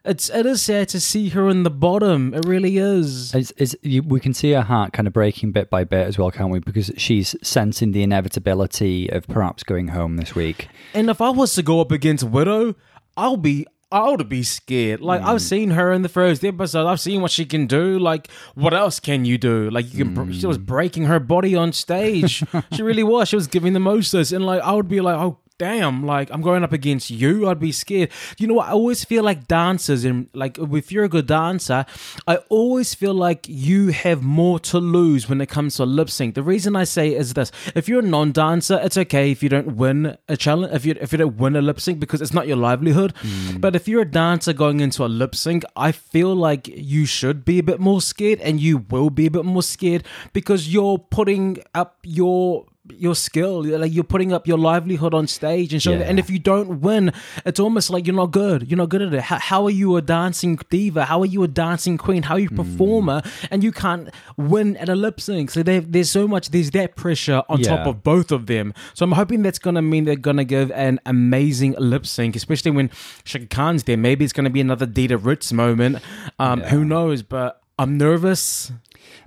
[0.08, 2.34] it's it is sad to see her in the bottom.
[2.34, 3.34] It really is.
[3.34, 6.18] It's, it's, you, we can see her heart kind of breaking bit by bit as
[6.18, 6.58] well, can't we?
[6.58, 10.68] Because she's sensing the inevitability of perhaps going home this week.
[10.94, 12.74] And if I was to go up against Widow,
[13.16, 15.00] I'll be I would be scared.
[15.00, 15.38] Like I've hmm.
[15.38, 16.86] seen her in the first episode.
[16.86, 17.98] I've seen what she can do.
[17.98, 19.70] Like what else can you do?
[19.70, 20.14] Like you can.
[20.14, 20.64] br She was hmm.
[20.64, 22.44] breaking her body on stage.
[22.72, 23.28] she really was.
[23.28, 26.06] She was giving the most of this, and like I would be like, oh damn,
[26.06, 28.10] like I'm going up against you, I'd be scared.
[28.38, 28.68] You know what?
[28.68, 31.84] I always feel like dancers and like if you're a good dancer,
[32.26, 36.34] I always feel like you have more to lose when it comes to lip sync.
[36.34, 39.76] The reason I say is this: if you're a non-dancer, it's okay if you don't
[39.76, 42.46] win a challenge, if you if you don't win a lip sync because it's not
[42.46, 43.14] your livelihood.
[43.22, 43.60] Mm.
[43.60, 47.44] But if you're a dancer going into a lip sync, I feel like you should
[47.44, 50.98] be a bit more scared, and you will be a bit more scared because you're
[50.98, 52.66] putting up your
[52.96, 56.06] your skill like you're putting up your livelihood on stage and showing Yeah.
[56.06, 57.12] and if you don't win
[57.44, 58.68] it's almost like you're not good.
[58.70, 59.20] You're not good at it.
[59.22, 61.04] How, how are you a dancing diva?
[61.04, 62.22] How are you a dancing queen?
[62.24, 63.22] How are you a performer?
[63.50, 65.50] And you can't win at a lip sync.
[65.50, 68.74] So there's so much there's that pressure on top of both of them.
[68.94, 72.90] So i'm hoping that's gonna mean they're gonna give an amazing lip sync especially when
[73.24, 73.96] Chaka Khan's there.
[73.96, 75.98] Maybe it's gonna be another Dida Ritz moment.
[76.38, 77.22] Um who knows?
[77.22, 78.72] But i'm nervous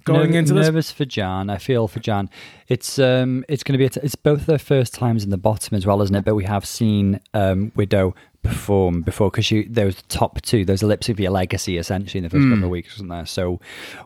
[0.03, 1.49] going Ner- into this nervous for Jan.
[1.49, 2.29] I feel for Jan.
[2.67, 3.85] It's um, it's going to be.
[3.85, 6.25] A t- it's both their first times in the bottom as well, isn't it?
[6.25, 10.65] But we have seen um, Widow perform before because there was the top two.
[10.65, 12.49] There's a lip sync for your legacy essentially in the first Hmm.
[12.51, 13.25] couple of weeks, wasn't there?
[13.25, 13.59] So,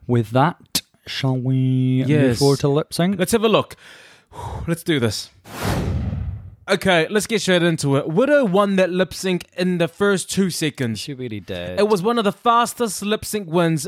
[0.08, 2.40] with that, shall we move Yes.
[2.40, 3.18] forward to lip sync?
[3.18, 3.76] Let's have a look.
[4.68, 5.30] Let's do this.
[6.68, 8.08] Okay, let's get straight into it.
[8.10, 11.00] Widow won that lip sync in the first two seconds.
[11.00, 11.80] She really did.
[11.80, 13.88] It was one of the fastest lip sync wins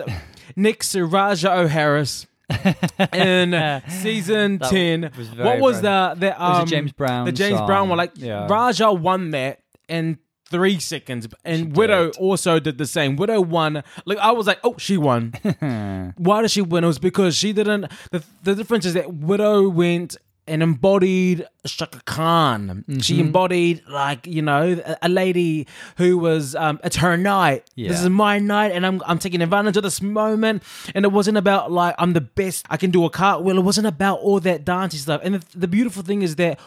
[0.56, 2.06] next to Asia O'Hara
[3.14, 5.12] in season That 10.
[5.18, 7.68] was very, what was the, the was a um, James Brown The James song.
[7.68, 7.98] Brown one.
[7.98, 8.48] Like, Yeah.
[8.50, 9.60] Raja won that
[9.90, 10.20] in
[10.50, 11.28] three seconds.
[11.44, 13.18] And Widow also did the same.
[13.18, 13.84] Widow won.
[14.06, 15.34] Like, I was like, oh, she won.
[16.18, 16.86] Why did she win?
[16.86, 17.92] It was because she didn't.
[18.12, 20.16] The, the difference is that Widow went
[20.48, 22.86] and embodied Chaka Khan.
[23.02, 23.22] She Mm-hmm.
[23.22, 25.68] embodied, like, you know, a, a lady
[25.98, 27.70] who was, um, it's her night.
[27.90, 30.64] This is my night, and I'm, I'm taking advantage of this moment.
[30.96, 33.58] And it wasn't about, like, I'm the best, I can do a cartwheel.
[33.58, 35.22] It wasn't about all that dancing stuff.
[35.24, 36.60] And the, the beautiful thing is that.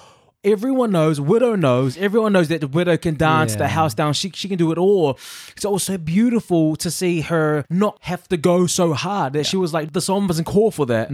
[0.42, 4.14] Everyone knows, Widow knows, everyone knows that the Widow can dance the house down.
[4.14, 5.18] She, she can do it all.
[5.54, 9.34] It's also beautiful to see her not have to go so hard.
[9.34, 11.10] That she was like, the song wasn't call for that.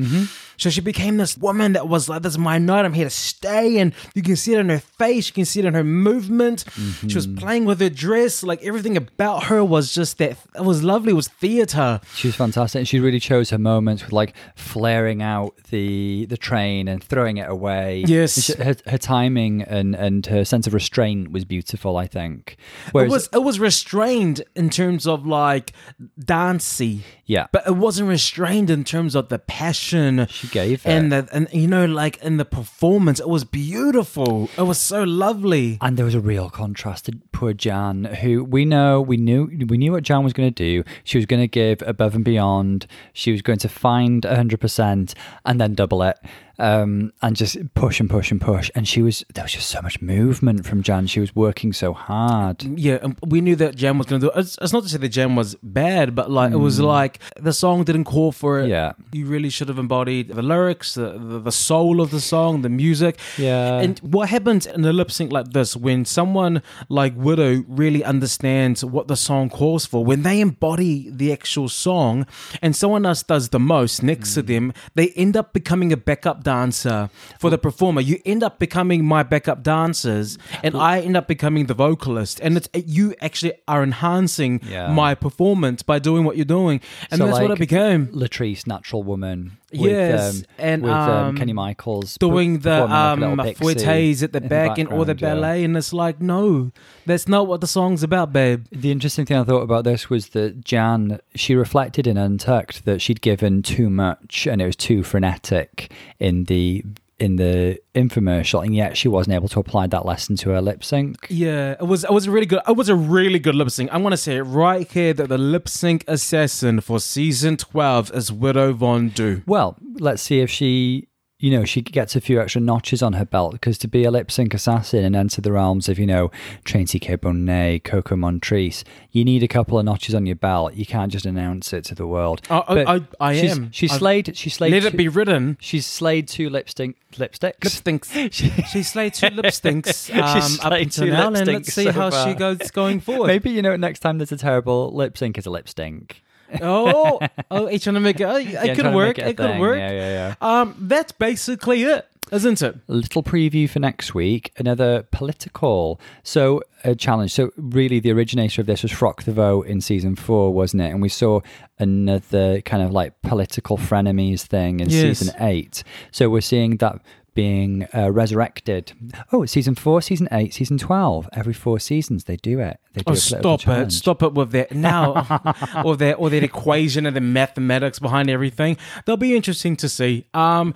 [0.57, 3.11] So she became this woman that was like, this is my night, I'm here to
[3.11, 3.79] stay.
[3.79, 6.65] And you can see it in her face, you can see it in her movement.
[7.09, 7.39] She was mm-hmm.
[7.39, 8.43] playing with her dress.
[8.43, 12.01] Like everything about her was just that, it was lovely, it was theater.
[12.15, 12.81] She was fantastic.
[12.81, 17.37] And she really chose her moments with like flaring out the the train and throwing
[17.37, 18.05] it away.
[18.07, 18.45] Yes.
[18.45, 21.97] She- her, her timing and and her sense of restraint was beautiful.
[21.97, 22.57] I think.
[22.95, 25.73] It was it was restrained in terms of like
[26.19, 27.03] dancey.
[27.27, 30.91] yeah, But it wasn't restrained in terms of the passion she gave it.
[30.91, 35.03] and the and you know like in the performance it was beautiful it was so
[35.03, 39.51] lovely and there was a real contrast to poor Jan, who we know we knew
[39.69, 40.85] we knew what Jan was going to do.
[41.05, 42.87] She was going to give above and beyond.
[43.13, 45.15] She was going to find hundred percent
[45.45, 46.19] and then double it,
[46.59, 48.71] um, and just push and push and push.
[48.75, 51.07] And she was there was just so much movement from Jan.
[51.07, 52.63] She was working so hard.
[52.63, 54.99] yeah and we knew that Jan was gonna do it it's, it's not to say
[54.99, 58.69] the Jan was bad but like it was like the song didn't call for it
[58.69, 58.93] Yeah.
[59.13, 62.69] you really should have embodied the lyrics the, the, the soul of the song the
[62.69, 63.81] music Yeah.
[63.81, 68.85] and what happens in a lip sync like this when someone like widow really understands
[68.85, 72.27] what the song calls for when they embody the actual song
[72.63, 76.45] and someone else does the most next to them they end up becoming a backup
[76.51, 76.99] dancer
[77.43, 80.29] for the performer you end up becoming my backup dancers
[80.65, 82.69] and i end up becoming the vocalist and it's
[82.99, 84.93] you actually are enhancing Yeah.
[85.05, 86.79] my performance by doing what you're doing
[87.11, 89.39] and So, that's what like, it became Latrice, Natural Woman.
[89.73, 94.23] With, Yes, um, and, with um, um, Kenya Michaels doing the like um pixie fouettes
[94.23, 95.41] at the back and all the background, yeah.
[95.41, 96.71] ballet and it's like no
[97.05, 100.29] that's not what the song's about babe The interesting thing I thought about this was
[100.29, 105.03] that Jan, she reflected in Untucked that she'd given too much and it was too
[105.03, 106.85] frenetic in the
[107.19, 110.85] in the infomercial, and yet she wasn't able to apply that lesson to her lip
[110.85, 111.27] sync.
[111.31, 113.89] yeah it was it was a really good it was a really good lip sync
[113.93, 118.31] i'm gonna say it right here that the lip sync assassin for season 12 is
[118.31, 123.03] widow Von'Du Well, let's see if she, you know, she gets a few extra notches
[123.03, 125.99] on her belt because to be a lip sync assassin and enter the realms of,
[125.99, 126.31] you know,
[126.65, 127.15] Trinity K.
[127.19, 130.75] Bonet, Coco Montrese, you need a couple of notches on your belt.
[130.75, 132.41] You can't just announce it to the world.
[132.49, 132.55] I-
[132.87, 133.65] I- I- I she's, am.
[133.73, 134.35] I've- slayed.
[134.37, 134.73] She slayed.
[134.73, 137.65] let it be written She's slayed two lipstick lipsticks.
[137.65, 138.11] lip stinks
[138.71, 141.93] she slayed two lip stinks um, She's slayed two now lip and let's see so
[141.93, 145.37] how she goes going forward Maybe you know next time there's a terrible lip sync
[145.39, 146.23] is a lip stink.
[146.63, 147.21] Oh
[147.51, 149.91] oh trying to make it oh, it Yeah, could work it it could work Yeah,
[149.91, 152.07] yeah, Um, that's basically it.
[152.33, 152.75] isn't it?
[152.89, 157.33] A little preview for next week, another political so a challenge.
[157.33, 160.91] So really, the originator of this was Frock the Vote in season four, wasn't it?
[160.91, 161.41] And we saw
[161.79, 165.19] another kind of like political frenemies thing in Yes.
[165.19, 165.83] season eight.
[166.11, 167.01] So we're seeing that
[167.37, 168.93] being uh, resurrected.
[169.33, 171.29] Oh, season four, season eight, season twelve.
[171.33, 172.81] Every four seasons they do it.
[172.95, 173.93] They do Oh, stop it!
[173.93, 175.55] Stop it with that now,
[175.85, 178.77] or that or that equation and the mathematics behind everything.
[179.05, 180.27] They'll be interesting to see.
[180.35, 180.75] Um,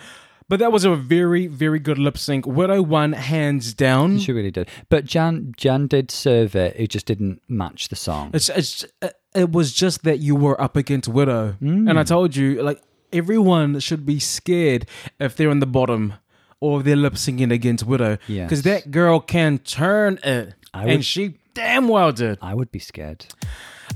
[0.49, 2.47] but that was a very very good lip sync.
[2.47, 4.19] Widow won hands down.
[4.19, 4.69] She really did.
[4.89, 6.75] But Jan Jan did serve it.
[6.79, 8.31] It just didn't match the song.
[8.35, 8.85] It's, it's
[9.35, 11.89] it was just that you were up against Widow, Mm.
[11.89, 12.81] and I told you like
[13.13, 14.87] everyone should be scared
[15.19, 16.15] if they're in the bottom
[16.61, 20.91] or they're lip syncing against Widow, Yeah, because that girl can turn it, I and
[20.99, 22.39] would- she damn well did.
[22.41, 23.27] I would be scared.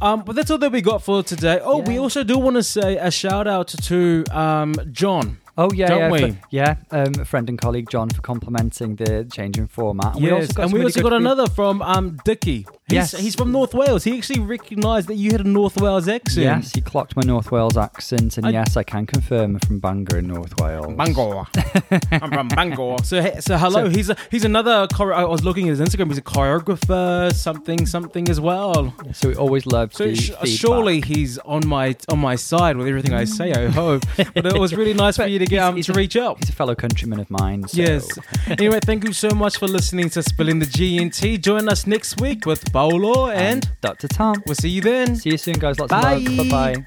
[0.01, 1.61] Um, but that's all that we got for today.
[1.63, 5.39] Oh, we also do want to say a shout out to um John.
[5.57, 6.31] Oh yeah, Don't yeah, we?
[6.33, 6.75] for- yeah.
[6.91, 10.15] Um, friend and colleague John for complimenting the change in format.
[10.17, 12.67] And we also yes, got and we really also got another from um Dickie.
[12.87, 13.13] He's, Yes.
[13.19, 14.05] he's from North Wales.
[14.05, 16.45] He actually recognised that you had a North Wales accent.
[16.45, 19.79] Yes, he clocked my North Wales accent, and I- yes, I can confirm I'm from
[19.79, 20.93] Bangor in North Wales.
[20.95, 21.45] Bangor.
[22.11, 22.97] I'm from Bangor.
[23.05, 23.85] So, so hello.
[23.85, 24.87] So- he's a, he's another.
[24.95, 26.09] Chore- I was looking at his Instagram.
[26.09, 28.95] He's a choreographer, something, something as well.
[29.13, 32.87] So we always love So the sh- surely he's on my on my side with
[32.89, 33.53] everything I say.
[33.53, 34.03] I hope.
[34.35, 36.39] But it was really nice for you to get he's- um, to a- reach out.
[36.39, 37.67] he's a fellow countryman of mine.
[37.69, 37.81] So.
[37.81, 38.07] Yes.
[38.49, 41.41] anyway, thank you so much for listening to Spilling the GNT.
[41.41, 44.09] Join us next week with Paolo, and Dr.
[44.09, 44.37] Tom.
[44.47, 45.17] we'll see you then.
[45.17, 45.79] See you soon, guys.
[45.79, 46.15] Lots Bye.
[46.15, 46.49] of love.
[46.51, 46.85] Bye bye.